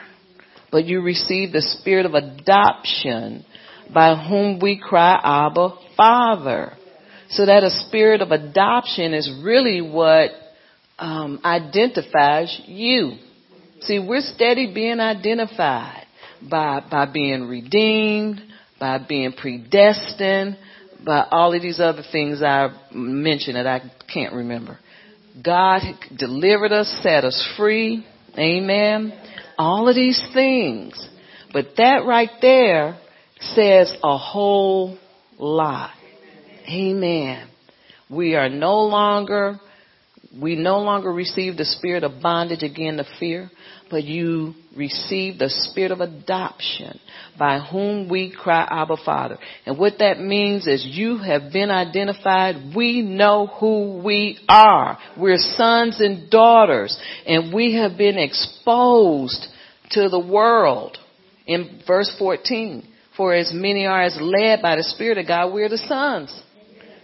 but 0.70 0.84
you 0.84 1.00
received 1.00 1.52
the 1.52 1.62
spirit 1.62 2.06
of 2.06 2.14
adoption 2.14 3.44
by 3.92 4.14
whom 4.16 4.58
we 4.60 4.78
cry, 4.78 5.18
Abba, 5.22 5.74
Father. 5.96 6.72
So 7.30 7.46
that 7.46 7.62
a 7.62 7.70
spirit 7.86 8.22
of 8.22 8.30
adoption 8.30 9.12
is 9.14 9.30
really 9.44 9.80
what 9.82 10.30
um, 10.98 11.40
identifies 11.44 12.60
you. 12.66 13.18
See, 13.82 13.98
we're 13.98 14.22
steady 14.22 14.72
being 14.74 15.00
identified 15.00 16.06
by 16.50 16.80
by 16.90 17.06
being 17.06 17.46
redeemed, 17.46 18.40
by 18.80 18.98
being 18.98 19.32
predestined, 19.32 20.56
by 21.04 21.26
all 21.30 21.54
of 21.54 21.62
these 21.62 21.80
other 21.80 22.02
things 22.10 22.42
I 22.42 22.70
mentioned 22.92 23.56
that 23.56 23.66
I 23.66 23.90
can't 24.12 24.32
remember. 24.32 24.78
God 25.42 25.82
delivered 26.16 26.72
us, 26.72 26.88
set 27.02 27.24
us 27.24 27.46
free. 27.56 28.06
Amen. 28.36 29.12
All 29.56 29.88
of 29.88 29.94
these 29.94 30.22
things. 30.32 31.08
But 31.52 31.76
that 31.76 32.04
right 32.06 32.30
there 32.40 32.98
says 33.40 33.92
a 34.02 34.16
whole 34.18 34.98
lot. 35.38 35.90
Amen. 36.68 37.48
We 38.10 38.34
are 38.34 38.48
no 38.48 38.80
longer 38.80 39.60
we 40.36 40.56
no 40.56 40.80
longer 40.80 41.10
receive 41.10 41.56
the 41.56 41.64
spirit 41.64 42.04
of 42.04 42.20
bondage 42.20 42.62
again 42.62 42.98
to 42.98 43.04
fear, 43.18 43.50
but 43.90 44.04
you 44.04 44.54
receive 44.76 45.38
the 45.38 45.48
spirit 45.48 45.90
of 45.90 46.00
adoption 46.00 47.00
by 47.38 47.58
whom 47.58 48.10
we 48.10 48.30
cry 48.30 48.66
Abba 48.70 48.98
Father. 49.04 49.38
And 49.64 49.78
what 49.78 49.94
that 50.00 50.20
means 50.20 50.66
is 50.66 50.84
you 50.84 51.16
have 51.18 51.50
been 51.50 51.70
identified. 51.70 52.74
We 52.76 53.00
know 53.00 53.46
who 53.46 54.02
we 54.04 54.38
are. 54.48 54.98
We're 55.16 55.38
sons 55.38 55.98
and 56.00 56.30
daughters 56.30 56.98
and 57.26 57.54
we 57.54 57.76
have 57.76 57.96
been 57.96 58.18
exposed 58.18 59.46
to 59.92 60.10
the 60.10 60.20
world 60.20 60.98
in 61.46 61.82
verse 61.86 62.14
14. 62.18 62.86
For 63.16 63.34
as 63.34 63.50
many 63.52 63.86
are 63.86 64.02
as 64.02 64.16
led 64.20 64.60
by 64.60 64.76
the 64.76 64.84
Spirit 64.84 65.18
of 65.18 65.26
God, 65.26 65.52
we're 65.52 65.70
the 65.70 65.78
sons. 65.78 66.38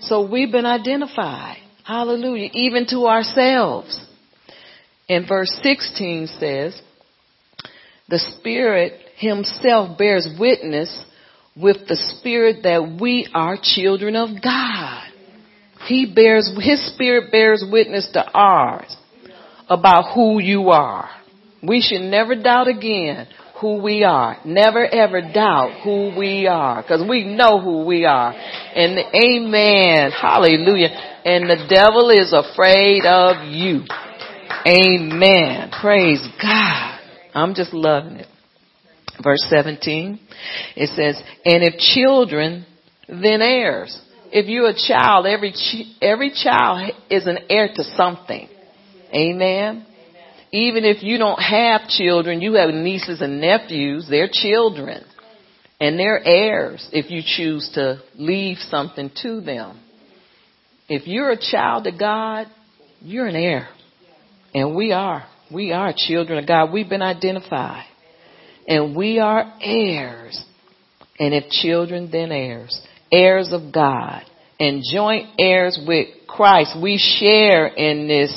So 0.01 0.31
we've 0.31 0.53
been 0.53 0.67
identified. 0.67 1.64
Hallelujah. 1.85 2.51
Even 2.53 2.87
to 2.89 3.07
ourselves. 3.07 4.01
And 5.09 5.29
verse 5.29 5.53
16 5.63 6.29
says, 6.39 6.81
The 8.09 8.19
Spirit 8.19 9.01
Himself 9.17 9.99
bears 9.99 10.29
witness 10.39 11.05
with 11.57 11.87
the 11.87 11.97
Spirit 11.97 12.63
that 12.63 12.99
we 13.01 13.29
are 13.35 13.59
children 13.61 14.17
of 14.17 14.31
God. 14.43 15.09
He 15.87 16.11
bears, 16.13 16.51
His 16.59 16.95
Spirit 16.95 17.31
bears 17.31 17.63
witness 17.71 18.09
to 18.15 18.25
ours 18.33 18.97
about 19.69 20.15
who 20.15 20.41
you 20.41 20.71
are. 20.71 21.11
We 21.63 21.81
should 21.81 22.01
never 22.01 22.35
doubt 22.35 22.69
again 22.69 23.29
who 23.61 23.83
we 23.83 24.05
are. 24.05 24.39
Never 24.45 24.87
ever 24.87 25.21
doubt 25.21 25.81
who 25.85 26.19
we 26.19 26.47
are 26.47 26.83
because 26.83 27.05
we 27.09 27.25
know 27.25 27.61
who 27.61 27.85
we 27.85 28.05
are. 28.05 28.33
And 28.33 28.99
amen. 29.15 30.11
Hallelujah. 30.11 30.89
And 31.25 31.49
the 31.49 31.67
devil 31.69 32.11
is 32.11 32.33
afraid 32.33 33.05
of 33.07 33.49
you. 33.49 33.85
Amen. 34.67 35.71
Praise 35.81 36.27
God. 36.41 37.01
I'm 37.35 37.55
just 37.55 37.73
loving 37.73 38.17
it. 38.17 38.27
Verse 39.23 39.45
17, 39.49 40.19
it 40.75 40.89
says, 40.89 41.23
and 41.45 41.63
if 41.63 41.79
children, 41.79 42.67
then 43.09 43.41
heirs. 43.41 43.97
If 44.33 44.47
you're 44.47 44.71
a 44.71 44.75
child, 44.75 45.27
every, 45.27 45.55
every 46.03 46.33
child 46.35 46.91
is 47.09 47.27
an 47.27 47.39
heir 47.49 47.69
to 47.73 47.85
something. 47.97 48.49
Amen. 49.15 49.87
Even 50.55 50.85
if 50.85 51.03
you 51.03 51.19
don't 51.19 51.41
have 51.43 51.89
children, 51.89 52.41
you 52.41 52.55
have 52.55 52.73
nieces 52.73 53.21
and 53.21 53.41
nephews, 53.41 54.07
they're 54.09 54.29
children. 54.31 55.05
And 55.81 55.99
they're 55.99 56.25
heirs 56.25 56.89
if 56.93 57.11
you 57.11 57.23
choose 57.27 57.69
to 57.75 58.01
leave 58.15 58.59
something 58.59 59.11
to 59.23 59.41
them. 59.41 59.81
If 60.89 61.09
you're 61.09 61.33
a 61.33 61.37
child 61.37 61.89
of 61.89 61.99
God, 61.99 62.47
you're 63.01 63.27
an 63.27 63.35
heir. 63.35 63.69
And 64.55 64.77
we 64.77 64.93
are. 64.93 65.27
We 65.53 65.73
are 65.73 65.93
children 65.97 66.39
of 66.39 66.47
God. 66.47 66.73
We've 66.73 66.89
been 66.89 67.03
identified. 67.03 67.87
And 68.69 68.95
we 68.95 69.19
are 69.19 69.55
heirs. 69.61 70.41
And 71.19 71.35
if 71.35 71.51
children, 71.51 72.11
then 72.13 72.31
heirs. 72.31 72.81
Heirs 73.11 73.49
of 73.51 73.75
God. 73.75 74.23
And 74.61 74.85
joint 74.89 75.31
heirs 75.37 75.81
with 75.85 76.29
Christ. 76.29 76.77
We 76.81 76.97
share 76.97 77.67
in 77.67 78.07
this 78.07 78.33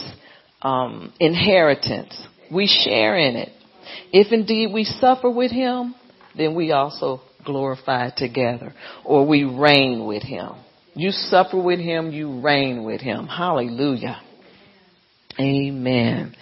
um, 0.61 1.13
inheritance. 1.19 2.21
We 2.51 2.67
share 2.67 3.17
in 3.17 3.35
it. 3.35 3.49
If 4.11 4.31
indeed 4.31 4.73
we 4.73 4.83
suffer 4.83 5.29
with 5.29 5.51
him, 5.51 5.95
then 6.37 6.55
we 6.55 6.71
also 6.71 7.21
glorify 7.45 8.09
together. 8.15 8.73
Or 9.05 9.25
we 9.25 9.43
reign 9.43 10.05
with 10.05 10.23
him. 10.23 10.51
You 10.93 11.11
suffer 11.11 11.61
with 11.61 11.79
him, 11.79 12.11
you 12.11 12.41
reign 12.41 12.83
with 12.83 13.01
him. 13.01 13.27
Hallelujah. 13.27 14.21
Amen. 15.39 16.35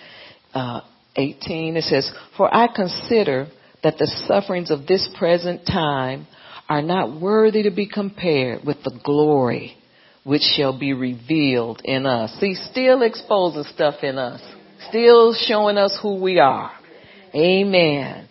Uh, 0.53 0.81
18, 1.15 1.75
it 1.75 1.83
says, 1.83 2.09
For 2.37 2.53
I 2.53 2.67
consider 2.73 3.47
that 3.83 3.97
the 3.97 4.07
sufferings 4.27 4.71
of 4.71 4.87
this 4.87 5.09
present 5.17 5.65
time 5.65 6.27
are 6.69 6.81
not 6.81 7.21
worthy 7.21 7.63
to 7.63 7.71
be 7.71 7.87
compared 7.87 8.65
with 8.65 8.77
the 8.83 8.97
glory 9.03 9.77
which 10.25 10.41
shall 10.41 10.77
be 10.77 10.91
revealed 10.91 11.81
in 11.85 12.07
us. 12.07 12.35
See, 12.39 12.55
still 12.55 13.03
exposing 13.03 13.63
stuff 13.71 13.95
in 14.01 14.17
us. 14.17 14.41
Still 14.89 15.35
showing 15.35 15.77
us 15.77 15.97
who 16.01 16.19
we 16.19 16.39
are. 16.39 16.71
Amen. 17.35 18.27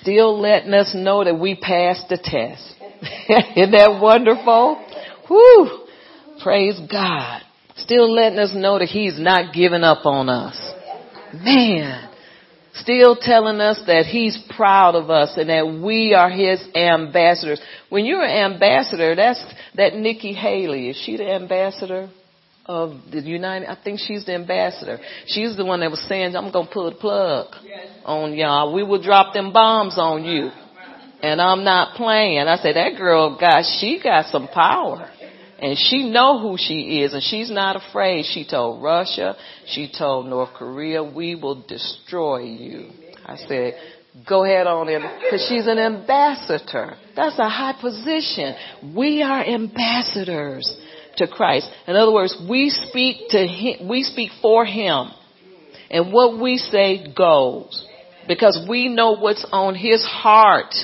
Still 0.00 0.40
letting 0.40 0.74
us 0.74 0.92
know 0.92 1.22
that 1.22 1.38
we 1.38 1.54
passed 1.54 2.08
the 2.08 2.18
test. 2.18 2.74
Isn't 3.56 3.70
that 3.70 4.00
wonderful? 4.02 4.84
Whew. 5.28 5.86
Praise 6.42 6.80
God. 6.90 7.42
Still 7.76 8.12
letting 8.12 8.40
us 8.40 8.50
know 8.52 8.80
that 8.80 8.88
He's 8.88 9.18
not 9.18 9.54
giving 9.54 9.84
up 9.84 10.04
on 10.04 10.28
us. 10.28 10.56
Man. 11.32 12.10
Still 12.80 13.16
telling 13.16 13.60
us 13.60 13.80
that 13.86 14.06
He's 14.06 14.38
proud 14.56 14.94
of 14.94 15.10
us 15.10 15.34
and 15.36 15.48
that 15.48 15.82
we 15.84 16.14
are 16.14 16.30
His 16.30 16.62
ambassadors. 16.74 17.60
When 17.88 18.04
you're 18.04 18.24
an 18.24 18.52
ambassador, 18.52 19.14
that's 19.14 19.42
that 19.76 19.94
Nikki 19.94 20.32
Haley. 20.32 20.90
Is 20.90 21.02
she 21.04 21.16
the 21.16 21.30
ambassador? 21.30 22.10
of 22.68 23.00
the 23.12 23.20
United, 23.20 23.68
I 23.68 23.78
think 23.82 24.00
she's 24.00 24.26
the 24.26 24.34
ambassador. 24.34 24.98
She's 25.26 25.56
the 25.56 25.64
one 25.64 25.80
that 25.80 25.90
was 25.90 26.02
saying, 26.08 26.34
I'm 26.34 26.50
to 26.52 26.66
pull 26.72 26.90
the 26.90 26.96
plug 26.96 27.54
on 28.04 28.34
y'all. 28.34 28.74
We 28.74 28.82
will 28.82 29.00
drop 29.00 29.32
them 29.32 29.52
bombs 29.52 29.94
on 29.98 30.24
you. 30.24 30.50
And 31.22 31.40
I'm 31.40 31.64
not 31.64 31.96
playing. 31.96 32.40
I 32.40 32.56
said, 32.56 32.76
that 32.76 32.96
girl 32.98 33.38
got, 33.38 33.64
she 33.80 34.00
got 34.02 34.26
some 34.26 34.48
power. 34.48 35.10
And 35.58 35.76
she 35.78 36.10
know 36.10 36.38
who 36.38 36.56
she 36.58 37.00
is 37.00 37.14
and 37.14 37.22
she's 37.22 37.50
not 37.50 37.76
afraid. 37.76 38.26
She 38.26 38.46
told 38.46 38.82
Russia, 38.82 39.36
she 39.66 39.90
told 39.96 40.26
North 40.26 40.50
Korea, 40.54 41.02
we 41.02 41.34
will 41.34 41.64
destroy 41.66 42.42
you. 42.44 42.90
I 43.24 43.36
said, 43.36 43.74
go 44.28 44.44
ahead 44.44 44.66
on 44.66 44.88
in, 44.88 45.02
because 45.02 45.46
she's 45.48 45.66
an 45.66 45.78
ambassador. 45.78 46.96
That's 47.14 47.38
a 47.38 47.48
high 47.48 47.74
position. 47.80 48.54
We 48.94 49.22
are 49.22 49.44
ambassadors 49.44 50.78
to 51.16 51.26
Christ. 51.26 51.68
In 51.86 51.96
other 51.96 52.12
words, 52.12 52.36
we 52.48 52.70
speak 52.70 53.30
to 53.30 53.46
him, 53.46 53.88
we 53.88 54.02
speak 54.02 54.30
for 54.42 54.64
him. 54.64 55.08
And 55.90 56.12
what 56.12 56.40
we 56.40 56.58
say 56.58 57.12
goes. 57.16 57.86
Because 58.28 58.66
we 58.68 58.88
know 58.88 59.16
what's 59.16 59.46
on 59.52 59.74
his 59.74 60.04
heart. 60.04 60.74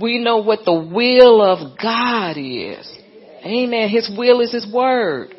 We 0.00 0.18
know 0.18 0.38
what 0.38 0.60
the 0.64 0.72
will 0.72 1.42
of 1.42 1.78
God 1.80 2.36
is. 2.38 2.91
Amen. 3.44 3.88
His 3.88 4.10
will 4.16 4.40
is 4.40 4.52
His 4.52 4.66
word. 4.72 5.34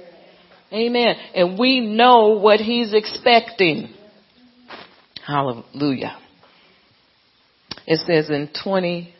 Amen. 0.71 1.15
And 1.35 1.57
we 1.59 1.79
know 1.79 2.39
what 2.39 2.59
He's 2.59 2.93
expecting. 2.93 3.93
Hallelujah. 5.25 6.17
It 7.85 7.99
says 8.05 8.29
in 8.29 8.49
20, 8.63 9.13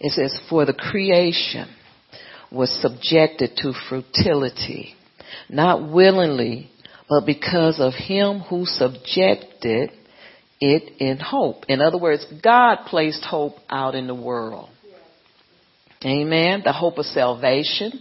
it 0.00 0.12
says, 0.12 0.38
for 0.48 0.64
the 0.64 0.72
creation 0.72 1.68
was 2.50 2.70
subjected 2.80 3.56
to 3.58 3.72
futility, 3.88 4.94
not 5.48 5.90
willingly, 5.90 6.70
but 7.08 7.26
because 7.26 7.80
of 7.80 7.92
him 7.94 8.40
who 8.40 8.64
subjected 8.64 9.90
it 10.60 10.92
in 10.98 11.18
hope. 11.18 11.64
In 11.68 11.80
other 11.80 11.98
words, 11.98 12.26
God 12.42 12.78
placed 12.86 13.24
hope 13.24 13.54
out 13.68 13.94
in 13.94 14.06
the 14.06 14.14
world. 14.14 14.68
Amen. 16.04 16.62
The 16.64 16.72
hope 16.72 16.98
of 16.98 17.06
salvation. 17.06 18.00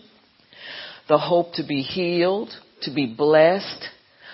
The 1.07 1.17
hope 1.17 1.53
to 1.53 1.65
be 1.65 1.81
healed, 1.81 2.49
to 2.81 2.93
be 2.93 3.07
blessed. 3.07 3.85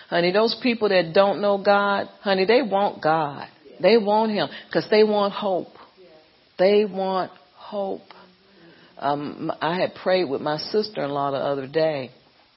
Honey, 0.09 0.31
those 0.31 0.57
people 0.61 0.89
that 0.89 1.13
don't 1.13 1.41
know 1.41 1.61
God, 1.63 2.09
honey, 2.21 2.45
they 2.45 2.61
want 2.61 3.01
God. 3.01 3.47
They 3.81 3.97
want 3.97 4.31
Him 4.31 4.49
because 4.67 4.87
they 4.89 5.03
want 5.03 5.33
hope. 5.33 5.69
They 6.59 6.85
want 6.85 7.31
hope. 7.55 8.01
Um, 8.97 9.51
I 9.61 9.79
had 9.79 9.95
prayed 9.95 10.29
with 10.29 10.41
my 10.41 10.57
sister-in-law 10.57 11.31
the 11.31 11.37
other 11.37 11.67
day, 11.67 12.11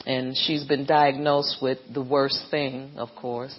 and 0.06 0.36
she's 0.36 0.64
been 0.64 0.86
diagnosed 0.86 1.58
with 1.62 1.78
the 1.92 2.02
worst 2.02 2.46
thing, 2.50 2.92
of 2.96 3.08
course. 3.20 3.58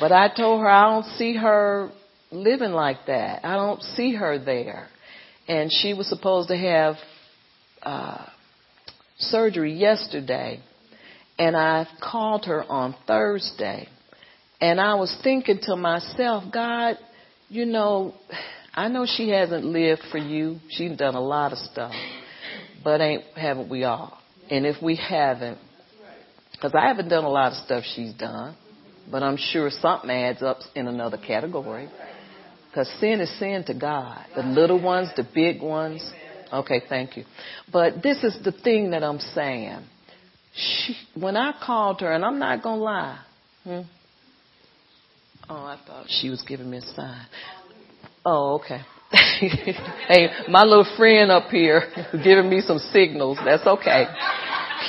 But 0.00 0.12
I 0.12 0.28
told 0.34 0.60
her 0.60 0.68
I 0.68 0.90
don't 0.90 1.16
see 1.16 1.36
her 1.36 1.90
living 2.30 2.72
like 2.72 3.06
that. 3.06 3.44
I 3.44 3.56
don't 3.56 3.82
see 3.82 4.14
her 4.14 4.38
there 4.38 4.88
and 5.48 5.70
she 5.72 5.94
was 5.94 6.08
supposed 6.08 6.48
to 6.48 6.56
have 6.56 6.96
uh, 7.82 8.26
surgery 9.18 9.74
yesterday, 9.74 10.60
and 11.38 11.56
I 11.56 11.86
called 12.02 12.46
her 12.46 12.64
on 12.64 12.94
Thursday, 13.06 13.88
and 14.60 14.80
I 14.80 14.94
was 14.94 15.16
thinking 15.22 15.58
to 15.64 15.76
myself, 15.76 16.44
God, 16.52 16.96
you 17.48 17.66
know, 17.66 18.14
I 18.74 18.88
know 18.88 19.06
she 19.06 19.28
hasn't 19.30 19.64
lived 19.64 20.02
for 20.10 20.18
you. 20.18 20.58
She's 20.70 20.96
done 20.96 21.14
a 21.14 21.20
lot 21.20 21.52
of 21.52 21.58
stuff, 21.58 21.92
but 22.82 23.00
ain't 23.00 23.24
haven't 23.36 23.68
we 23.68 23.84
all? 23.84 24.18
And 24.50 24.66
if 24.66 24.82
we 24.82 24.96
haven't, 24.96 25.58
because 26.52 26.72
I 26.74 26.88
haven't 26.88 27.08
done 27.08 27.24
a 27.24 27.30
lot 27.30 27.52
of 27.52 27.64
stuff 27.64 27.84
she's 27.94 28.14
done, 28.14 28.56
but 29.10 29.22
I'm 29.22 29.36
sure 29.36 29.70
something 29.70 30.10
adds 30.10 30.42
up 30.42 30.58
in 30.74 30.88
another 30.88 31.18
category. 31.18 31.88
Because 32.74 32.92
sin 32.98 33.20
is 33.20 33.30
sin 33.38 33.62
to 33.68 33.74
God. 33.74 34.26
The 34.34 34.42
little 34.42 34.82
ones, 34.82 35.08
the 35.14 35.22
big 35.22 35.62
ones. 35.62 36.04
Okay, 36.52 36.82
thank 36.88 37.16
you. 37.16 37.22
But 37.72 38.02
this 38.02 38.24
is 38.24 38.36
the 38.42 38.50
thing 38.50 38.90
that 38.90 39.04
I'm 39.04 39.20
saying. 39.20 39.78
She, 40.56 40.96
when 41.14 41.36
I 41.36 41.54
called 41.64 42.00
her, 42.00 42.12
and 42.12 42.24
I'm 42.24 42.40
not 42.40 42.64
going 42.64 42.80
to 42.80 42.84
lie. 42.84 43.20
Hmm? 43.62 43.80
Oh, 45.48 45.54
I 45.54 45.78
thought 45.86 46.06
she 46.08 46.30
was 46.30 46.42
giving 46.42 46.68
me 46.68 46.78
a 46.78 46.80
sign. 46.80 47.26
Oh, 48.26 48.56
okay. 48.56 48.80
hey, 50.08 50.30
my 50.48 50.64
little 50.64 50.96
friend 50.96 51.30
up 51.30 51.50
here 51.50 51.82
giving 52.24 52.50
me 52.50 52.60
some 52.60 52.78
signals. 52.78 53.38
That's 53.44 53.64
okay. 53.64 54.06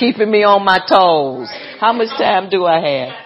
Keeping 0.00 0.28
me 0.28 0.42
on 0.42 0.64
my 0.64 0.78
toes. 0.78 1.48
How 1.78 1.92
much 1.92 2.08
time 2.18 2.50
do 2.50 2.64
I 2.64 2.80
have? 2.80 3.25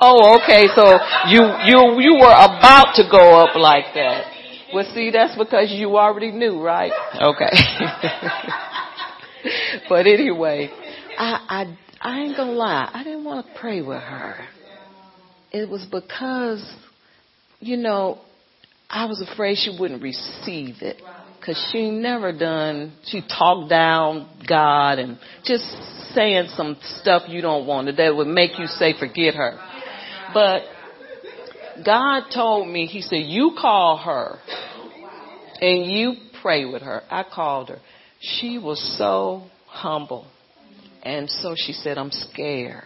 Oh, 0.00 0.38
okay. 0.42 0.66
So 0.74 0.98
you 1.28 1.42
you 1.64 2.00
you 2.00 2.14
were 2.14 2.32
about 2.32 2.94
to 2.96 3.04
go 3.10 3.40
up 3.40 3.56
like 3.56 3.92
that. 3.94 4.24
Well, 4.72 4.84
see, 4.94 5.10
that's 5.10 5.36
because 5.36 5.70
you 5.70 5.96
already 5.96 6.30
knew, 6.30 6.62
right? 6.62 6.92
Okay. 7.20 7.50
but 9.88 10.06
anyway, 10.06 10.70
I 11.18 11.44
I 11.48 11.76
I 12.00 12.20
ain't 12.20 12.36
gonna 12.36 12.52
lie. 12.52 12.88
I 12.92 13.04
didn't 13.04 13.24
want 13.24 13.46
to 13.46 13.52
pray 13.60 13.82
with 13.82 14.00
her. 14.00 14.36
It 15.52 15.68
was 15.68 15.86
because, 15.90 16.64
you 17.58 17.76
know, 17.76 18.20
I 18.88 19.06
was 19.06 19.20
afraid 19.20 19.58
she 19.58 19.76
wouldn't 19.78 20.02
receive 20.02 20.76
it 20.80 21.02
because 21.38 21.68
she 21.72 21.90
never 21.90 22.32
done, 22.32 22.92
she 23.04 23.22
talked 23.22 23.68
down 23.68 24.28
God 24.48 24.98
and 24.98 25.18
just 25.44 25.64
saying 26.14 26.48
some 26.54 26.76
stuff 26.82 27.22
you 27.28 27.40
don't 27.40 27.66
want 27.66 27.96
that 27.96 28.14
would 28.14 28.26
make 28.26 28.58
you 28.58 28.66
say 28.66 28.98
forget 28.98 29.34
her. 29.34 29.58
But 30.32 30.62
God 31.84 32.24
told 32.34 32.68
me, 32.68 32.86
He 32.86 33.02
said, 33.02 33.24
you 33.26 33.56
call 33.60 33.98
her 33.98 34.38
and 35.60 35.90
you 35.90 36.14
pray 36.42 36.64
with 36.64 36.82
her. 36.82 37.02
I 37.10 37.24
called 37.24 37.68
her. 37.70 37.78
She 38.20 38.58
was 38.58 38.96
so 38.98 39.44
humble. 39.66 40.26
And 41.02 41.30
so 41.30 41.54
she 41.56 41.72
said, 41.72 41.96
I'm 41.98 42.10
scared. 42.10 42.84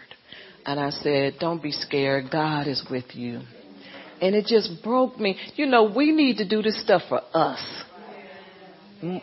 And 0.66 0.80
I 0.80 0.90
said, 0.90 1.34
don't 1.40 1.62
be 1.62 1.72
scared. 1.72 2.26
God 2.30 2.68
is 2.68 2.84
with 2.90 3.14
you. 3.14 3.40
And 4.20 4.34
it 4.34 4.46
just 4.46 4.82
broke 4.82 5.18
me. 5.18 5.36
You 5.56 5.66
know, 5.66 5.92
we 5.94 6.12
need 6.12 6.38
to 6.38 6.48
do 6.48 6.62
this 6.62 6.80
stuff 6.82 7.02
for 7.08 7.20
us. 7.34 7.60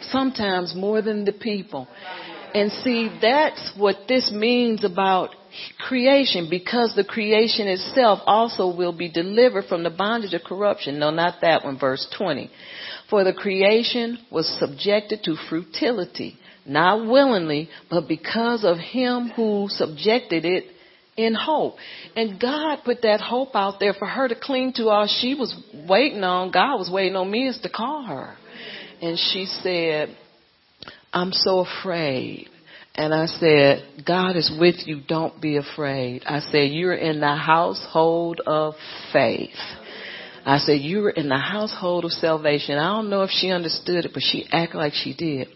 Sometimes 0.01 0.75
more 0.75 1.01
than 1.01 1.25
the 1.25 1.31
people. 1.31 1.87
And 2.53 2.71
see, 2.83 3.09
that's 3.21 3.73
what 3.77 3.95
this 4.07 4.31
means 4.31 4.83
about 4.83 5.29
creation 5.87 6.47
because 6.49 6.93
the 6.95 7.03
creation 7.03 7.67
itself 7.67 8.19
also 8.25 8.75
will 8.75 8.93
be 8.93 9.11
delivered 9.11 9.65
from 9.65 9.83
the 9.83 9.89
bondage 9.89 10.33
of 10.33 10.43
corruption. 10.43 10.99
No, 10.99 11.11
not 11.11 11.41
that 11.41 11.63
one, 11.63 11.79
verse 11.79 12.07
20. 12.17 12.49
For 13.09 13.23
the 13.23 13.33
creation 13.33 14.17
was 14.31 14.47
subjected 14.59 15.23
to 15.23 15.35
futility, 15.49 16.37
not 16.65 17.07
willingly, 17.07 17.69
but 17.89 18.07
because 18.07 18.63
of 18.63 18.77
him 18.77 19.31
who 19.35 19.67
subjected 19.69 20.45
it 20.45 20.65
in 21.17 21.35
hope. 21.35 21.75
And 22.15 22.39
God 22.39 22.79
put 22.85 23.01
that 23.01 23.21
hope 23.21 23.55
out 23.55 23.79
there 23.79 23.93
for 23.93 24.07
her 24.07 24.27
to 24.27 24.35
cling 24.35 24.73
to 24.73 24.89
all 24.89 25.07
she 25.07 25.35
was 25.35 25.53
waiting 25.89 26.23
on. 26.23 26.51
God 26.51 26.77
was 26.77 26.89
waiting 26.91 27.15
on 27.15 27.29
me 27.29 27.47
is 27.47 27.59
to 27.63 27.69
call 27.69 28.03
her. 28.03 28.35
And 29.01 29.17
she 29.17 29.45
said, 29.45 30.15
I'm 31.11 31.33
so 31.33 31.65
afraid. 31.65 32.47
And 33.01 33.15
I 33.15 33.25
said, 33.25 34.05
God 34.05 34.35
is 34.35 34.55
with 34.59 34.75
you. 34.85 35.01
Don't 35.07 35.41
be 35.41 35.57
afraid. 35.57 36.21
I 36.27 36.39
said, 36.39 36.69
you're 36.69 36.93
in 36.93 37.19
the 37.19 37.35
household 37.35 38.41
of 38.45 38.75
faith. 39.11 39.57
I 40.45 40.59
said, 40.59 40.81
you're 40.81 41.09
in 41.09 41.27
the 41.27 41.39
household 41.39 42.05
of 42.05 42.11
salvation. 42.11 42.77
I 42.77 42.89
don't 42.89 43.09
know 43.09 43.23
if 43.23 43.31
she 43.31 43.49
understood 43.49 44.05
it, 44.05 44.11
but 44.13 44.21
she 44.21 44.45
acted 44.51 44.77
like 44.77 44.93
she 44.93 45.15
did. 45.15 45.47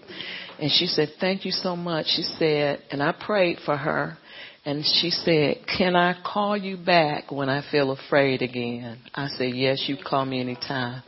And 0.59 0.71
she 0.71 0.87
said, 0.87 1.09
thank 1.19 1.45
you 1.45 1.51
so 1.51 1.75
much. 1.75 2.07
She 2.15 2.23
said, 2.23 2.81
and 2.89 3.03
I 3.03 3.11
prayed 3.11 3.59
for 3.63 3.77
her. 3.77 4.17
And 4.67 4.83
she 4.83 5.11
said, 5.11 5.57
can 5.77 5.95
I 5.95 6.15
call 6.25 6.57
you 6.57 6.75
back 6.75 7.31
when 7.31 7.49
I 7.49 7.63
feel 7.71 7.91
afraid 7.91 8.41
again? 8.41 8.97
I 9.13 9.27
said, 9.27 9.53
yes, 9.53 9.85
you 9.87 9.95
call 10.03 10.25
me 10.25 10.41
anytime. 10.41 11.03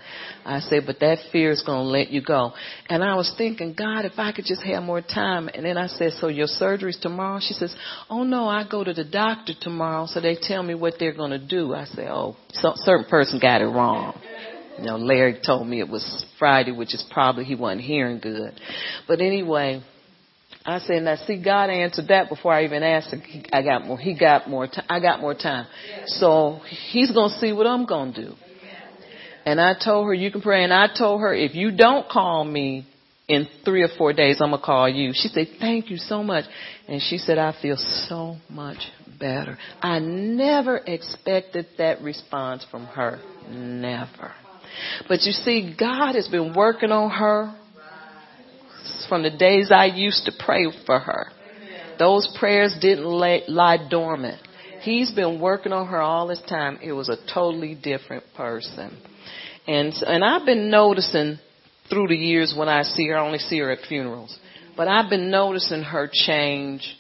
I 0.45 0.59
said, 0.59 0.83
but 0.85 0.99
that 0.99 1.17
fear 1.31 1.49
is 1.49 1.63
going 1.63 1.85
to 1.85 1.89
let 1.89 2.11
you 2.11 2.21
go. 2.21 2.53
And 2.87 3.03
I 3.03 3.15
was 3.15 3.33
thinking, 3.35 3.73
God, 3.75 4.05
if 4.05 4.13
I 4.17 4.31
could 4.31 4.45
just 4.45 4.61
have 4.61 4.83
more 4.83 5.01
time. 5.01 5.49
And 5.51 5.65
then 5.65 5.75
I 5.75 5.87
said, 5.87 6.11
so 6.19 6.27
your 6.27 6.45
surgery's 6.45 6.99
tomorrow? 6.99 7.39
She 7.41 7.55
says, 7.55 7.75
oh 8.11 8.23
no, 8.23 8.47
I 8.47 8.63
go 8.69 8.83
to 8.83 8.93
the 8.93 9.03
doctor 9.03 9.53
tomorrow. 9.59 10.05
So 10.05 10.21
they 10.21 10.37
tell 10.39 10.61
me 10.61 10.75
what 10.75 10.93
they're 10.99 11.15
going 11.15 11.31
to 11.31 11.43
do. 11.43 11.73
I 11.73 11.85
said, 11.85 12.09
oh, 12.09 12.35
so 12.53 12.73
certain 12.75 13.09
person 13.09 13.39
got 13.39 13.61
it 13.61 13.65
wrong. 13.65 14.21
You 14.77 14.85
know, 14.85 14.97
Larry 14.97 15.39
told 15.43 15.67
me 15.67 15.79
it 15.79 15.89
was 15.89 16.25
Friday, 16.37 16.73
which 16.73 16.93
is 16.93 17.03
probably 17.09 17.43
he 17.43 17.55
wasn't 17.55 17.81
hearing 17.81 18.19
good. 18.19 18.53
But 19.07 19.19
anyway, 19.19 19.81
I 20.67 20.79
said, 20.79 21.03
now 21.03 21.15
see, 21.25 21.41
God 21.41 21.69
answered 21.69 22.09
that 22.09 22.27
before 22.27 22.51
I 22.51 22.65
even 22.65 22.83
asked. 22.83 23.15
I 23.53 23.63
got 23.63 23.85
more, 23.85 23.97
he 23.97 24.19
got 24.19 24.49
more 24.49 24.67
time. 24.67 24.85
I 24.89 24.99
got 24.99 25.21
more 25.21 25.33
time. 25.33 25.65
So 26.07 26.59
he's 26.91 27.09
to 27.31 27.39
see 27.39 27.53
what 27.53 27.65
I'm 27.65 27.87
to 28.13 28.25
do. 28.25 28.33
And 29.45 29.61
I 29.61 29.75
told 29.81 30.07
her, 30.07 30.13
you 30.13 30.29
can 30.29 30.41
pray. 30.41 30.65
And 30.65 30.73
I 30.73 30.87
told 30.93 31.21
her, 31.21 31.33
if 31.33 31.55
you 31.55 31.71
don't 31.71 32.09
call 32.09 32.43
me 32.43 32.85
in 33.29 33.47
three 33.63 33.81
or 33.81 33.87
four 33.97 34.11
days, 34.11 34.41
I'm 34.41 34.51
to 34.51 34.57
call 34.57 34.89
you. 34.89 35.11
She 35.13 35.29
said, 35.29 35.47
thank 35.57 35.89
you 35.89 35.95
so 35.95 36.21
much. 36.21 36.43
And 36.89 37.01
she 37.01 37.17
said, 37.17 37.37
I 37.37 37.55
feel 37.61 37.77
so 38.09 38.35
much 38.49 38.79
better. 39.17 39.57
I 39.81 39.99
never 39.99 40.77
expected 40.85 41.67
that 41.77 42.01
response 42.01 42.65
from 42.69 42.87
her. 42.87 43.21
Never. 43.49 44.33
But 45.07 45.21
you 45.21 45.31
see, 45.31 45.73
God 45.79 46.15
has 46.15 46.27
been 46.27 46.53
working 46.53 46.91
on 46.91 47.09
her 47.09 47.57
from 49.07 49.23
the 49.23 49.29
days 49.29 49.71
I 49.71 49.85
used 49.85 50.25
to 50.25 50.31
pray 50.37 50.65
for 50.85 50.99
her. 50.99 51.27
Those 51.99 52.27
prayers 52.39 52.75
didn't 52.79 53.05
lay, 53.05 53.43
lie 53.47 53.87
dormant. 53.89 54.41
He's 54.81 55.11
been 55.11 55.39
working 55.39 55.73
on 55.73 55.87
her 55.87 55.99
all 55.99 56.27
this 56.27 56.41
time. 56.47 56.79
It 56.81 56.93
was 56.93 57.09
a 57.09 57.17
totally 57.33 57.75
different 57.75 58.23
person. 58.35 58.97
And, 59.67 59.93
and 59.93 60.23
I've 60.23 60.45
been 60.45 60.69
noticing 60.69 61.39
through 61.89 62.07
the 62.07 62.15
years 62.15 62.53
when 62.57 62.69
I 62.69 62.83
see 62.83 63.07
her, 63.07 63.17
I 63.17 63.25
only 63.25 63.39
see 63.39 63.59
her 63.59 63.71
at 63.71 63.79
funerals, 63.87 64.37
but 64.75 64.87
I've 64.87 65.09
been 65.09 65.31
noticing 65.31 65.83
her 65.83 66.09
change 66.11 66.95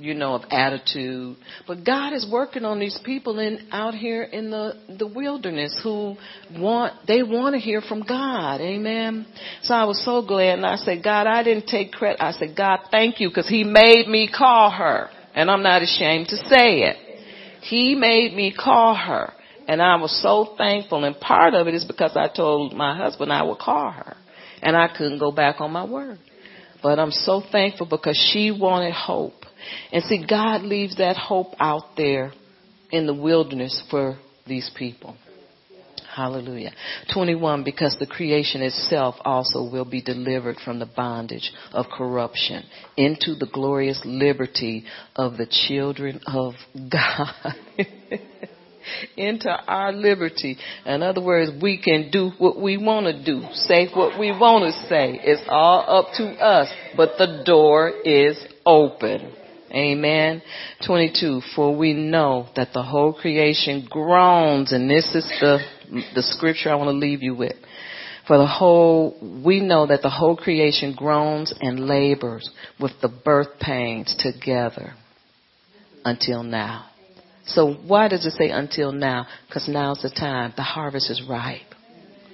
you 0.00 0.14
know, 0.14 0.34
of 0.34 0.42
attitude. 0.50 1.36
But 1.66 1.84
God 1.84 2.12
is 2.12 2.26
working 2.30 2.64
on 2.64 2.78
these 2.78 2.98
people 3.04 3.38
in 3.38 3.68
out 3.70 3.94
here 3.94 4.22
in 4.22 4.50
the 4.50 4.74
the 4.98 5.06
wilderness 5.06 5.78
who 5.82 6.16
want 6.58 6.94
they 7.06 7.22
want 7.22 7.54
to 7.54 7.60
hear 7.60 7.80
from 7.80 8.02
God. 8.02 8.60
Amen. 8.60 9.26
So 9.62 9.74
I 9.74 9.84
was 9.84 10.02
so 10.04 10.22
glad, 10.26 10.58
and 10.58 10.66
I 10.66 10.76
said, 10.76 11.02
God, 11.02 11.26
I 11.26 11.42
didn't 11.42 11.66
take 11.66 11.92
credit. 11.92 12.22
I 12.22 12.32
said, 12.32 12.56
God, 12.56 12.80
thank 12.90 13.20
you, 13.20 13.28
because 13.28 13.48
He 13.48 13.64
made 13.64 14.06
me 14.08 14.30
call 14.34 14.70
her, 14.70 15.08
and 15.34 15.50
I'm 15.50 15.62
not 15.62 15.82
ashamed 15.82 16.28
to 16.28 16.36
say 16.36 16.82
it. 16.82 16.96
He 17.62 17.94
made 17.94 18.34
me 18.34 18.54
call 18.58 18.94
her, 18.94 19.32
and 19.68 19.82
I 19.82 19.96
was 19.96 20.20
so 20.22 20.54
thankful. 20.56 21.04
And 21.04 21.18
part 21.20 21.54
of 21.54 21.68
it 21.68 21.74
is 21.74 21.84
because 21.84 22.16
I 22.16 22.28
told 22.34 22.72
my 22.72 22.96
husband 22.96 23.32
I 23.32 23.42
would 23.42 23.58
call 23.58 23.90
her, 23.90 24.16
and 24.62 24.76
I 24.76 24.88
couldn't 24.96 25.18
go 25.18 25.30
back 25.30 25.60
on 25.60 25.70
my 25.70 25.84
word. 25.84 26.18
But 26.82 26.98
I'm 26.98 27.10
so 27.10 27.42
thankful 27.52 27.86
because 27.86 28.16
she 28.32 28.50
wanted 28.50 28.94
hope. 28.94 29.39
And 29.92 30.02
see, 30.04 30.24
God 30.28 30.62
leaves 30.62 30.96
that 30.96 31.16
hope 31.16 31.54
out 31.58 31.96
there 31.96 32.32
in 32.90 33.06
the 33.06 33.14
wilderness 33.14 33.82
for 33.90 34.18
these 34.46 34.70
people. 34.76 35.16
Hallelujah. 36.14 36.72
21, 37.14 37.62
because 37.62 37.96
the 38.00 38.06
creation 38.06 38.62
itself 38.62 39.14
also 39.24 39.70
will 39.70 39.84
be 39.84 40.02
delivered 40.02 40.56
from 40.64 40.80
the 40.80 40.86
bondage 40.86 41.52
of 41.72 41.86
corruption 41.96 42.64
into 42.96 43.36
the 43.36 43.46
glorious 43.52 44.02
liberty 44.04 44.84
of 45.14 45.36
the 45.36 45.46
children 45.68 46.20
of 46.26 46.54
God. 46.90 47.54
into 49.16 49.50
our 49.50 49.92
liberty. 49.92 50.56
In 50.84 51.02
other 51.02 51.22
words, 51.22 51.50
we 51.62 51.80
can 51.80 52.10
do 52.10 52.32
what 52.38 52.60
we 52.60 52.76
want 52.76 53.06
to 53.06 53.24
do, 53.24 53.42
say 53.52 53.88
what 53.94 54.18
we 54.18 54.30
want 54.30 54.64
to 54.64 54.88
say. 54.88 55.20
It's 55.22 55.42
all 55.48 55.84
up 55.86 56.14
to 56.16 56.24
us, 56.24 56.68
but 56.96 57.10
the 57.18 57.42
door 57.44 57.90
is 58.04 58.42
open. 58.66 59.32
Amen. 59.72 60.42
22. 60.86 61.42
For 61.54 61.76
we 61.76 61.92
know 61.92 62.48
that 62.56 62.72
the 62.72 62.82
whole 62.82 63.12
creation 63.12 63.86
groans, 63.88 64.72
and 64.72 64.90
this 64.90 65.14
is 65.14 65.24
the, 65.40 65.58
the 66.14 66.22
scripture 66.22 66.70
I 66.70 66.74
want 66.74 66.88
to 66.88 66.92
leave 66.92 67.22
you 67.22 67.34
with. 67.34 67.56
For 68.26 68.38
the 68.38 68.46
whole, 68.46 69.16
we 69.44 69.60
know 69.60 69.86
that 69.86 70.02
the 70.02 70.10
whole 70.10 70.36
creation 70.36 70.94
groans 70.96 71.52
and 71.60 71.86
labors 71.86 72.48
with 72.78 72.92
the 73.02 73.08
birth 73.08 73.58
pains 73.60 74.14
together 74.18 74.94
until 76.04 76.42
now. 76.42 76.86
So 77.46 77.74
why 77.74 78.08
does 78.08 78.24
it 78.26 78.32
say 78.32 78.50
until 78.50 78.92
now? 78.92 79.26
Because 79.48 79.68
now's 79.68 80.02
the 80.02 80.10
time. 80.10 80.52
The 80.56 80.62
harvest 80.62 81.10
is 81.10 81.22
ripe. 81.28 81.69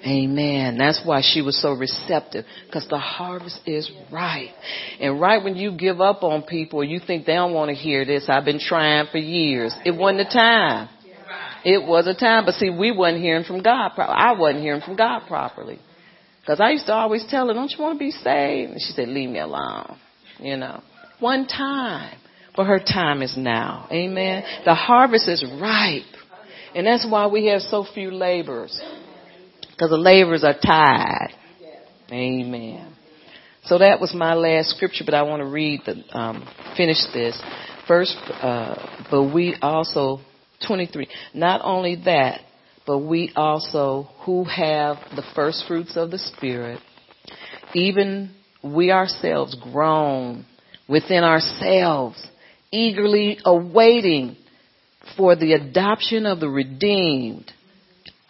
Amen. 0.06 0.78
That's 0.78 1.02
why 1.04 1.20
she 1.20 1.42
was 1.42 1.60
so 1.60 1.72
receptive 1.72 2.44
because 2.66 2.86
the 2.88 2.98
harvest 2.98 3.60
is 3.66 3.90
ripe. 4.12 4.50
And 5.00 5.20
right 5.20 5.42
when 5.42 5.56
you 5.56 5.72
give 5.72 6.00
up 6.00 6.22
on 6.22 6.42
people, 6.42 6.84
you 6.84 7.00
think 7.04 7.26
they 7.26 7.34
don't 7.34 7.52
want 7.52 7.70
to 7.70 7.74
hear 7.74 8.04
this. 8.04 8.26
I've 8.28 8.44
been 8.44 8.60
trying 8.60 9.06
for 9.10 9.18
years. 9.18 9.74
It 9.84 9.90
wasn't 9.90 10.28
the 10.28 10.32
time. 10.32 10.88
It 11.64 11.84
was 11.84 12.06
a 12.06 12.14
time, 12.14 12.44
but 12.44 12.54
see, 12.54 12.70
we 12.70 12.92
wasn't 12.92 13.22
hearing 13.22 13.42
from 13.42 13.62
God. 13.62 13.90
I 13.98 14.34
wasn't 14.38 14.62
hearing 14.62 14.82
from 14.82 14.94
God 14.94 15.22
properly. 15.26 15.80
Because 16.40 16.60
I 16.60 16.70
used 16.70 16.86
to 16.86 16.92
always 16.92 17.26
tell 17.28 17.48
her, 17.48 17.54
don't 17.54 17.72
you 17.76 17.82
want 17.82 17.98
to 17.98 18.04
be 18.04 18.12
saved? 18.12 18.70
And 18.70 18.80
she 18.80 18.92
said, 18.92 19.08
leave 19.08 19.30
me 19.30 19.40
alone. 19.40 19.98
You 20.38 20.56
know, 20.56 20.80
one 21.18 21.48
time. 21.48 22.16
But 22.54 22.66
her 22.66 22.78
time 22.78 23.20
is 23.20 23.34
now. 23.36 23.88
Amen. 23.90 24.44
The 24.64 24.74
harvest 24.74 25.28
is 25.28 25.44
ripe. 25.60 26.04
And 26.74 26.86
that's 26.86 27.06
why 27.08 27.26
we 27.26 27.46
have 27.46 27.62
so 27.62 27.84
few 27.92 28.10
laborers. 28.12 28.80
Because 29.76 29.90
the 29.90 29.98
laborers 29.98 30.42
are 30.42 30.54
tired. 30.58 31.32
Amen. 32.10 32.94
So 33.64 33.78
that 33.78 34.00
was 34.00 34.14
my 34.14 34.32
last 34.34 34.70
scripture, 34.70 35.04
but 35.04 35.12
I 35.12 35.22
want 35.22 35.42
to 35.42 35.46
read 35.46 35.82
the, 35.84 36.02
um, 36.16 36.48
finish 36.76 36.98
this. 37.12 37.40
First, 37.86 38.16
uh, 38.40 39.04
but 39.10 39.34
we 39.34 39.54
also, 39.60 40.20
23, 40.66 41.08
not 41.34 41.60
only 41.62 42.00
that, 42.06 42.40
but 42.86 43.00
we 43.00 43.32
also 43.36 44.08
who 44.20 44.44
have 44.44 44.96
the 45.14 45.24
first 45.34 45.64
fruits 45.66 45.96
of 45.96 46.10
the 46.10 46.18
Spirit, 46.18 46.80
even 47.74 48.30
we 48.62 48.90
ourselves 48.92 49.56
groan 49.60 50.46
within 50.88 51.22
ourselves, 51.22 52.24
eagerly 52.72 53.38
awaiting 53.44 54.36
for 55.16 55.36
the 55.36 55.52
adoption 55.52 56.24
of 56.24 56.40
the 56.40 56.48
redeemed 56.48 57.50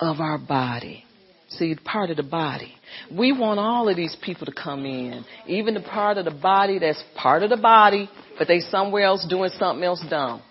of 0.01 0.21
our 0.21 0.39
body. 0.39 1.06
See, 1.49 1.77
part 1.85 2.11
of 2.11 2.17
the 2.17 2.25
body. 2.25 2.75
We 3.11 3.33
want 3.33 3.61
all 3.61 3.89
of 3.89 3.97
these 3.97 4.17
people 4.21 4.47
to 4.47 4.53
come 4.53 4.85
in. 4.85 5.25
Even 5.47 5.75
the 5.75 5.81
part 5.81 6.19
of 6.19 6.25
the 6.25 6.33
body 6.33 6.79
that's 6.79 7.03
part 7.15 7.43
of 7.43 7.51
the 7.51 7.57
body, 7.57 8.11
but 8.37 8.49
they 8.49 8.61
somewhere 8.61 9.05
else 9.05 9.25
doing 9.29 9.51
something 9.57 9.85
else 9.85 10.05
dumb. 10.11 10.43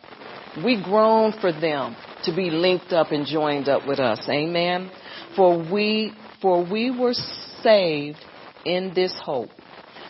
We 0.63 0.81
groan 0.81 1.33
for 1.41 1.51
them 1.51 1.97
to 2.23 2.35
be 2.35 2.49
linked 2.49 2.93
up 2.93 3.11
and 3.11 3.25
joined 3.25 3.67
up 3.67 3.85
with 3.85 3.99
us. 3.99 4.25
Amen. 4.29 4.89
For 5.35 5.57
we, 5.57 6.13
for 6.41 6.65
we 6.65 6.97
were 6.97 7.13
saved 7.61 8.19
in 8.65 8.93
this 8.95 9.13
hope. 9.21 9.49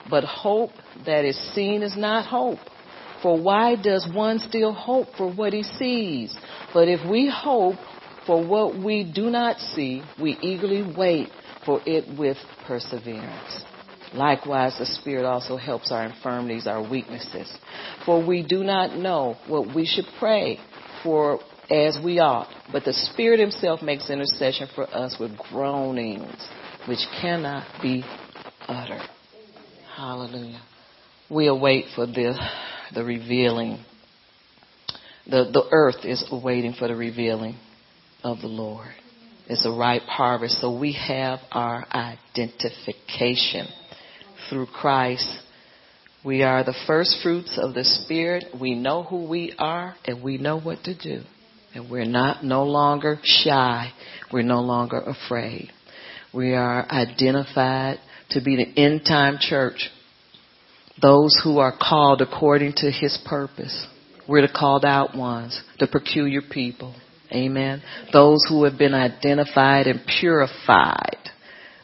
But 0.08 0.24
hope 0.24 0.72
that 1.06 1.26
is 1.26 1.38
seen 1.56 1.82
is 1.82 1.98
not 1.98 2.26
hope. 2.26 2.60
For 3.24 3.42
why 3.42 3.76
does 3.76 4.08
one 4.14 4.38
still 4.38 4.72
hope 4.72 5.08
for 5.18 5.32
what 5.32 5.52
he 5.52 5.64
sees? 5.64 6.38
But 6.76 6.88
if 6.88 7.10
we 7.10 7.28
hope 7.28 7.78
for 8.26 8.44
what 8.44 8.76
we 8.76 9.04
do 9.04 9.30
not 9.30 9.60
see, 9.60 10.04
we 10.22 10.32
eagerly 10.42 10.94
wait 10.98 11.30
for 11.66 11.82
it 11.86 12.18
with 12.18 12.38
perseverance. 12.66 13.64
Likewise, 14.14 14.76
the 14.80 14.86
Spirit 14.86 15.26
also 15.26 15.58
helps 15.58 15.92
our 15.92 16.06
infirmities, 16.06 16.68
our 16.68 16.88
weaknesses. 16.88 17.52
For 18.06 18.26
we 18.26 18.44
do 18.44 18.64
not 18.64 18.98
know 18.98 19.36
what 19.48 19.76
we 19.76 19.86
should 19.86 20.06
pray 20.20 20.60
for 21.04 21.40
as 21.70 21.98
we 22.04 22.20
ought, 22.20 22.48
but 22.72 22.86
the 22.86 22.94
Spirit 22.94 23.40
Himself 23.40 23.82
makes 23.82 24.10
intercession 24.10 24.70
for 24.74 24.84
us 24.96 25.18
with 25.20 25.38
groanings 25.38 26.48
which 26.88 27.00
cannot 27.20 27.66
be 27.82 28.04
uttered. 28.68 29.02
Hallelujah. 29.96 30.62
We 31.30 31.48
await 31.48 31.86
for 31.96 32.06
the, 32.06 32.38
the 32.94 33.04
revealing. 33.04 33.84
The, 35.26 35.50
the 35.52 35.64
earth 35.72 36.06
is 36.06 36.24
waiting 36.32 36.74
for 36.78 36.88
the 36.88 36.96
revealing 36.96 37.58
of 38.26 38.42
the 38.42 38.48
Lord. 38.48 38.88
It's 39.48 39.66
a 39.68 39.72
ripe 39.72 40.02
harvest, 40.02 40.60
so 40.60 40.78
we 40.78 40.94
have 40.94 41.40
our 41.52 41.86
identification 41.94 43.68
through 44.50 44.66
Christ. 44.66 45.28
We 46.26 46.42
are 46.42 46.64
the 46.64 46.74
first 46.88 47.18
fruits 47.22 47.60
of 47.62 47.76
the 47.76 47.84
Spirit. 47.84 48.46
We 48.60 48.74
know 48.74 49.04
who 49.04 49.30
we 49.30 49.54
are 49.60 49.96
and 50.06 50.24
we 50.24 50.40
know 50.40 50.60
what 50.60 50.80
to 50.86 50.98
do. 50.98 51.22
And 51.76 51.92
we're 51.92 52.06
not 52.06 52.44
no 52.44 52.64
longer 52.64 53.20
shy. 53.24 53.92
We're 54.34 54.42
no 54.42 54.62
longer 54.62 55.00
afraid. 55.02 55.72
We 56.34 56.56
are 56.56 56.90
identified 56.90 58.00
to 58.32 58.42
be 58.42 58.56
the 58.56 58.82
end 58.82 59.02
time 59.06 59.38
church. 59.40 59.92
Those 61.00 61.40
who 61.44 61.60
are 61.60 61.78
called 61.80 62.22
according 62.22 62.74
to 62.78 62.90
his 62.90 63.20
purpose. 63.24 63.86
We're 64.28 64.48
the 64.48 64.54
called 64.54 64.84
out 64.84 65.16
ones, 65.16 65.62
the 65.80 65.86
peculiar 65.86 66.42
people. 66.42 66.96
Amen. 67.32 67.82
Those 68.14 68.46
who 68.48 68.64
have 68.66 68.78
been 68.78 68.94
identified 68.94 69.88
and 69.88 70.02
purified. 70.06 71.18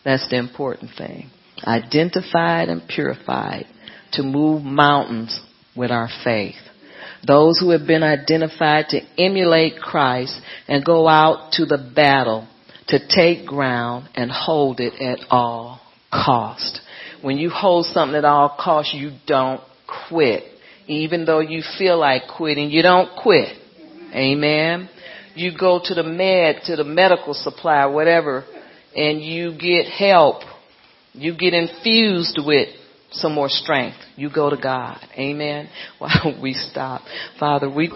That's 0.03 0.27
the 0.29 0.37
important 0.37 0.91
thing. 0.97 1.29
Identified 1.65 2.69
and 2.69 2.87
purified 2.87 3.65
to 4.13 4.23
move 4.23 4.63
mountains 4.63 5.39
with 5.75 5.91
our 5.91 6.09
faith. 6.23 6.55
Those 7.25 7.59
who 7.59 7.69
have 7.69 7.85
been 7.85 8.03
identified 8.03 8.87
to 8.89 9.01
emulate 9.17 9.79
Christ 9.79 10.39
and 10.67 10.83
go 10.83 11.07
out 11.07 11.53
to 11.53 11.65
the 11.65 11.91
battle 11.95 12.47
to 12.87 12.99
take 13.07 13.45
ground 13.45 14.09
and 14.15 14.31
hold 14.31 14.79
it 14.79 14.99
at 14.99 15.19
all 15.29 15.79
cost. 16.11 16.81
When 17.21 17.37
you 17.37 17.49
hold 17.49 17.85
something 17.85 18.15
at 18.15 18.25
all 18.25 18.57
cost, 18.59 18.93
you 18.93 19.11
don't 19.27 19.61
quit. 20.09 20.43
Even 20.87 21.25
though 21.25 21.39
you 21.39 21.61
feel 21.77 21.99
like 21.99 22.23
quitting, 22.35 22.71
you 22.71 22.81
don't 22.81 23.09
quit. 23.21 23.55
Amen 24.13 24.89
you 25.35 25.57
go 25.57 25.81
to 25.83 25.93
the 25.93 26.03
med, 26.03 26.61
to 26.65 26.75
the 26.75 26.83
medical 26.83 27.33
supply, 27.33 27.85
whatever, 27.85 28.45
and 28.95 29.21
you 29.21 29.57
get 29.57 29.87
help. 29.87 30.43
You 31.13 31.35
get 31.35 31.53
infused 31.53 32.39
with 32.43 32.69
some 33.11 33.33
more 33.33 33.49
strength. 33.49 33.97
You 34.15 34.29
go 34.33 34.49
to 34.49 34.57
God. 34.57 34.99
Amen. 35.17 35.69
Why 35.99 36.13
don't 36.23 36.41
we 36.41 36.53
stop. 36.53 37.01
Father, 37.39 37.69
we 37.69 37.89